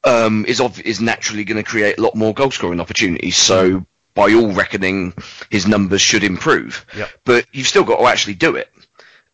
um, 0.04 0.46
is 0.46 0.61
of, 0.61 0.80
is 0.80 1.00
naturally 1.00 1.44
going 1.44 1.62
to 1.62 1.68
create 1.68 1.98
a 1.98 2.00
lot 2.00 2.14
more 2.14 2.32
goal 2.32 2.50
scoring 2.50 2.80
opportunities. 2.80 3.37
So 3.37 3.84
by 4.14 4.32
all 4.32 4.52
reckoning, 4.52 5.12
his 5.50 5.66
numbers 5.66 6.00
should 6.00 6.24
improve. 6.24 6.87
Yep. 6.96 7.11
But 7.24 7.46
you've 7.52 7.66
still 7.66 7.84
got 7.84 7.98
to 7.98 8.06
actually 8.06 8.34
do 8.34 8.56
it. 8.56 8.70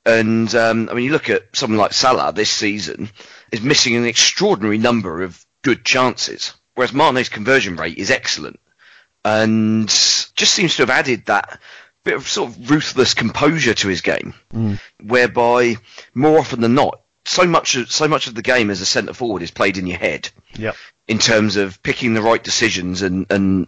And 0.07 0.53
um, 0.55 0.88
I 0.90 0.94
mean, 0.94 1.05
you 1.05 1.12
look 1.12 1.31
at 1.31 1.55
someone 1.55 1.79
like 1.79 1.92
Salah 1.92 2.33
this 2.33 2.50
season 2.50 3.11
is 3.53 3.62
missing 3.62 3.96
an 3.96 4.05
extraordinary 4.05 4.79
number 4.79 5.22
of 5.22 5.44
good 5.62 5.85
chances, 5.85 6.55
whereas 6.74 6.92
Mane's 6.92 7.29
conversion 7.29 7.77
rate 7.77 7.96
is 7.96 8.11
excellent, 8.11 8.61
and 9.24 9.88
just 9.88 10.53
seems 10.53 10.77
to 10.77 10.83
have 10.83 10.90
added 10.90 11.27
that 11.27 11.59
bit 12.05 12.14
of 12.14 12.29
sort 12.29 12.51
of 12.51 12.71
ruthless 12.71 13.14
composure 13.14 13.75
to 13.75 13.88
his 13.88 14.01
game, 14.03 14.35
Mm. 14.55 14.79
whereby 15.03 15.77
more 16.14 16.38
often 16.38 16.61
than 16.61 16.75
not 16.75 17.01
so 17.25 17.47
much 17.47 17.75
of, 17.77 17.90
so 17.90 18.07
much 18.07 18.27
of 18.27 18.35
the 18.35 18.43
game 18.43 18.71
as 18.71 18.81
a 18.83 18.87
centre 18.87 19.14
forward 19.14 19.43
is 19.43 19.51
played 19.51 19.79
in 19.79 19.87
your 19.87 19.99
head 19.99 20.29
Yep. 20.57 20.77
in 21.09 21.19
terms 21.19 21.57
of 21.57 21.83
picking 21.83 22.12
the 22.14 22.23
right 22.23 22.43
decisions 22.45 23.01
and, 23.03 23.27
and 23.31 23.67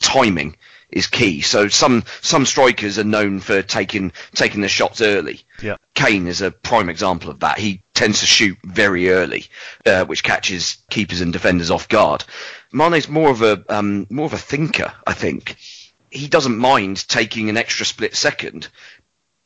timing 0.00 0.56
is 0.90 1.06
key. 1.06 1.40
So 1.42 1.68
some 1.68 2.04
some 2.22 2.46
strikers 2.46 2.98
are 2.98 3.04
known 3.04 3.40
for 3.40 3.60
taking 3.62 4.12
taking 4.34 4.60
the 4.62 4.68
shots 4.68 5.00
early. 5.00 5.40
Yeah. 5.60 5.76
Kane 5.94 6.26
is 6.28 6.40
a 6.40 6.50
prime 6.52 6.88
example 6.88 7.28
of 7.30 7.40
that. 7.40 7.58
He 7.58 7.82
tends 7.92 8.20
to 8.20 8.26
shoot 8.26 8.56
very 8.64 9.10
early, 9.10 9.46
uh, 9.84 10.04
which 10.04 10.22
catches 10.22 10.78
keepers 10.90 11.20
and 11.20 11.32
defenders 11.32 11.70
off 11.70 11.88
guard. 11.88 12.24
Mane's 12.72 13.08
more 13.08 13.30
of 13.30 13.42
a 13.42 13.62
um, 13.68 14.06
more 14.10 14.26
of 14.26 14.32
a 14.32 14.38
thinker, 14.38 14.92
I 15.06 15.12
think. 15.12 15.56
He 16.16 16.28
doesn't 16.28 16.58
mind 16.58 17.06
taking 17.08 17.48
an 17.48 17.56
extra 17.56 17.86
split 17.86 18.16
second 18.16 18.68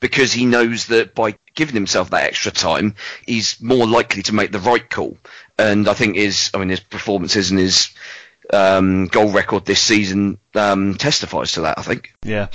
because 0.01 0.33
he 0.33 0.47
knows 0.47 0.87
that 0.87 1.15
by 1.15 1.37
giving 1.55 1.75
himself 1.75 2.11
that 2.11 2.25
extra 2.25 2.51
time, 2.51 2.95
he's 3.27 3.61
more 3.61 3.87
likely 3.87 4.23
to 4.23 4.35
make 4.35 4.51
the 4.51 4.59
right 4.59 4.89
call. 4.89 5.19
And 5.59 5.89
I 5.89 5.95
think 5.95 6.17
his, 6.17 6.51
I 6.55 6.59
mean, 6.59 6.71
his 6.71 6.81
performances 6.81 7.51
and 7.51 7.61
his 7.61 7.91
um, 8.53 9.07
goal 9.09 9.31
record 9.31 9.65
this 9.65 9.83
season 9.83 10.39
um, 10.55 10.95
testifies 10.95 11.53
to 11.53 11.63
that. 11.63 11.79
I 11.79 11.83
think. 11.83 12.15
Yeah. 12.25 12.49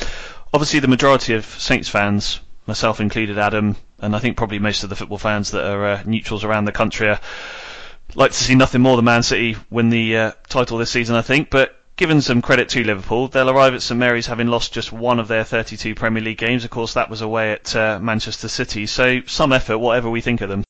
Obviously, 0.53 0.79
the 0.79 0.87
majority 0.87 1.33
of 1.33 1.45
Saints 1.45 1.89
fans, 1.89 2.39
myself 2.65 2.99
included, 2.99 3.37
Adam, 3.37 3.75
and 3.99 4.15
I 4.15 4.19
think 4.19 4.37
probably 4.37 4.59
most 4.59 4.83
of 4.83 4.89
the 4.89 4.95
football 4.95 5.17
fans 5.17 5.51
that 5.51 5.65
are 5.65 5.85
uh, 5.85 6.03
neutrals 6.05 6.43
around 6.43 6.65
the 6.65 6.71
country, 6.71 7.09
are, 7.09 7.19
like 8.15 8.31
to 8.31 8.43
see 8.43 8.55
nothing 8.55 8.81
more 8.81 8.95
than 8.95 9.05
Man 9.05 9.23
City 9.23 9.57
win 9.69 9.89
the 9.89 10.17
uh, 10.17 10.31
title 10.47 10.77
this 10.77 10.91
season. 10.91 11.15
I 11.15 11.21
think, 11.21 11.49
but. 11.49 11.74
Given 11.97 12.21
some 12.21 12.41
credit 12.41 12.69
to 12.69 12.83
Liverpool, 12.83 13.29
they'll 13.29 13.49
arrive 13.49 13.73
at 13.73 13.81
St 13.81 13.97
Mary's 13.97 14.27
having 14.27 14.47
lost 14.47 14.73
just 14.73 14.91
one 14.91 15.19
of 15.19 15.29
their 15.29 15.45
32 15.45 15.95
Premier 15.95 16.21
League 16.21 16.37
games. 16.37 16.65
Of 16.65 16.69
course, 16.69 16.93
that 16.95 17.09
was 17.09 17.21
away 17.21 17.53
at 17.53 17.73
uh, 17.73 17.99
Manchester 18.01 18.49
City. 18.49 18.85
So, 18.85 19.21
some 19.27 19.53
effort, 19.53 19.77
whatever 19.77 20.09
we 20.09 20.19
think 20.19 20.41
of 20.41 20.49
them. 20.49 20.65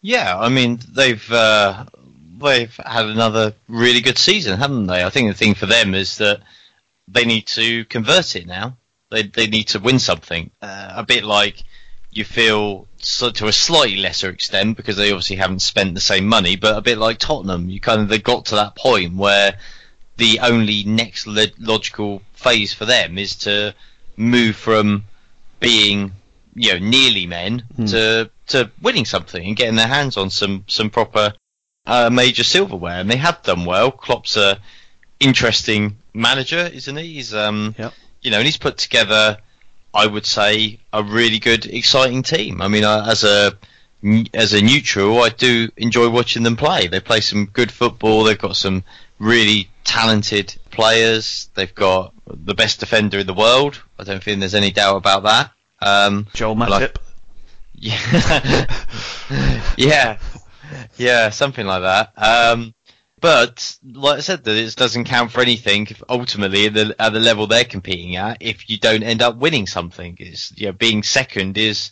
Yeah, 0.00 0.38
I 0.38 0.48
mean 0.48 0.78
they've 0.92 1.32
uh, 1.32 1.86
they've 2.40 2.74
had 2.84 3.06
another 3.06 3.54
really 3.68 4.00
good 4.00 4.18
season, 4.18 4.58
haven't 4.58 4.86
they? 4.86 5.02
I 5.02 5.10
think 5.10 5.28
the 5.28 5.36
thing 5.36 5.54
for 5.54 5.66
them 5.66 5.94
is 5.94 6.18
that 6.18 6.40
they 7.08 7.24
need 7.24 7.46
to 7.48 7.84
convert 7.86 8.36
it 8.36 8.46
now. 8.46 8.76
They 9.10 9.22
they 9.22 9.46
need 9.46 9.68
to 9.68 9.80
win 9.80 9.98
something. 9.98 10.50
Uh, 10.62 10.92
a 10.94 11.02
bit 11.02 11.24
like 11.24 11.64
you 12.10 12.24
feel 12.24 12.86
so, 12.98 13.30
to 13.30 13.48
a 13.48 13.52
slightly 13.52 13.96
lesser 13.96 14.30
extent 14.30 14.76
because 14.76 14.96
they 14.96 15.10
obviously 15.10 15.36
haven't 15.36 15.62
spent 15.62 15.94
the 15.94 16.00
same 16.00 16.26
money, 16.26 16.56
but 16.56 16.76
a 16.76 16.82
bit 16.82 16.98
like 16.98 17.18
Tottenham, 17.18 17.68
you 17.68 17.80
kind 17.80 18.00
of 18.00 18.08
they 18.08 18.18
got 18.18 18.46
to 18.46 18.56
that 18.56 18.76
point 18.76 19.16
where 19.16 19.56
the 20.18 20.40
only 20.40 20.84
next 20.84 21.26
lo- 21.26 21.44
logical 21.58 22.22
phase 22.34 22.74
for 22.74 22.84
them 22.84 23.18
is 23.18 23.36
to 23.36 23.74
move 24.16 24.56
from 24.56 25.04
being 25.60 26.12
you 26.54 26.72
know 26.72 26.78
nearly 26.78 27.26
men 27.26 27.62
to 27.86 28.30
to 28.48 28.70
winning 28.82 29.04
something 29.04 29.46
and 29.46 29.56
getting 29.56 29.76
their 29.76 29.86
hands 29.86 30.16
on 30.16 30.28
some 30.30 30.64
some 30.66 30.90
proper 30.90 31.32
uh, 31.86 32.10
major 32.10 32.44
silverware, 32.44 33.00
and 33.00 33.10
they 33.10 33.16
have 33.16 33.42
done 33.42 33.64
well. 33.64 33.90
Klopp's 33.90 34.36
a 34.36 34.58
interesting 35.20 35.96
manager, 36.12 36.68
isn't 36.72 36.96
he? 36.96 37.14
He's 37.14 37.32
um 37.34 37.74
you 38.20 38.30
know, 38.30 38.38
and 38.38 38.46
he's 38.46 38.56
put 38.56 38.76
together, 38.76 39.38
I 39.94 40.06
would 40.06 40.26
say, 40.26 40.80
a 40.92 41.02
really 41.02 41.38
good, 41.38 41.66
exciting 41.66 42.22
team. 42.22 42.60
I 42.60 42.68
mean, 42.68 42.84
as 42.84 43.24
a 43.24 43.56
as 44.34 44.52
a 44.52 44.62
neutral, 44.62 45.22
I 45.22 45.30
do 45.30 45.68
enjoy 45.76 46.08
watching 46.08 46.42
them 46.42 46.56
play. 46.56 46.86
They 46.88 47.00
play 47.00 47.20
some 47.20 47.46
good 47.46 47.72
football. 47.72 48.24
They've 48.24 48.38
got 48.38 48.56
some 48.56 48.84
really 49.18 49.68
talented 49.88 50.54
players. 50.70 51.48
They've 51.54 51.74
got 51.74 52.12
the 52.26 52.54
best 52.54 52.78
defender 52.80 53.18
in 53.18 53.26
the 53.26 53.34
world. 53.34 53.82
I 53.98 54.04
don't 54.04 54.22
think 54.22 54.38
there's 54.40 54.54
any 54.54 54.70
doubt 54.70 54.96
about 54.96 55.22
that. 55.24 55.50
Um, 55.80 56.26
Joel 56.34 56.54
but 56.54 56.70
I- 56.70 56.80
Matip. 56.86 56.96
yeah, 57.74 58.66
yeah, 59.76 60.18
yeah, 60.98 61.30
something 61.30 61.66
like 61.66 61.82
that. 61.82 62.12
Um, 62.16 62.74
but 63.20 63.76
like 63.84 64.18
I 64.18 64.20
said, 64.20 64.44
that 64.44 64.56
it 64.56 64.76
doesn't 64.76 65.04
count 65.04 65.32
for 65.32 65.40
anything. 65.40 65.86
If 65.88 66.02
ultimately, 66.08 66.66
at 66.66 66.74
the, 66.74 66.94
at 66.98 67.12
the 67.12 67.20
level 67.20 67.46
they're 67.46 67.64
competing 67.64 68.16
at, 68.16 68.38
if 68.40 68.68
you 68.68 68.78
don't 68.78 69.02
end 69.02 69.22
up 69.22 69.36
winning 69.36 69.66
something, 69.66 70.16
is 70.20 70.52
you 70.56 70.66
know, 70.66 70.72
being 70.72 71.02
second 71.02 71.56
is 71.56 71.90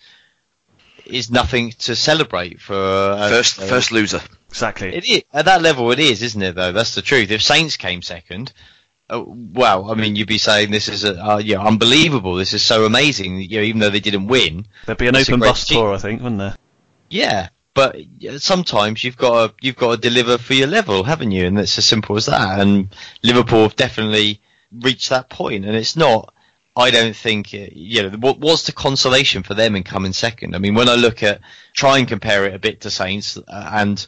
is 1.06 1.30
nothing 1.30 1.70
to 1.78 1.96
celebrate 1.96 2.60
for 2.60 2.74
uh, 2.74 3.28
First 3.30 3.58
uh, 3.60 3.66
first 3.66 3.90
loser. 3.92 4.20
Exactly. 4.56 4.94
It 4.94 5.04
is, 5.04 5.22
at 5.34 5.44
that 5.44 5.60
level, 5.60 5.90
it 5.90 5.98
is, 5.98 6.22
isn't 6.22 6.40
it? 6.42 6.54
Though 6.54 6.72
that's 6.72 6.94
the 6.94 7.02
truth. 7.02 7.30
If 7.30 7.42
Saints 7.42 7.76
came 7.76 8.00
second, 8.00 8.54
uh, 9.10 9.22
well, 9.26 9.90
I 9.90 9.94
mean, 9.94 10.16
you'd 10.16 10.28
be 10.28 10.38
saying 10.38 10.70
this 10.70 10.88
is 10.88 11.04
a, 11.04 11.22
uh, 11.22 11.36
yeah, 11.36 11.60
unbelievable. 11.60 12.36
This 12.36 12.54
is 12.54 12.62
so 12.62 12.86
amazing. 12.86 13.42
You 13.42 13.58
know, 13.58 13.64
even 13.64 13.80
though 13.80 13.90
they 13.90 14.00
didn't 14.00 14.28
win, 14.28 14.66
There'd 14.86 14.96
be 14.96 15.08
an 15.08 15.16
open 15.16 15.40
bus 15.40 15.66
team. 15.66 15.76
tour, 15.76 15.92
I 15.92 15.98
think, 15.98 16.22
wouldn't 16.22 16.38
there? 16.38 16.56
Yeah, 17.10 17.50
but 17.74 17.96
sometimes 18.38 19.04
you've 19.04 19.18
got 19.18 19.48
to 19.48 19.54
you've 19.60 19.76
got 19.76 19.96
to 19.96 20.00
deliver 20.00 20.38
for 20.38 20.54
your 20.54 20.68
level, 20.68 21.04
haven't 21.04 21.32
you? 21.32 21.44
And 21.44 21.58
it's 21.58 21.76
as 21.76 21.84
simple 21.84 22.16
as 22.16 22.24
that. 22.24 22.58
And 22.58 22.88
Liverpool 23.22 23.62
have 23.64 23.76
definitely 23.76 24.40
reached 24.72 25.10
that 25.10 25.28
point, 25.28 25.66
and 25.66 25.76
it's 25.76 25.96
not. 25.96 26.32
I 26.74 26.90
don't 26.90 27.16
think 27.16 27.54
uh, 27.54 27.68
you 27.72 28.02
know 28.02 28.16
what 28.18 28.38
what's 28.38 28.64
the 28.64 28.72
consolation 28.72 29.42
for 29.42 29.52
them 29.52 29.76
in 29.76 29.82
coming 29.82 30.14
second. 30.14 30.56
I 30.56 30.58
mean, 30.58 30.74
when 30.74 30.88
I 30.88 30.94
look 30.94 31.22
at 31.22 31.42
try 31.74 31.98
and 31.98 32.08
compare 32.08 32.46
it 32.46 32.54
a 32.54 32.58
bit 32.58 32.80
to 32.80 32.90
Saints 32.90 33.36
uh, 33.36 33.70
and 33.74 34.06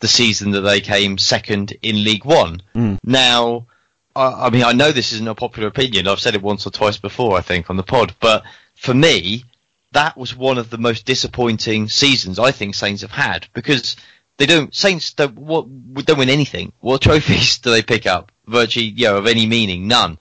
the 0.00 0.08
season 0.08 0.52
that 0.52 0.60
they 0.60 0.80
came 0.80 1.18
second 1.18 1.72
in 1.82 2.04
League 2.04 2.24
One. 2.24 2.62
Mm. 2.74 2.98
Now, 3.04 3.66
I, 4.14 4.46
I 4.46 4.50
mean, 4.50 4.64
I 4.64 4.72
know 4.72 4.92
this 4.92 5.12
isn't 5.12 5.28
a 5.28 5.34
popular 5.34 5.68
opinion. 5.68 6.08
I've 6.08 6.20
said 6.20 6.34
it 6.34 6.42
once 6.42 6.66
or 6.66 6.70
twice 6.70 6.98
before, 6.98 7.36
I 7.36 7.40
think, 7.40 7.70
on 7.70 7.76
the 7.76 7.82
pod. 7.82 8.14
But 8.20 8.44
for 8.74 8.94
me, 8.94 9.44
that 9.92 10.16
was 10.16 10.36
one 10.36 10.58
of 10.58 10.70
the 10.70 10.78
most 10.78 11.06
disappointing 11.06 11.88
seasons 11.88 12.38
I 12.38 12.50
think 12.50 12.74
Saints 12.74 13.02
have 13.02 13.10
had 13.10 13.46
because 13.54 13.96
they 14.36 14.46
don't 14.46 14.74
Saints 14.74 15.14
don't 15.14 15.36
what 15.36 15.66
don't 16.04 16.18
win 16.18 16.28
anything. 16.28 16.72
What 16.80 17.02
trophies 17.02 17.58
do 17.62 17.70
they 17.70 17.82
pick 17.82 18.06
up? 18.06 18.32
Virtually, 18.46 18.86
you 18.86 19.06
know, 19.06 19.16
of 19.18 19.26
any 19.26 19.46
meaning, 19.46 19.88
none. 19.88 20.18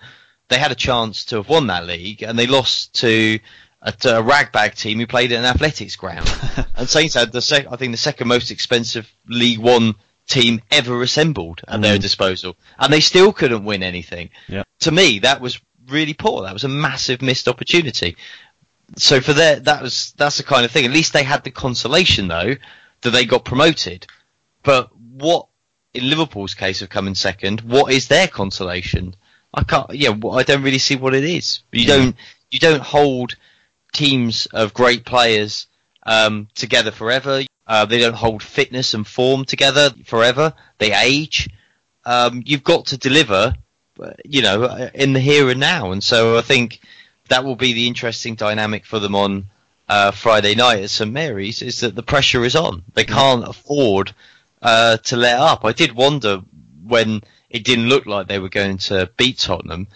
They 0.50 0.58
had 0.58 0.72
a 0.72 0.76
chance 0.76 1.26
to 1.26 1.38
have 1.38 1.50
won 1.50 1.68
that 1.68 1.86
league 1.86 2.24
and 2.24 2.40
they 2.40 2.48
lost 2.48 2.94
to 3.02 3.40
a, 3.82 3.94
a 4.06 4.18
uh, 4.18 4.22
ragbag 4.22 4.76
team 4.76 5.00
who 5.00 5.08
played 5.08 5.32
at 5.32 5.40
an 5.40 5.46
athletics 5.46 5.96
ground. 5.96 6.32
and 6.76 6.90
Saints 6.90 7.16
had 7.16 7.32
the 7.32 7.42
sec- 7.42 7.72
I 7.72 7.76
think 7.76 7.92
the 7.92 7.98
second 7.98 8.28
most 8.28 8.52
expensive 8.52 9.12
League 9.28 9.60
One 9.60 9.96
team 10.28 10.62
ever 10.72 11.02
assembled 11.02 11.62
at 11.68 11.82
their 11.82 11.98
mm. 11.98 12.02
disposal, 12.02 12.58
and 12.78 12.92
they 12.92 13.00
still 13.00 13.32
couldn't 13.32 13.64
win 13.64 13.84
anything. 13.84 14.30
Yeah. 14.48 14.64
To 14.82 14.92
me, 14.92 15.20
that 15.20 15.42
was 15.42 15.60
really 15.88 16.14
poor. 16.14 16.44
That 16.44 16.54
was 16.54 16.66
a 16.66 16.70
massive 16.70 17.22
missed 17.22 17.48
opportunity 17.48 18.18
so 18.96 19.20
for 19.20 19.34
their 19.34 19.60
that 19.62 19.82
was 19.82 20.14
that's 20.18 20.38
the 20.38 20.44
kind 20.44 20.64
of 20.64 20.72
thing. 20.72 20.86
At 20.86 20.92
least 20.92 21.14
they 21.14 21.24
had 21.24 21.44
the 21.44 21.52
consolation 21.52 22.28
though 22.28 22.56
that 23.02 23.10
they 23.10 23.26
got 23.26 23.44
promoted. 23.44 24.08
But 24.64 24.90
what 24.96 25.48
in 25.94 26.10
Liverpool's 26.10 26.54
case 26.54 26.82
of 26.82 26.90
coming 26.90 27.16
second, 27.16 27.62
what 27.62 27.92
is 27.92 28.08
their 28.08 28.28
consolation? 28.28 29.16
I 29.54 29.64
can't. 29.64 29.94
Yeah, 29.94 30.18
I 30.32 30.44
don't 30.44 30.64
really 30.64 30.78
see 30.78 30.96
what 30.96 31.14
it 31.14 31.24
is. 31.24 31.62
You 31.72 31.86
don't 31.86 32.16
you 32.50 32.60
don't 32.60 32.82
hold 32.82 33.36
teams 33.94 34.46
of 34.48 34.74
great 34.74 35.06
players 35.06 35.68
um, 36.04 36.48
together 36.56 36.92
forever. 36.92 37.44
Uh, 37.66 37.86
they 37.86 38.00
don't 38.00 38.16
hold 38.16 38.42
fitness 38.42 38.94
and 38.94 39.06
form 39.06 39.46
together 39.46 39.92
forever. 40.06 40.54
They 40.78 40.94
age. 40.94 41.50
Um, 42.06 42.42
you've 42.46 42.64
got 42.64 42.88
to 42.88 42.98
deliver, 42.98 43.56
uh, 44.02 44.12
you 44.24 44.42
know, 44.42 44.64
uh, 44.64 44.90
in 44.94 45.14
the 45.14 45.20
here 45.20 45.50
and 45.50 45.60
now. 45.60 45.92
And 45.92 46.02
so 46.04 46.38
I 46.38 46.42
think 46.42 46.80
that 47.28 47.44
will 47.44 47.58
be 47.58 47.74
the 47.74 47.88
interesting 47.88 48.36
dynamic 48.36 48.86
for 48.86 49.00
them 49.00 49.16
on 49.16 49.48
uh, 49.90 50.12
Friday 50.12 50.56
night 50.56 50.84
at 50.84 50.90
St 50.90 51.12
Mary's. 51.12 51.62
Is 51.62 51.82
that 51.82 51.96
the 51.96 52.04
pressure 52.04 52.46
is 52.46 52.56
on? 52.56 52.84
They 52.94 53.04
can't 53.04 53.48
afford 53.48 54.14
uh, 54.62 54.98
to 54.98 55.18
let 55.18 55.40
up. 55.40 55.66
I 55.66 55.74
did 55.74 55.94
wonder 55.94 56.42
when 56.86 57.22
it 57.50 57.64
didn't 57.64 57.90
look 57.90 58.06
like 58.06 58.28
they 58.28 58.40
were 58.40 58.50
going 58.50 58.78
to 58.78 59.10
beat 59.18 59.40
Tottenham, 59.40 59.88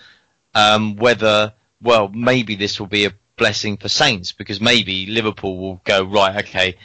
um, 0.53 0.95
whether 0.97 1.53
well 1.81 2.09
maybe 2.09 2.55
this 2.55 2.79
will 2.79 2.87
be 2.87 3.05
a 3.05 3.13
blessing 3.41 3.75
for 3.75 3.89
Saints 3.89 4.33
because 4.33 4.61
maybe 4.61 5.07
Liverpool 5.07 5.57
will 5.57 5.81
go 5.83 6.03
right. 6.03 6.45
Okay, 6.45 6.77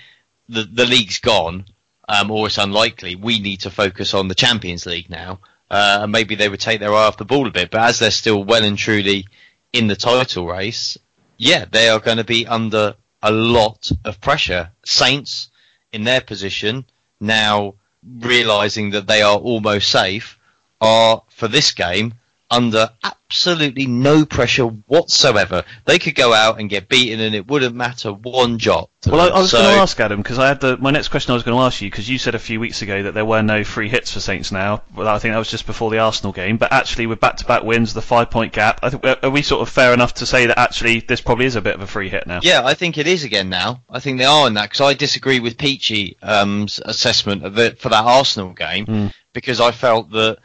the 0.49 0.63
the 0.65 0.87
league's 0.87 1.19
gone, 1.19 1.67
um, 2.09 2.31
or 2.31 2.47
it's 2.47 2.57
unlikely. 2.57 3.15
We 3.15 3.41
need 3.41 3.61
to 3.61 3.71
focus 3.71 4.15
on 4.15 4.29
the 4.29 4.35
Champions 4.35 4.87
League 4.87 5.11
now. 5.11 5.41
Uh, 5.71 5.99
and 6.03 6.13
maybe 6.13 6.35
they 6.35 6.49
would 6.49 6.61
take 6.61 6.81
their 6.81 6.95
eye 6.95 7.07
off 7.07 7.19
the 7.19 7.25
ball 7.27 7.47
a 7.47 7.51
bit, 7.51 7.71
but 7.71 7.83
as 7.83 7.99
they're 7.99 8.11
still 8.11 8.43
well 8.43 8.65
and 8.65 8.79
truly 8.79 9.27
in 9.73 9.89
the 9.89 9.97
title 9.97 10.47
race, 10.47 10.97
yeah, 11.37 11.67
they 11.71 11.89
are 11.91 11.99
going 11.99 12.19
to 12.19 12.25
be 12.25 12.47
under 12.47 12.95
a 13.21 13.33
lot 13.33 13.91
of 14.05 14.21
pressure. 14.21 14.71
Saints 14.85 15.51
in 15.93 16.05
their 16.05 16.21
position 16.21 16.87
now 17.21 17.75
realizing 18.19 18.91
that 18.91 19.09
they 19.09 19.21
are 19.21 19.37
almost 19.37 19.91
safe 19.91 20.39
are 20.81 21.23
for 21.29 21.49
this 21.49 21.73
game 21.73 22.15
under 22.51 22.91
absolutely 23.03 23.87
no 23.87 24.25
pressure 24.25 24.67
whatsoever. 24.67 25.65
They 25.85 25.99
could 25.99 26.15
go 26.15 26.33
out 26.33 26.61
and 26.61 26.71
get 26.71 26.89
beaten, 26.89 27.21
and 27.21 27.35
it 27.35 27.47
wouldn't 27.49 27.75
matter 27.75 28.13
one 28.13 28.59
jot. 28.59 28.89
Well, 29.07 29.21
I. 29.21 29.37
I 29.37 29.39
was 29.41 29.51
So- 29.51 29.59
going 29.59 29.75
to 29.75 29.81
ask 29.81 29.99
Adam 30.01 30.23
because 30.23 30.39
I 30.39 30.49
had 30.49 30.61
the 30.61 30.77
my 30.77 30.91
next 30.91 31.09
question 31.09 31.33
I 31.33 31.35
was 31.35 31.43
going 31.43 31.57
to 31.57 31.63
ask 31.63 31.81
you 31.81 31.91
because 31.91 32.09
you 32.09 32.19
said 32.19 32.35
a 32.35 32.39
few 32.39 32.61
weeks 32.61 32.83
ago 32.83 33.03
that 33.05 33.15
there 33.15 33.25
were 33.25 33.43
no 33.43 33.65
free 33.65 33.89
hits 33.89 34.13
for 34.13 34.21
Saints 34.21 34.53
now. 34.53 34.83
Well, 34.95 35.09
I 35.09 35.19
think 35.19 35.33
that 35.35 35.39
was 35.39 35.51
just 35.51 35.67
before 35.67 35.91
the 35.91 35.99
Arsenal 35.99 36.33
game, 36.33 36.57
but 36.57 36.73
actually 36.73 37.07
with 37.07 37.21
back-to-back 37.21 37.63
wins, 37.65 37.95
the 37.95 38.03
five-point 38.03 38.53
gap, 38.53 38.81
I 38.83 38.91
think 38.91 39.05
are 39.23 39.31
we 39.31 39.43
sort 39.43 39.63
of 39.63 39.69
fair 39.69 39.93
enough 39.93 40.15
to 40.15 40.27
say 40.27 40.47
that 40.47 40.59
actually 40.59 41.01
this 41.01 41.21
probably 41.21 41.47
is 41.47 41.57
a 41.57 41.61
bit 41.61 41.75
of 41.75 41.81
a 41.81 41.87
free 41.87 42.09
hit 42.09 42.27
now? 42.27 42.41
Yeah, 42.43 42.63
I 42.65 42.75
think 42.75 42.97
it 42.99 43.07
is 43.07 43.25
again 43.25 43.49
now. 43.49 43.83
I 43.91 43.99
think 44.01 44.19
they 44.19 44.25
are 44.25 44.47
in 44.47 44.55
that 44.55 44.71
because 44.71 44.81
I 44.81 44.95
disagree 44.95 45.41
with 45.41 45.59
Peachy's 45.59 46.15
um, 46.23 46.67
assessment 46.85 47.45
of 47.45 47.59
it 47.59 47.79
for 47.81 47.89
that 47.89 48.05
Arsenal 48.05 48.51
game 48.53 49.13
because 49.33 49.61
I 49.61 49.71
felt 49.73 50.11
that 50.13 50.39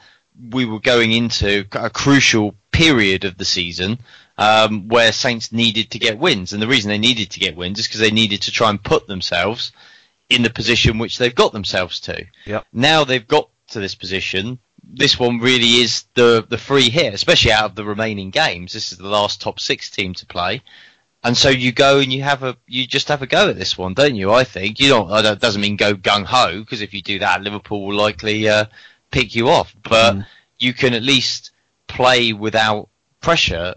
we 0.50 0.66
were 0.66 0.80
going 0.80 1.12
into 1.12 1.66
a 1.74 1.90
crucial 1.90 2.56
period 2.72 3.26
of 3.26 3.38
the 3.38 3.46
season 3.46 4.00
um, 4.38 4.88
where 4.88 5.12
Saints 5.12 5.52
needed 5.52 5.92
to 5.92 6.00
get 6.00 6.18
wins, 6.18 6.54
and 6.54 6.62
the 6.62 6.68
reason 6.68 6.90
they 6.90 6.98
needed 6.98 7.30
to 7.32 7.40
get 7.40 7.56
wins 7.56 7.80
is 7.80 7.88
because 7.88 8.00
they 8.00 8.12
needed 8.12 8.42
to 8.44 8.52
try 8.52 8.70
and 8.70 8.84
put 8.84 9.08
themselves 9.08 9.72
in 10.30 10.42
the 10.42 10.50
position 10.50 10.98
which 10.98 11.18
they've 11.18 11.36
got 11.36 11.52
themselves 11.52 12.00
to. 12.02 12.26
Yep. 12.46 12.66
Now 12.74 13.04
they've 13.04 13.28
got 13.28 13.50
to 13.70 13.80
this 13.80 13.96
position. 13.96 14.60
This 14.84 15.20
one 15.20 15.40
really 15.40 15.82
is 15.82 16.06
the 16.16 16.46
the 16.48 16.58
free 16.58 16.90
hit, 16.90 17.14
especially 17.14 17.52
out 17.52 17.66
of 17.66 17.76
the 17.76 17.86
remaining 17.86 18.32
games. 18.32 18.74
This 18.74 18.92
is 18.92 18.98
the 18.98 19.08
last 19.08 19.42
top 19.42 19.60
six 19.60 19.90
team 19.90 20.14
to 20.16 20.26
play. 20.26 20.62
And 21.24 21.38
so 21.38 21.50
you 21.50 21.72
go 21.72 22.00
and 22.00 22.12
you 22.12 22.24
have 22.24 22.42
a, 22.42 22.58
you 22.66 22.88
just 22.88 23.10
have 23.10 23.22
a 23.22 23.28
go 23.28 23.50
at 23.50 23.56
this 23.56 23.78
one, 23.78 23.94
don't 23.94 24.16
you? 24.16 24.32
I 24.32 24.44
think 24.44 24.80
you 24.80 24.90
don't. 24.90 25.08
That 25.08 25.40
doesn't 25.40 25.62
mean 25.62 25.76
go 25.76 25.94
gung 25.94 26.26
ho 26.26 26.60
because 26.60 26.82
if 26.82 26.96
you 26.96 27.04
do 27.04 27.20
that, 27.20 27.44
Liverpool 27.44 27.86
will 27.86 27.96
likely 27.96 28.50
uh, 28.50 28.66
pick 29.12 29.36
you 29.36 29.50
off. 29.50 29.76
But 29.84 30.16
you 30.58 30.74
can 30.74 30.94
at 30.94 31.04
least 31.04 31.52
play 31.88 32.34
without 32.34 32.90
pressure, 33.20 33.76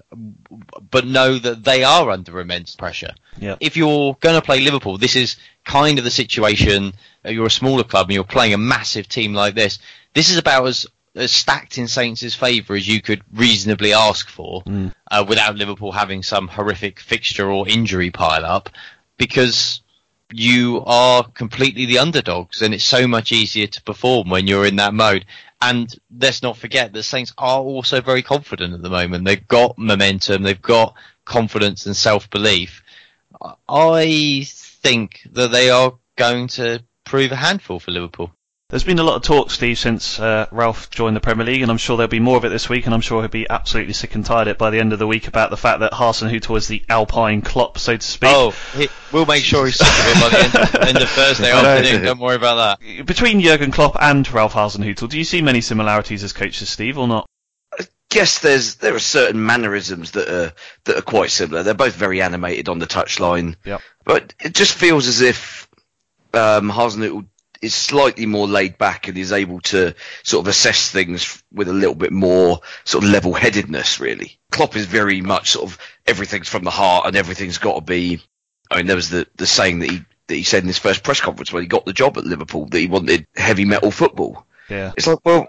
but 0.90 1.06
know 1.06 1.38
that 1.38 1.64
they 1.64 1.84
are 1.84 2.10
under 2.10 2.40
immense 2.40 2.74
pressure. 2.76 3.12
If 3.60 3.76
you're 3.76 4.16
going 4.20 4.36
to 4.36 4.42
play 4.42 4.60
Liverpool, 4.60 4.96
this 4.96 5.16
is 5.16 5.36
kind 5.64 5.98
of 5.98 6.04
the 6.04 6.10
situation. 6.10 6.94
You're 7.24 7.46
a 7.46 7.50
smaller 7.50 7.84
club 7.84 8.06
and 8.06 8.14
you're 8.14 8.24
playing 8.24 8.54
a 8.54 8.58
massive 8.58 9.06
team 9.08 9.34
like 9.34 9.54
this. 9.54 9.78
This 10.14 10.30
is 10.30 10.38
about 10.38 10.66
as, 10.66 10.86
as 11.14 11.30
stacked 11.30 11.76
in 11.76 11.88
Saints' 11.88 12.34
favour 12.34 12.74
as 12.74 12.88
you 12.88 13.02
could 13.02 13.22
reasonably 13.34 13.92
ask 13.92 14.28
for, 14.28 14.62
uh, 15.10 15.24
without 15.28 15.56
Liverpool 15.56 15.92
having 15.92 16.22
some 16.22 16.48
horrific 16.48 16.98
fixture 17.00 17.50
or 17.50 17.68
injury 17.68 18.10
pile 18.10 18.46
up, 18.46 18.70
because 19.18 19.82
you 20.34 20.82
are 20.84 21.22
completely 21.22 21.86
the 21.86 21.98
underdogs, 21.98 22.60
and 22.60 22.74
it's 22.74 22.84
so 22.84 23.06
much 23.06 23.30
easier 23.30 23.68
to 23.68 23.82
perform 23.82 24.28
when 24.28 24.46
you're 24.48 24.66
in 24.66 24.76
that 24.76 24.92
mode. 24.92 25.24
And 25.60 25.88
let's 26.18 26.42
not 26.42 26.56
forget 26.56 26.92
that 26.92 27.04
Saints 27.04 27.32
are 27.38 27.60
also 27.60 28.00
very 28.00 28.22
confident 28.22 28.74
at 28.74 28.82
the 28.82 28.90
moment. 28.90 29.24
They've 29.24 29.46
got 29.46 29.78
momentum, 29.78 30.42
they've 30.42 30.60
got 30.60 30.94
confidence 31.24 31.86
and 31.86 31.96
self 31.96 32.28
belief. 32.30 32.82
I 33.68 34.44
think 34.48 35.20
that 35.32 35.52
they 35.52 35.70
are 35.70 35.94
going 36.16 36.48
to 36.48 36.82
prove 37.04 37.30
a 37.30 37.36
handful 37.36 37.78
for 37.78 37.92
Liverpool. 37.92 38.32
There's 38.74 38.82
been 38.82 38.98
a 38.98 39.04
lot 39.04 39.14
of 39.14 39.22
talk, 39.22 39.52
Steve, 39.52 39.78
since 39.78 40.18
uh, 40.18 40.48
Ralph 40.50 40.90
joined 40.90 41.14
the 41.14 41.20
Premier 41.20 41.46
League, 41.46 41.62
and 41.62 41.70
I'm 41.70 41.76
sure 41.78 41.96
there'll 41.96 42.08
be 42.08 42.18
more 42.18 42.36
of 42.36 42.44
it 42.44 42.48
this 42.48 42.68
week, 42.68 42.86
and 42.86 42.92
I'm 42.92 43.00
sure 43.02 43.20
he'll 43.22 43.28
be 43.28 43.48
absolutely 43.48 43.92
sick 43.92 44.16
and 44.16 44.26
tired 44.26 44.48
of 44.48 44.56
it 44.56 44.58
by 44.58 44.70
the 44.70 44.80
end 44.80 44.92
of 44.92 44.98
the 44.98 45.06
week 45.06 45.28
about 45.28 45.50
the 45.50 45.56
fact 45.56 45.78
that 45.78 45.92
Hasenhüttl 45.92 46.48
was 46.48 46.66
the 46.66 46.82
Alpine 46.88 47.40
Klopp, 47.40 47.78
so 47.78 47.96
to 47.96 48.04
speak. 48.04 48.30
Oh, 48.32 48.50
he, 48.76 48.88
we'll 49.12 49.26
make 49.26 49.44
sure 49.44 49.66
he's 49.66 49.76
sick 49.76 49.86
of 49.86 50.06
it 50.08 50.20
by 50.20 50.28
the 50.28 50.44
end 50.44 50.54
of, 50.56 50.88
end 50.88 50.98
of 51.04 51.08
Thursday 51.08 51.52
I 51.52 51.62
know. 51.62 51.68
afternoon. 51.68 52.02
Don't 52.02 52.18
worry 52.18 52.34
about 52.34 52.80
that. 52.80 53.06
Between 53.06 53.40
Jurgen 53.40 53.70
Klopp 53.70 53.96
and 54.00 54.28
Ralph 54.32 54.54
Hasenhüttl, 54.54 55.08
do 55.08 55.18
you 55.18 55.24
see 55.24 55.40
many 55.40 55.60
similarities 55.60 56.24
as 56.24 56.32
coaches, 56.32 56.68
Steve, 56.68 56.98
or 56.98 57.06
not? 57.06 57.28
I 57.78 57.86
guess 58.10 58.40
there's 58.40 58.74
there 58.74 58.96
are 58.96 58.98
certain 58.98 59.46
mannerisms 59.46 60.10
that 60.10 60.28
are 60.28 60.52
that 60.86 60.96
are 60.98 61.02
quite 61.02 61.30
similar. 61.30 61.62
They're 61.62 61.74
both 61.74 61.94
very 61.94 62.20
animated 62.22 62.68
on 62.68 62.80
the 62.80 62.88
touchline, 62.88 63.54
Yep. 63.64 63.82
but 64.04 64.34
it 64.40 64.52
just 64.52 64.74
feels 64.74 65.06
as 65.06 65.20
if 65.20 65.68
um, 66.32 66.72
Hasenhüttl 66.72 67.26
is 67.62 67.74
slightly 67.74 68.26
more 68.26 68.46
laid 68.46 68.78
back 68.78 69.08
and 69.08 69.16
is 69.16 69.32
able 69.32 69.60
to 69.60 69.94
sort 70.22 70.44
of 70.44 70.48
assess 70.48 70.90
things 70.90 71.42
with 71.52 71.68
a 71.68 71.72
little 71.72 71.94
bit 71.94 72.12
more 72.12 72.60
sort 72.84 73.04
of 73.04 73.10
level-headedness. 73.10 74.00
Really, 74.00 74.38
Klopp 74.50 74.76
is 74.76 74.86
very 74.86 75.20
much 75.20 75.50
sort 75.50 75.70
of 75.70 75.78
everything's 76.06 76.48
from 76.48 76.64
the 76.64 76.70
heart 76.70 77.06
and 77.06 77.16
everything's 77.16 77.58
got 77.58 77.74
to 77.74 77.80
be. 77.80 78.20
I 78.70 78.78
mean, 78.78 78.86
there 78.86 78.96
was 78.96 79.10
the 79.10 79.26
the 79.36 79.46
saying 79.46 79.80
that 79.80 79.90
he 79.90 80.04
that 80.26 80.34
he 80.34 80.42
said 80.42 80.62
in 80.62 80.68
his 80.68 80.78
first 80.78 81.02
press 81.02 81.20
conference 81.20 81.52
when 81.52 81.62
he 81.62 81.68
got 81.68 81.84
the 81.84 81.92
job 81.92 82.16
at 82.16 82.24
Liverpool 82.24 82.66
that 82.66 82.78
he 82.78 82.86
wanted 82.86 83.26
heavy 83.36 83.64
metal 83.64 83.90
football. 83.90 84.46
Yeah. 84.68 84.92
It's 84.96 85.06
like, 85.06 85.18
well, 85.24 85.46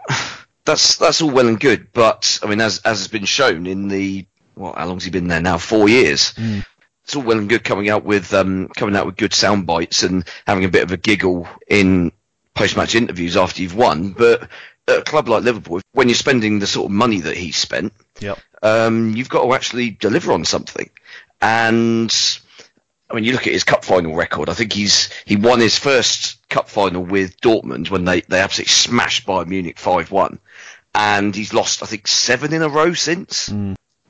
that's 0.65 0.97
that's 0.97 1.21
all 1.21 1.31
well 1.31 1.47
and 1.47 1.59
good, 1.59 1.91
but 1.93 2.39
I 2.43 2.47
mean, 2.47 2.61
as 2.61 2.79
as 2.79 2.99
has 2.99 3.07
been 3.07 3.25
shown 3.25 3.65
in 3.65 3.87
the 3.87 4.25
well, 4.55 4.73
how 4.73 4.87
long's 4.87 5.03
he 5.03 5.11
been 5.11 5.27
there 5.27 5.41
now? 5.41 5.57
Four 5.57 5.89
years. 5.89 6.33
Mm. 6.33 6.65
It's 7.05 7.15
all 7.15 7.21
well 7.21 7.37
and 7.37 7.47
good 7.47 7.63
coming 7.63 7.87
out 7.89 8.03
with 8.03 8.33
um, 8.33 8.67
coming 8.75 8.95
out 8.95 9.05
with 9.05 9.15
good 9.15 9.33
sound 9.33 9.67
bites 9.67 10.01
and 10.01 10.25
having 10.47 10.65
a 10.65 10.69
bit 10.69 10.81
of 10.83 10.91
a 10.91 10.97
giggle 10.97 11.47
in 11.67 12.11
post 12.55 12.75
match 12.75 12.95
interviews 12.95 13.37
after 13.37 13.61
you've 13.61 13.75
won, 13.75 14.09
but 14.09 14.49
at 14.87 14.99
a 14.99 15.03
club 15.03 15.27
like 15.29 15.43
Liverpool, 15.43 15.81
when 15.93 16.09
you're 16.09 16.15
spending 16.15 16.57
the 16.59 16.65
sort 16.67 16.85
of 16.85 16.91
money 16.91 17.21
that 17.21 17.37
he 17.37 17.51
spent, 17.51 17.93
Yep. 18.21 18.39
um, 18.63 19.15
you've 19.15 19.29
got 19.29 19.43
to 19.43 19.53
actually 19.53 19.91
deliver 19.91 20.31
on 20.31 20.45
something. 20.45 20.89
And 21.41 22.11
I 23.09 23.13
mean, 23.13 23.23
you 23.23 23.33
look 23.33 23.45
at 23.45 23.53
his 23.53 23.63
cup 23.63 23.85
final 23.85 24.15
record. 24.15 24.49
I 24.49 24.53
think 24.53 24.73
he's 24.73 25.09
he 25.25 25.35
won 25.35 25.59
his 25.59 25.77
first 25.77 26.37
cup 26.49 26.69
final 26.69 27.03
with 27.03 27.39
Dortmund 27.41 27.91
when 27.91 28.05
they 28.05 28.21
they 28.21 28.39
absolutely 28.39 28.71
smashed 28.71 29.27
Bayern 29.27 29.47
Munich 29.47 29.77
five 29.77 30.11
one, 30.11 30.39
and 30.95 31.35
he's 31.35 31.53
lost 31.53 31.83
I 31.83 31.85
think 31.85 32.07
seven 32.07 32.51
in 32.51 32.63
a 32.63 32.69
row 32.69 32.93
since. 32.93 33.51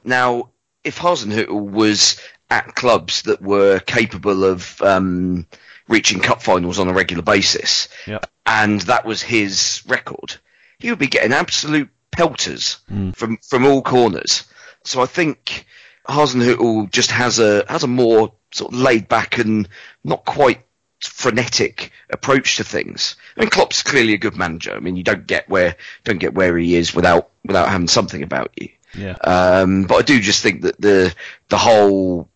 Now, 0.06 0.50
if 0.84 1.00
Hasenhüttl 1.00 1.50
was 1.72 2.20
at 2.50 2.76
clubs 2.76 3.24
that 3.24 3.42
were 3.42 3.80
capable 3.80 4.44
of 4.44 4.82
um, 4.82 5.46
reaching 5.88 6.20
cup 6.20 6.42
finals 6.42 6.80
on 6.80 6.88
a 6.88 6.94
regular 6.94 7.24
basis, 7.24 7.88
Yep. 8.08 8.30
and 8.46 8.82
that 8.82 9.06
was 9.06 9.22
his 9.22 9.82
record, 9.88 10.36
he 10.80 10.90
would 10.90 11.00
be 11.00 11.08
getting 11.08 11.34
absolute 11.34 11.90
pelters 12.12 12.78
from 13.16 13.38
from 13.38 13.66
all 13.66 13.82
corners. 13.82 14.44
So 14.84 15.02
I 15.02 15.06
think 15.06 15.66
Hasenhüttl 16.08 16.92
just 16.92 17.12
has 17.12 17.40
a 17.40 17.66
has 17.68 17.84
a 17.84 17.88
more 17.88 18.34
sort 18.52 18.74
of 18.74 18.80
laid 18.80 19.08
back 19.08 19.38
and 19.38 19.68
not 20.04 20.24
quite 20.26 20.62
frenetic 21.02 21.92
approach 22.10 22.58
to 22.58 22.64
things. 22.64 23.16
I 23.36 23.42
mean, 23.42 23.50
Klopp's 23.50 23.84
clearly 23.84 24.14
a 24.14 24.18
good 24.18 24.36
manager. 24.36 24.74
I 24.76 24.80
mean, 24.80 24.96
you 24.96 25.04
don't 25.04 25.28
get 25.28 25.50
where 25.50 25.76
don't 26.04 26.20
get 26.20 26.34
where 26.34 26.58
he 26.58 26.76
is 26.76 26.94
without 26.96 27.30
without 27.44 27.70
having 27.70 27.88
something 27.88 28.24
about 28.24 28.52
you. 28.56 28.70
Yeah. 28.98 29.16
Um, 29.24 29.84
but 29.84 29.96
I 29.96 30.02
do 30.04 30.20
just 30.22 30.42
think 30.42 30.62
that 30.62 30.80
the 30.80 31.14
the 31.50 31.58
whole 31.58 32.30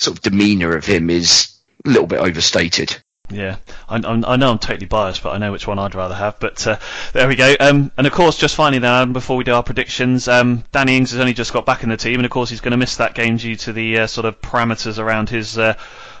sort 0.00 0.16
of 0.16 0.22
demeanour 0.22 0.76
of 0.76 0.84
him 0.86 1.10
is 1.10 1.52
a 1.84 1.88
little 1.88 2.06
bit 2.06 2.18
overstated. 2.20 3.00
Yeah, 3.32 3.56
I, 3.88 3.94
I'm- 3.96 4.20
know 4.22 4.50
I'm 4.50 4.58
totally 4.58 4.86
biased, 4.86 5.22
but 5.22 5.30
I 5.30 5.38
know 5.38 5.52
which 5.52 5.66
one 5.66 5.78
I'd 5.78 5.94
rather 5.94 6.16
have. 6.16 6.40
But 6.40 6.66
uh, 6.66 6.78
there 7.12 7.28
we 7.28 7.36
go. 7.36 7.54
Um, 7.60 7.92
and 7.96 8.06
of 8.06 8.12
course, 8.12 8.36
just 8.36 8.56
finally 8.56 8.80
then, 8.80 8.90
Adam, 8.92 9.12
before 9.12 9.36
we 9.36 9.44
do 9.44 9.54
our 9.54 9.62
predictions, 9.62 10.26
um, 10.26 10.64
Danny 10.72 10.96
Ings 10.96 11.12
has 11.12 11.20
only 11.20 11.32
just 11.32 11.52
got 11.52 11.64
back 11.64 11.84
in 11.84 11.90
the 11.90 11.96
team, 11.96 12.16
and 12.16 12.24
of 12.24 12.30
course 12.32 12.50
he's 12.50 12.60
going 12.60 12.72
to 12.72 12.76
miss 12.76 12.96
that 12.96 13.14
game 13.14 13.36
due 13.36 13.54
to 13.56 13.72
the 13.72 13.98
uh, 14.00 14.06
sort 14.08 14.24
of 14.24 14.40
parameters 14.40 14.98
around 14.98 15.28
his 15.30 15.56
uh, 15.58 15.74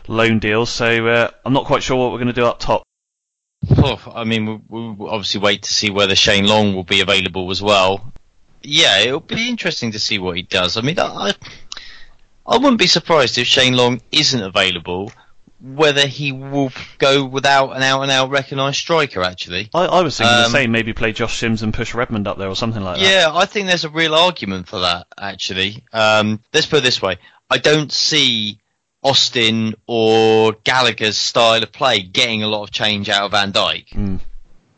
loan 0.06 0.38
deal. 0.38 0.66
So 0.66 1.06
uh, 1.08 1.30
I'm 1.44 1.52
not 1.52 1.64
quite 1.64 1.82
sure 1.82 1.96
what 1.96 2.12
we're 2.12 2.18
going 2.18 2.28
to 2.28 2.32
do 2.32 2.46
up 2.46 2.60
top. 2.60 2.84
Oh, 3.76 4.00
I 4.14 4.22
mean, 4.24 4.62
we'll, 4.68 4.92
we'll 4.96 5.10
obviously 5.10 5.40
wait 5.40 5.64
to 5.64 5.72
see 5.72 5.90
whether 5.90 6.14
Shane 6.14 6.46
Long 6.46 6.74
will 6.76 6.84
be 6.84 7.00
available 7.00 7.50
as 7.50 7.60
well. 7.60 8.12
Yeah, 8.62 8.98
it'll 9.00 9.20
be 9.20 9.48
interesting 9.48 9.92
to 9.92 9.98
see 9.98 10.18
what 10.18 10.36
he 10.36 10.42
does. 10.42 10.76
I 10.76 10.82
mean, 10.82 10.98
I, 10.98 11.32
I 12.50 12.56
wouldn't 12.58 12.78
be 12.78 12.88
surprised 12.88 13.38
if 13.38 13.46
Shane 13.46 13.74
Long 13.74 14.02
isn't 14.12 14.42
available. 14.42 15.12
Whether 15.62 16.06
he 16.06 16.32
will 16.32 16.72
go 16.98 17.24
without 17.24 17.76
an 17.76 17.82
out-and-out 17.82 18.30
recognised 18.30 18.78
striker, 18.78 19.22
actually. 19.22 19.70
I, 19.72 19.84
I 19.84 20.02
was 20.02 20.16
thinking 20.16 20.36
the 20.36 20.44
Um, 20.46 20.50
same, 20.50 20.72
maybe 20.72 20.92
play 20.94 21.12
Josh 21.12 21.38
Sims 21.38 21.62
and 21.62 21.72
push 21.72 21.94
Redmond 21.94 22.26
up 22.26 22.38
there 22.38 22.48
or 22.48 22.56
something 22.56 22.82
like 22.82 22.98
that. 22.98 23.08
Yeah, 23.08 23.30
I 23.32 23.44
think 23.44 23.68
there's 23.68 23.84
a 23.84 23.90
real 23.90 24.14
argument 24.14 24.68
for 24.68 24.80
that, 24.80 25.06
actually. 25.18 25.84
Um, 25.92 26.40
let's 26.52 26.66
put 26.66 26.78
it 26.78 26.82
this 26.82 27.00
way. 27.00 27.18
I 27.50 27.58
don't 27.58 27.92
see 27.92 28.58
Austin 29.02 29.74
or 29.86 30.52
Gallagher's 30.64 31.18
style 31.18 31.62
of 31.62 31.70
play 31.72 32.00
getting 32.00 32.42
a 32.42 32.48
lot 32.48 32.62
of 32.62 32.70
change 32.70 33.08
out 33.08 33.24
of 33.24 33.30
Van 33.32 33.52
Dijk. 33.52 34.18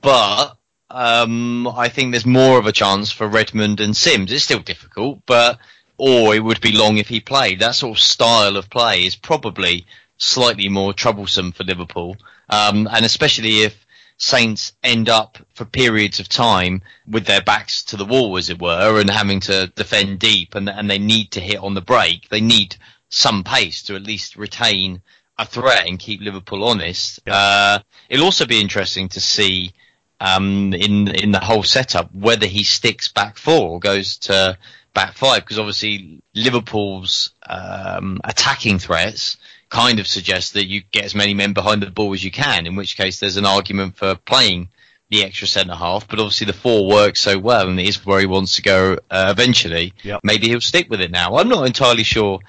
But 0.01 0.57
um, 0.91 1.69
I 1.69 1.89
think 1.89 2.11
there's 2.11 2.27
more 2.27 2.59
of 2.59 2.67
a 2.67 2.73
chance 2.73 3.13
for 3.13 3.27
Redmond 3.29 3.81
and 3.81 3.97
Sims. 3.97 4.33
It's 4.33 4.45
still 4.45 4.59
difficult, 4.61 5.21
but 5.27 5.59
or 5.97 6.35
it 6.35 6.43
would 6.43 6.61
be 6.61 6.73
long 6.73 6.99
if 6.99 7.09
he 7.09 7.21
played. 7.21 7.61
That 7.61 7.75
sort 7.75 7.99
of 7.99 8.03
style 8.03 8.57
of 8.57 8.71
play 8.71 9.05
is 9.05 9.17
probably 9.17 9.87
slightly 10.17 10.69
more 10.69 10.93
troublesome 10.93 11.53
for 11.53 11.65
Liverpool, 11.65 12.17
um, 12.49 12.89
and 12.91 13.05
especially 13.05 13.63
if 13.63 13.87
Saints 14.19 14.73
end 14.85 15.09
up 15.09 15.39
for 15.55 15.65
periods 15.65 16.21
of 16.21 16.29
time 16.29 16.83
with 17.09 17.27
their 17.27 17.43
backs 17.43 17.83
to 17.85 17.97
the 17.97 18.05
wall, 18.05 18.37
as 18.37 18.51
it 18.51 18.61
were, 18.61 19.01
and 19.01 19.11
having 19.11 19.41
to 19.41 19.67
defend 19.75 20.21
deep, 20.21 20.55
and 20.55 20.69
and 20.69 20.89
they 20.89 20.99
need 20.99 21.33
to 21.33 21.41
hit 21.41 21.59
on 21.59 21.75
the 21.75 21.81
break. 21.81 22.29
They 22.29 22.41
need 22.41 22.77
some 23.09 23.43
pace 23.43 23.83
to 23.85 23.97
at 23.97 24.05
least 24.05 24.37
retain 24.37 25.03
a 25.39 25.45
threat 25.45 25.89
and 25.89 25.99
keep 25.99 26.21
Liverpool 26.21 26.65
honest. 26.65 27.21
Uh, 27.29 27.81
it'll 28.09 28.27
also 28.27 28.47
be 28.47 28.61
interesting 28.61 29.09
to 29.09 29.21
see 29.21 29.73
um, 30.21 30.73
in 30.73 31.09
in 31.09 31.33
the 31.33 31.41
whole 31.41 31.65
setup. 31.65 32.15
Whether 32.15 32.47
he 32.47 32.63
sticks 32.63 33.09
back 33.09 33.37
four 33.37 33.71
or 33.71 33.81
goes 33.81 34.19
to 34.19 34.57
back 34.95 35.15
five, 35.15 35.43
because 35.43 35.59
obviously 35.59 36.23
Liverpool's 36.35 37.31
um, 37.49 38.21
attacking 38.25 38.79
threats 38.79 39.37
kind 39.69 40.01
of 40.01 40.07
suggest 40.07 40.55
that 40.55 40.67
you 40.67 40.83
get 40.91 41.05
as 41.05 41.15
many 41.15 41.35
men 41.35 41.53
behind 41.53 41.83
the 41.83 41.91
ball 41.91 42.13
as 42.13 42.23
you 42.23 42.31
can. 42.31 42.67
In 42.67 42.77
which 42.77 42.97
case, 42.97 43.21
there's 43.21 43.37
an 43.39 43.47
argument 43.47 43.97
for 43.97 44.15
playing 44.15 44.69
the 45.09 45.25
extra 45.25 45.47
centre 45.47 45.75
half. 45.75 46.09
But 46.09 46.19
obviously, 46.19 46.47
the 46.47 46.53
four 46.53 46.87
works 46.89 47.21
so 47.21 47.39
well, 47.39 47.69
and 47.69 47.79
it 47.79 47.87
is 47.87 48.05
where 48.05 48.21
he 48.21 48.27
wants 48.27 48.57
to 48.57 48.63
go 48.63 48.99
uh, 49.11 49.29
eventually. 49.31 49.95
Yep. 50.03 50.21
Maybe 50.23 50.49
he'll 50.49 50.61
stick 50.61 50.91
with 50.91 51.01
it 51.01 51.11
now. 51.11 51.37
I'm 51.37 51.49
not 51.49 51.67
entirely 51.67 52.03
sure 52.03 52.41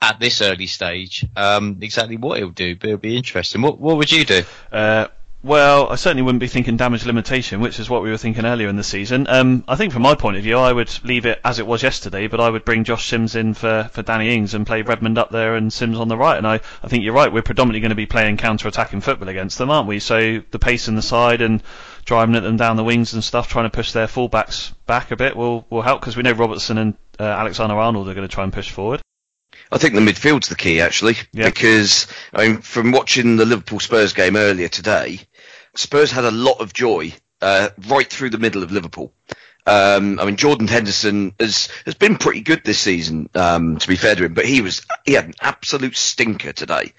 at 0.00 0.20
this 0.20 0.40
early 0.40 0.66
stage 0.66 1.26
um, 1.36 1.78
exactly 1.80 2.16
what 2.16 2.38
he'll 2.38 2.50
do, 2.50 2.76
but 2.76 2.88
it'll 2.88 2.98
be 2.98 3.16
interesting. 3.16 3.62
What 3.62 3.80
what 3.80 3.96
would 3.96 4.12
you 4.12 4.24
do? 4.24 4.42
Uh, 4.70 5.08
well, 5.40 5.88
I 5.88 5.94
certainly 5.94 6.22
wouldn't 6.22 6.40
be 6.40 6.48
thinking 6.48 6.76
damage 6.76 7.06
limitation, 7.06 7.60
which 7.60 7.78
is 7.78 7.88
what 7.88 8.02
we 8.02 8.10
were 8.10 8.16
thinking 8.16 8.44
earlier 8.44 8.68
in 8.68 8.74
the 8.74 8.82
season. 8.82 9.28
Um, 9.28 9.62
I 9.68 9.76
think 9.76 9.92
from 9.92 10.02
my 10.02 10.16
point 10.16 10.36
of 10.36 10.42
view, 10.42 10.58
I 10.58 10.72
would 10.72 10.90
leave 11.04 11.26
it 11.26 11.40
as 11.44 11.60
it 11.60 11.66
was 11.66 11.82
yesterday, 11.82 12.26
but 12.26 12.40
I 12.40 12.50
would 12.50 12.64
bring 12.64 12.82
Josh 12.82 13.06
Sims 13.08 13.36
in 13.36 13.54
for, 13.54 13.88
for 13.92 14.02
Danny 14.02 14.34
Ings 14.34 14.54
and 14.54 14.66
play 14.66 14.82
Redmond 14.82 15.16
up 15.16 15.30
there 15.30 15.54
and 15.54 15.72
Sims 15.72 15.98
on 15.98 16.08
the 16.08 16.16
right. 16.16 16.36
And 16.36 16.46
I, 16.46 16.60
I 16.82 16.88
think 16.88 17.04
you're 17.04 17.14
right, 17.14 17.32
we're 17.32 17.42
predominantly 17.42 17.80
going 17.80 17.90
to 17.90 17.94
be 17.94 18.06
playing 18.06 18.36
counter-attacking 18.36 19.00
football 19.00 19.28
against 19.28 19.58
them, 19.58 19.70
aren't 19.70 19.86
we? 19.86 20.00
So 20.00 20.42
the 20.50 20.58
pace 20.58 20.88
in 20.88 20.96
the 20.96 21.02
side 21.02 21.40
and 21.40 21.62
driving 22.04 22.34
at 22.34 22.42
them 22.42 22.56
down 22.56 22.76
the 22.76 22.84
wings 22.84 23.14
and 23.14 23.22
stuff, 23.22 23.48
trying 23.48 23.66
to 23.66 23.70
push 23.70 23.92
their 23.92 24.06
fullbacks 24.06 24.72
back 24.86 25.12
a 25.12 25.16
bit 25.16 25.36
will, 25.36 25.66
will 25.70 25.82
help 25.82 26.00
because 26.00 26.16
we 26.16 26.24
know 26.24 26.32
Robertson 26.32 26.78
and 26.78 26.94
uh, 27.20 27.22
Alexander 27.22 27.76
Arnold 27.76 28.08
are 28.08 28.14
going 28.14 28.26
to 28.26 28.34
try 28.34 28.42
and 28.42 28.52
push 28.52 28.70
forward. 28.70 29.00
I 29.70 29.78
think 29.78 29.94
the 29.94 30.00
midfield's 30.00 30.48
the 30.48 30.56
key 30.56 30.80
actually, 30.80 31.16
because 31.46 32.06
I 32.32 32.46
mean, 32.48 32.60
from 32.62 32.92
watching 32.92 33.36
the 33.36 33.46
Liverpool 33.46 33.80
Spurs 33.80 34.12
game 34.12 34.36
earlier 34.36 34.68
today, 34.68 35.20
Spurs 35.74 36.10
had 36.10 36.24
a 36.24 36.30
lot 36.30 36.60
of 36.60 36.72
joy 36.72 37.12
uh, 37.40 37.70
right 37.86 38.08
through 38.08 38.30
the 38.30 38.38
middle 38.38 38.62
of 38.62 38.72
Liverpool. 38.72 39.12
Um, 39.66 40.18
I 40.18 40.24
mean, 40.24 40.36
Jordan 40.36 40.66
Henderson 40.66 41.34
has 41.38 41.68
has 41.84 41.94
been 41.94 42.16
pretty 42.16 42.40
good 42.40 42.62
this 42.64 42.80
season, 42.80 43.28
um, 43.34 43.76
to 43.76 43.86
be 43.86 43.96
fair 43.96 44.14
to 44.14 44.24
him, 44.24 44.32
but 44.32 44.46
he 44.46 44.62
was 44.62 44.86
he 45.04 45.12
had 45.12 45.26
an 45.26 45.34
absolute 45.42 45.94
stinker 45.94 46.52
today, 46.54 46.94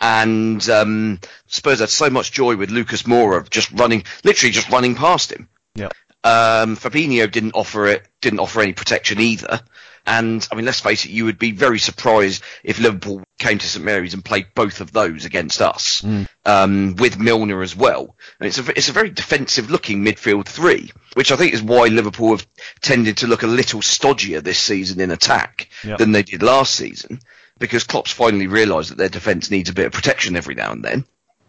and 0.00 0.66
um, 0.70 1.20
Spurs 1.48 1.80
had 1.80 1.90
so 1.90 2.08
much 2.08 2.32
joy 2.32 2.56
with 2.56 2.70
Lucas 2.70 3.02
Moura 3.02 3.48
just 3.50 3.70
running, 3.72 4.04
literally 4.24 4.52
just 4.52 4.70
running 4.70 4.94
past 4.94 5.32
him. 5.32 5.48
Yeah. 5.74 5.90
Um, 6.24 6.78
Fabinho 6.78 7.30
didn't 7.30 7.52
offer 7.52 7.86
it, 7.88 8.08
didn't 8.22 8.40
offer 8.40 8.62
any 8.62 8.72
protection 8.72 9.20
either. 9.20 9.60
And 10.06 10.46
I 10.52 10.54
mean, 10.54 10.66
let's 10.66 10.80
face 10.80 11.04
it, 11.06 11.10
you 11.12 11.24
would 11.24 11.38
be 11.38 11.52
very 11.52 11.78
surprised 11.78 12.42
if 12.62 12.78
Liverpool 12.78 13.22
came 13.38 13.56
to 13.58 13.66
St 13.66 13.84
Mary's 13.84 14.12
and 14.12 14.22
played 14.24 14.48
both 14.54 14.80
of 14.82 14.92
those 14.92 15.24
against 15.24 15.62
us, 15.62 16.04
um, 16.44 16.94
with 16.96 17.18
Milner 17.18 17.62
as 17.62 17.74
well. 17.74 18.14
And 18.38 18.46
it's 18.46 18.58
a 18.58 18.70
it's 18.76 18.90
a 18.90 18.92
very 18.92 19.08
defensive 19.10 19.70
looking 19.70 20.04
midfield 20.04 20.46
three, 20.46 20.92
which 21.14 21.32
I 21.32 21.36
think 21.36 21.54
is 21.54 21.62
why 21.62 21.86
Liverpool 21.88 22.30
have 22.36 22.46
tended 22.82 23.16
to 23.18 23.26
look 23.26 23.42
a 23.44 23.46
little 23.46 23.80
stodgier 23.80 24.42
this 24.42 24.58
season 24.58 25.00
in 25.00 25.10
attack 25.10 25.68
Yep. 25.84 25.98
than 25.98 26.12
they 26.12 26.22
did 26.22 26.42
last 26.42 26.74
season, 26.76 27.20
because 27.58 27.84
Klopp's 27.84 28.12
finally 28.12 28.46
realised 28.46 28.90
that 28.90 28.98
their 28.98 29.08
defence 29.08 29.50
needs 29.50 29.70
a 29.70 29.74
bit 29.74 29.86
of 29.86 29.92
protection 29.92 30.36
every 30.36 30.54
now 30.54 30.70
and 30.72 30.84
then. 30.84 31.04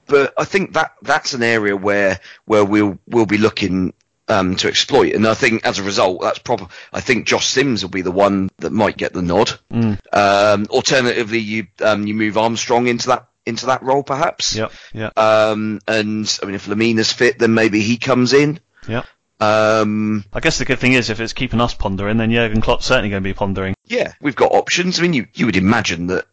But 0.08 0.34
I 0.38 0.46
think 0.46 0.74
that 0.74 0.94
that's 1.02 1.34
an 1.34 1.44
area 1.44 1.76
where 1.76 2.20
where 2.46 2.64
we'll 2.64 3.00
we'll 3.08 3.26
be 3.26 3.38
looking 3.38 3.94
um, 4.28 4.56
to 4.58 4.68
exploit. 4.68 5.14
And 5.14 5.28
I 5.28 5.34
think 5.34 5.66
as 5.66 5.80
a 5.80 5.84
result, 5.84 6.22
that's 6.22 6.40
proper. 6.40 6.68
I 6.92 7.02
think 7.02 7.28
Josh 7.28 7.48
Sims 7.48 7.84
will 7.84 7.92
be 7.92 8.02
the 8.02 8.12
one 8.12 8.50
that 8.60 8.72
might 8.72 8.98
get 8.98 9.14
the 9.14 9.22
nod. 9.22 9.52
Mm. 9.72 10.00
Um, 10.14 10.68
alternatively, 10.70 11.40
you 11.40 11.68
um, 11.82 12.08
you 12.08 12.14
move 12.14 12.38
Armstrong 12.38 12.88
into 12.88 13.08
that 13.08 13.28
into 13.46 13.68
that 13.68 13.84
role, 13.84 14.04
perhaps. 14.04 14.56
Yeah, 14.56 14.70
Yeah. 14.94 15.12
Um, 15.16 15.80
and 15.88 16.40
I 16.42 16.46
mean, 16.46 16.56
if 16.56 16.68
Lemina's 16.68 17.12
fit, 17.12 17.38
then 17.38 17.54
maybe 17.54 17.82
he 17.82 17.98
comes 17.98 18.34
in. 18.34 18.60
Yeah. 18.88 19.04
Um, 19.40 20.24
I 20.34 20.40
guess 20.40 20.58
the 20.58 20.66
good 20.66 20.80
thing 20.80 20.94
is 20.94 21.10
if 21.10 21.20
it's 21.20 21.34
keeping 21.34 21.60
us 21.62 21.74
pondering, 21.74 22.18
then 22.18 22.32
Jurgen 22.32 22.62
Klopp's 22.62 22.86
certainly 22.86 23.10
going 23.10 23.22
to 23.22 23.28
be 23.30 23.34
pondering. 23.34 23.76
yeah, 23.86 24.14
we've 24.22 24.36
got 24.36 24.54
options. 24.54 24.98
I 24.98 25.04
mean, 25.04 25.14
you 25.14 25.28
you 25.34 25.46
would 25.46 25.58
imagine 25.58 26.08
that 26.08 26.26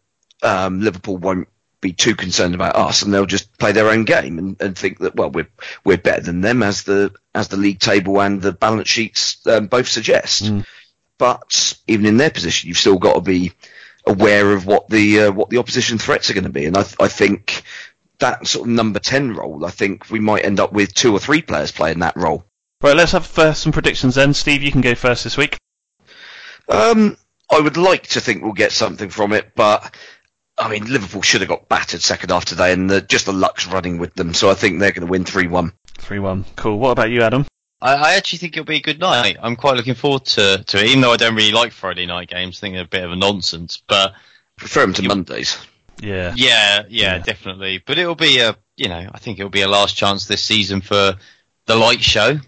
um, 0.43 0.81
Liverpool 0.81 1.17
won't 1.17 1.49
be 1.83 1.93
too 1.93 2.15
concerned 2.15 2.55
about 2.55 2.77
us, 2.77 3.03
and 3.03 3.13
they'll 3.13 3.27
just 3.27 3.59
play 3.59 3.73
their 3.73 3.91
own 3.91 4.05
game 4.05 4.39
and, 4.39 4.63
and 4.63 4.79
think 4.79 5.01
that 5.01 5.15
well, 5.15 5.31
we're 5.31 5.49
we're 5.85 5.99
better 5.99 6.23
than 6.23 6.41
them 6.41 6.63
as 6.63 6.85
the 6.85 7.13
as 7.35 7.49
the 7.49 7.59
league 7.59 7.81
table 7.81 8.23
and 8.23 8.41
the 8.41 8.53
balance 8.53 8.89
sheets 8.89 9.47
um, 9.47 9.67
both 9.67 9.89
suggest. 9.89 10.51
But 11.19 11.79
even 11.87 12.07
in 12.07 12.17
their 12.17 12.31
position, 12.31 12.69
you've 12.69 12.79
still 12.79 12.99
got 12.99 13.17
to 13.17 13.21
be 13.21 13.53
aware 14.07 14.53
of 14.53 14.65
what 14.65 14.89
the 14.89 15.25
uh, 15.25 15.33
what 15.33 15.51
the 15.51 15.59
opposition 15.59 15.99
threats 15.99 16.31
are 16.31 16.35
going 16.35 16.45
to 16.45 16.51
be, 16.51 16.65
and 16.65 16.79
I 16.79 16.85
I 16.99 17.09
think 17.09 17.65
that 18.21 18.47
sort 18.47 18.69
of 18.69 18.75
number 18.75 19.01
ten 19.01 19.35
role, 19.35 19.67
I 19.67 19.71
think 19.71 20.09
we 20.11 20.21
might 20.21 20.47
end 20.47 20.61
up 20.61 20.73
with 20.73 20.95
two 20.95 21.13
or 21.13 21.19
three 21.19 21.43
players 21.43 21.73
playing 21.73 21.99
that 21.99 22.17
role. 22.17 22.45
Right, 22.81 22.97
let's 22.97 23.13
have 23.13 23.39
uh, 23.39 23.53
some 23.53 23.73
predictions 23.73 24.15
then. 24.15 24.35
Steve, 24.35 24.63
you 24.63 24.73
can 24.73 24.81
go 24.81 24.95
first 24.95 25.25
this 25.25 25.37
week. 25.37 25.59
Um, 26.69 27.17
I 27.51 27.61
would 27.61 27.77
like 27.77 28.09
to 28.09 28.21
think 28.21 28.43
we'll 28.43 28.53
get 28.53 28.73
something 28.73 29.11
from 29.11 29.33
it, 29.33 29.55
but 29.55 29.95
I 30.59 30.69
mean, 30.69 30.85
Liverpool 30.85 31.23
should 31.23 31.41
have 31.41 31.49
got 31.49 31.69
battered 31.69 32.03
second 32.03 32.31
half 32.31 32.45
today, 32.45 32.73
and 32.73 32.89
the, 32.89 33.01
just 33.01 33.27
the 33.27 33.33
luck's 33.33 33.67
running 33.67 33.99
with 33.99 34.15
them. 34.15 34.35
So 34.35 34.51
I 34.51 34.55
think 34.55 34.79
they're 34.79 34.93
going 34.93 35.07
to 35.07 35.11
win 35.11 35.25
three 35.25 35.47
one. 35.49 35.73
3 35.99 36.19
1. 36.19 36.45
Cool. 36.57 36.79
What 36.79 36.91
about 36.91 37.11
you, 37.11 37.23
Adam? 37.23 37.47
I, 37.81 37.95
I 37.95 38.15
actually 38.15 38.39
think 38.39 38.57
it'll 38.57 38.67
be 38.67 38.77
a 38.77 38.83
good 38.83 38.99
night. 38.99 39.37
I'm 39.41 39.55
quite 39.55 39.77
looking 39.77 39.95
forward 39.95 40.25
to, 40.27 40.65
to 40.67 40.79
it, 40.79 40.87
even 40.87 41.01
though 41.01 41.13
I 41.13 41.17
don't 41.17 41.37
really 41.37 41.53
like 41.53 41.71
Friday 41.71 42.07
night 42.07 42.29
games. 42.29 42.59
I 42.59 42.61
think 42.61 42.75
they're 42.75 42.85
a 42.85 42.89
bit 42.89 43.05
of 43.05 43.13
a 43.13 43.17
nonsense, 43.17 43.81
but 43.87 44.15
Prefer 44.57 44.83
them 44.83 44.95
to 44.95 45.03
Mondays. 45.03 45.59
Yeah. 46.01 46.35
yeah, 46.37 46.83
yeah, 46.89 47.19
definitely. 47.19 47.79
But 47.79 47.99
it'll 47.99 48.15
be 48.15 48.39
a, 48.39 48.57
you 48.77 48.89
know, 48.89 49.09
I 49.13 49.19
think 49.19 49.39
it'll 49.39 49.51
be 49.51 49.63
a 49.63 49.69
last 49.69 49.97
chance 49.97 50.27
this 50.27 50.43
season 50.43 50.81
for 50.81 51.15
the 51.67 51.77
light 51.77 52.03
show 52.03 52.39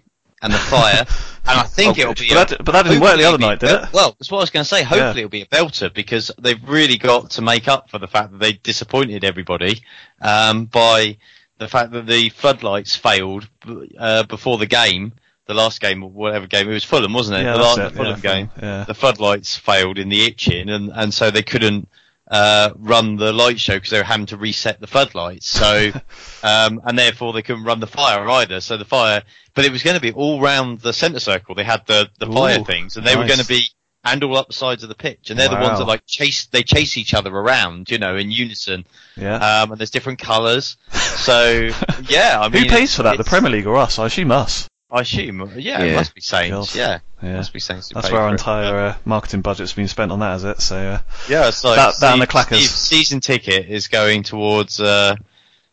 and 0.42 0.52
the 0.52 0.58
fire, 0.58 1.06
and 1.46 1.58
I 1.60 1.62
think 1.64 1.98
Oh, 1.98 2.00
it'll 2.02 2.14
be. 2.14 2.28
But 2.28 2.52
a- 2.52 2.56
that- 2.56 2.64
but 2.64 2.72
that 2.72 2.82
didn't 2.84 3.00
work 3.00 3.16
the 3.18 3.24
other 3.24 3.38
night, 3.38 3.60
did 3.60 3.70
it? 3.70 3.92
Well, 3.92 4.16
that's 4.18 4.30
what 4.30 4.38
I 4.38 4.42
was 4.42 4.50
going 4.50 4.64
to 4.64 4.68
say. 4.68 4.82
Hopefully 4.82 5.04
Yeah. 5.20 5.26
it'll 5.26 5.28
be 5.28 5.42
a 5.42 5.46
belter 5.46 5.92
because 5.92 6.30
they've 6.38 6.62
really 6.68 6.96
got 6.96 7.30
to 7.32 7.42
make 7.42 7.68
up 7.68 7.90
for 7.90 7.98
the 7.98 8.08
fact 8.08 8.32
that 8.32 8.38
they 8.40 8.52
disappointed 8.54 9.24
everybody 9.24 9.82
um, 10.20 10.64
by 10.66 11.16
the 11.58 11.68
fact 11.68 11.92
that 11.92 12.06
the 12.06 12.30
floodlights 12.30 12.96
failed 12.96 13.48
uh, 13.98 14.22
before 14.24 14.58
the 14.58 14.66
game. 14.66 15.12
The 15.46 15.52
last 15.54 15.82
game, 15.82 16.02
or 16.02 16.08
whatever 16.08 16.46
game, 16.46 16.70
it 16.70 16.72
was 16.72 16.84
Fulham, 16.84 17.12
wasn't 17.12 17.40
it? 17.40 17.44
Yeah, 17.44 17.52
the 17.52 17.58
last 17.62 17.78
it. 17.78 17.92
Fulham 17.92 18.20
Yeah, 18.24 18.32
game. 18.34 18.50
Yeah. 18.62 18.84
The 18.84 18.94
floodlights 18.94 19.58
failed 19.58 19.98
in 19.98 20.08
the 20.08 20.24
itching, 20.24 20.70
and, 20.70 20.90
and 20.94 21.12
so 21.12 21.30
they 21.30 21.42
couldn't 21.42 21.86
uh, 22.34 22.70
run 22.80 23.14
the 23.14 23.32
light 23.32 23.60
show 23.60 23.74
because 23.74 23.90
they 23.90 23.98
were 23.98 24.04
having 24.04 24.26
to 24.26 24.36
reset 24.36 24.80
the 24.80 24.88
floodlights. 24.88 25.46
So, 25.46 25.92
um, 26.42 26.80
and 26.84 26.98
therefore 26.98 27.32
they 27.32 27.42
couldn't 27.42 27.62
run 27.62 27.78
the 27.78 27.86
fire 27.86 28.28
either. 28.28 28.60
So 28.60 28.76
the 28.76 28.84
fire, 28.84 29.22
but 29.54 29.64
it 29.64 29.70
was 29.70 29.84
going 29.84 29.94
to 29.94 30.02
be 30.02 30.10
all 30.10 30.40
round 30.40 30.80
the 30.80 30.92
centre 30.92 31.20
circle. 31.20 31.54
They 31.54 31.62
had 31.62 31.86
the 31.86 32.10
the 32.18 32.26
fire 32.26 32.58
things, 32.64 32.96
and 32.96 33.06
they 33.06 33.14
were 33.14 33.26
going 33.26 33.38
to 33.38 33.46
be 33.46 33.68
and 34.04 34.22
all 34.24 34.36
up 34.36 34.48
the 34.48 34.52
sides 34.52 34.82
of 34.82 34.88
the 34.88 34.96
pitch. 34.96 35.30
And 35.30 35.38
they're 35.38 35.48
the 35.48 35.54
ones 35.54 35.78
that 35.78 35.86
like 35.86 36.04
chase 36.06 36.46
they 36.46 36.64
chase 36.64 36.96
each 36.96 37.14
other 37.14 37.30
around, 37.30 37.88
you 37.88 37.98
know, 37.98 38.16
in 38.16 38.32
unison. 38.32 38.84
Yeah. 39.16 39.36
Um, 39.36 39.70
and 39.70 39.78
there's 39.80 39.90
different 39.90 40.18
colours. 40.18 40.76
So 40.90 41.70
yeah, 42.08 42.40
I 42.40 42.48
mean, 42.48 42.64
Who 42.64 42.68
pays 42.68 42.96
for 42.96 43.04
that? 43.04 43.16
The 43.16 43.22
Premier 43.22 43.52
League 43.52 43.66
or 43.66 43.76
us? 43.76 44.00
I 44.00 44.06
assume 44.06 44.32
us. 44.32 44.68
I 44.90 45.00
assume, 45.00 45.50
yeah, 45.56 45.82
it 45.82 45.88
Yeah. 45.90 45.94
must 45.96 46.14
be 46.14 46.20
Saints. 46.20 46.72
God. 46.74 46.78
Yeah, 46.78 46.98
Yeah. 47.22 47.36
must 47.36 47.52
be 47.52 47.58
Saints. 47.60 47.88
who 47.88 47.94
That's 47.94 48.08
pay 48.08 48.12
where 48.12 48.22
our 48.22 48.28
for 48.28 48.34
it. 48.34 48.38
entire 48.38 48.76
uh, 48.90 48.94
marketing 49.04 49.40
budget's 49.40 49.72
been 49.72 49.88
spent 49.88 50.12
on 50.12 50.20
that, 50.20 50.36
is 50.36 50.44
it? 50.44 50.60
So, 50.60 50.76
uh, 50.76 50.98
Yeah, 51.28 51.48
it's 51.48 51.64
like 51.64 51.76
That- 51.76 51.94
that 52.00 52.12
and 52.12 52.22
the 52.22 52.26
Steve- 52.26 52.32
clackers. 52.46 52.56
Steve's 52.58 52.70
season 52.70 53.20
ticket 53.20 53.68
is 53.68 53.88
going 53.88 54.22
towards, 54.22 54.78
uh, 54.80 55.16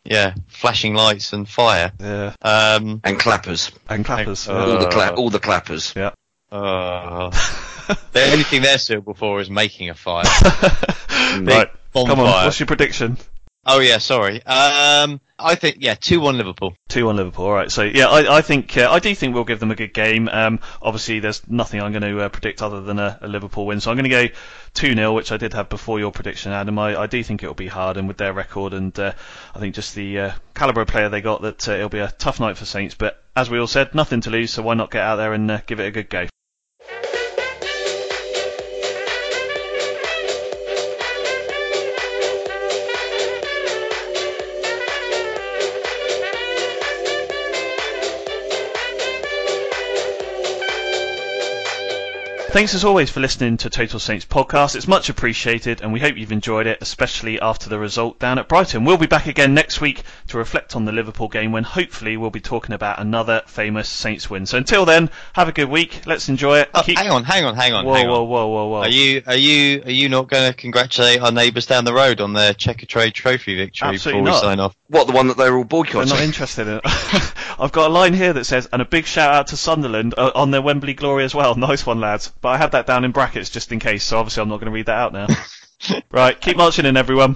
yeah, 0.05 0.33
flashing 0.47 0.95
lights 0.95 1.33
and 1.33 1.47
fire. 1.47 1.91
yeah. 1.99 2.33
Um, 2.41 3.01
And 3.03 3.19
clappers. 3.19 3.71
And 3.89 4.03
clappers. 4.03 4.47
Uh, 4.49 4.53
all 4.53 4.79
the 4.79 4.87
cla- 4.87 5.13
all 5.15 5.29
the 5.29 5.39
clappers. 5.39 5.93
yeah. 5.95 6.11
uh, 6.51 7.29
the 8.13 8.23
only 8.31 8.43
thing 8.43 8.61
they're 8.61 8.77
suitable 8.77 9.13
for 9.13 9.39
is 9.39 9.49
making 9.49 9.89
a 9.89 9.93
fire. 9.93 10.23
Right. 11.31 11.69
Come 11.93 12.09
on. 12.11 12.17
bonfire. 12.17 12.45
What's 12.45 12.59
your 12.59 12.67
prediction? 12.67 13.17
Oh 13.63 13.79
yeah, 13.79 13.99
sorry. 13.99 14.43
Um, 14.43 15.21
I 15.37 15.53
think 15.53 15.77
yeah, 15.79 15.93
two 15.93 16.19
one 16.19 16.37
Liverpool. 16.37 16.75
Two 16.89 17.05
one 17.05 17.17
Liverpool. 17.17 17.45
All 17.45 17.53
right. 17.53 17.71
So 17.71 17.83
yeah, 17.83 18.07
I, 18.07 18.37
I 18.37 18.41
think 18.41 18.75
uh, 18.75 18.89
I 18.89 18.97
do 18.97 19.13
think 19.13 19.35
we'll 19.35 19.43
give 19.43 19.59
them 19.59 19.69
a 19.69 19.75
good 19.75 19.93
game. 19.93 20.27
Um, 20.29 20.59
obviously, 20.81 21.19
there's 21.19 21.47
nothing 21.47 21.79
I'm 21.79 21.91
going 21.91 22.01
to 22.01 22.21
uh, 22.21 22.29
predict 22.29 22.63
other 22.63 22.81
than 22.81 22.97
a, 22.97 23.19
a 23.21 23.27
Liverpool 23.27 23.67
win. 23.67 23.79
So 23.79 23.91
I'm 23.91 23.97
going 23.97 24.09
to 24.09 24.27
go 24.27 24.33
two 24.73 24.95
0 24.95 25.13
which 25.13 25.31
I 25.31 25.37
did 25.37 25.53
have 25.53 25.69
before 25.69 25.99
your 25.99 26.11
prediction, 26.11 26.51
Adam. 26.51 26.79
I, 26.79 27.01
I 27.01 27.05
do 27.05 27.23
think 27.23 27.43
it'll 27.43 27.53
be 27.53 27.67
hard, 27.67 27.97
and 27.97 28.07
with 28.07 28.17
their 28.17 28.33
record, 28.33 28.73
and 28.73 28.97
uh, 28.97 29.13
I 29.53 29.59
think 29.59 29.75
just 29.75 29.93
the 29.93 30.19
uh, 30.19 30.31
calibre 30.55 30.81
of 30.81 30.87
player 30.87 31.09
they 31.09 31.21
got, 31.21 31.43
that 31.43 31.69
uh, 31.69 31.73
it'll 31.73 31.89
be 31.89 31.99
a 31.99 32.11
tough 32.11 32.39
night 32.39 32.57
for 32.57 32.65
Saints. 32.65 32.95
But 32.95 33.23
as 33.35 33.51
we 33.51 33.59
all 33.59 33.67
said, 33.67 33.93
nothing 33.93 34.21
to 34.21 34.31
lose, 34.31 34.51
so 34.51 34.63
why 34.63 34.73
not 34.73 34.89
get 34.89 35.03
out 35.03 35.17
there 35.17 35.33
and 35.33 35.51
uh, 35.51 35.59
give 35.67 35.79
it 35.79 35.85
a 35.85 35.91
good 35.91 36.09
go? 36.09 36.25
Thanks 52.51 52.75
as 52.75 52.83
always 52.83 53.09
for 53.09 53.21
listening 53.21 53.55
to 53.57 53.69
Total 53.69 53.97
Saints 53.97 54.25
podcast. 54.25 54.75
It's 54.75 54.85
much 54.87 55.07
appreciated 55.07 55.79
and 55.79 55.93
we 55.93 56.01
hope 56.01 56.17
you've 56.17 56.33
enjoyed 56.33 56.67
it, 56.67 56.79
especially 56.81 57.39
after 57.39 57.69
the 57.69 57.79
result 57.79 58.19
down 58.19 58.39
at 58.39 58.49
Brighton. 58.49 58.83
We'll 58.83 58.97
be 58.97 59.07
back 59.07 59.27
again 59.27 59.53
next 59.53 59.79
week 59.79 60.03
to 60.27 60.37
reflect 60.37 60.75
on 60.75 60.83
the 60.83 60.91
Liverpool 60.91 61.29
game 61.29 61.53
when 61.53 61.63
hopefully 61.63 62.17
we'll 62.17 62.29
be 62.29 62.41
talking 62.41 62.75
about 62.75 62.99
another 62.99 63.41
famous 63.47 63.87
Saints 63.87 64.29
win. 64.29 64.45
So 64.45 64.57
until 64.57 64.83
then, 64.83 65.09
have 65.31 65.47
a 65.47 65.53
good 65.53 65.69
week. 65.69 66.01
Let's 66.05 66.27
enjoy 66.27 66.59
it. 66.59 66.69
Oh, 66.75 66.83
hang 66.85 67.09
on, 67.09 67.23
hang 67.23 67.45
on, 67.45 67.55
hang 67.55 67.71
on. 67.71 67.85
Whoa, 67.85 67.93
hang 67.93 68.07
on. 68.07 68.11
whoa, 68.11 68.23
whoa, 68.25 68.47
whoa, 68.47 68.67
whoa. 68.67 68.79
Are 68.81 68.89
you 68.89 69.23
are 69.25 69.35
you 69.35 69.83
are 69.85 69.91
you 69.91 70.09
not 70.09 70.27
going 70.27 70.51
to 70.51 70.53
congratulate 70.53 71.21
our 71.21 71.31
neighbours 71.31 71.67
down 71.67 71.85
the 71.85 71.93
road 71.93 72.19
on 72.19 72.33
their 72.33 72.53
Checkatrade 72.53 73.13
Trophy 73.13 73.55
victory 73.55 73.87
Absolutely 73.87 74.23
before 74.23 74.33
not. 74.33 74.43
we 74.43 74.47
sign 74.49 74.59
off? 74.59 74.75
What 74.89 75.07
the 75.07 75.13
one 75.13 75.29
that 75.29 75.37
they 75.37 75.49
were 75.49 75.55
all 75.55 75.63
They're 75.63 75.83
boycotting? 75.83 76.09
not 76.09 76.19
interested 76.19 76.67
in 76.67 76.81
it. 76.83 77.33
I've 77.61 77.71
got 77.71 77.91
a 77.91 77.93
line 77.93 78.13
here 78.13 78.33
that 78.33 78.45
says, 78.45 78.67
and 78.73 78.81
a 78.81 78.85
big 78.85 79.05
shout 79.05 79.33
out 79.33 79.47
to 79.47 79.57
Sunderland 79.57 80.15
uh, 80.17 80.31
on 80.35 80.51
their 80.51 80.61
Wembley 80.61 80.95
glory 80.95 81.23
as 81.23 81.33
well. 81.33 81.55
Nice 81.61 81.85
one, 81.85 81.99
lads. 81.99 82.33
But 82.41 82.49
I 82.49 82.57
had 82.57 82.71
that 82.71 82.87
down 82.87 83.05
in 83.05 83.11
brackets 83.11 83.49
just 83.49 83.71
in 83.71 83.79
case, 83.79 84.03
so 84.03 84.17
obviously 84.17 84.41
I'm 84.41 84.49
not 84.49 84.57
going 84.57 84.65
to 84.65 84.71
read 84.71 84.87
that 84.87 84.97
out 84.97 85.13
now. 85.13 85.27
right, 86.11 86.39
keep 86.39 86.57
marching 86.57 86.85
in, 86.85 86.97
everyone. 86.97 87.35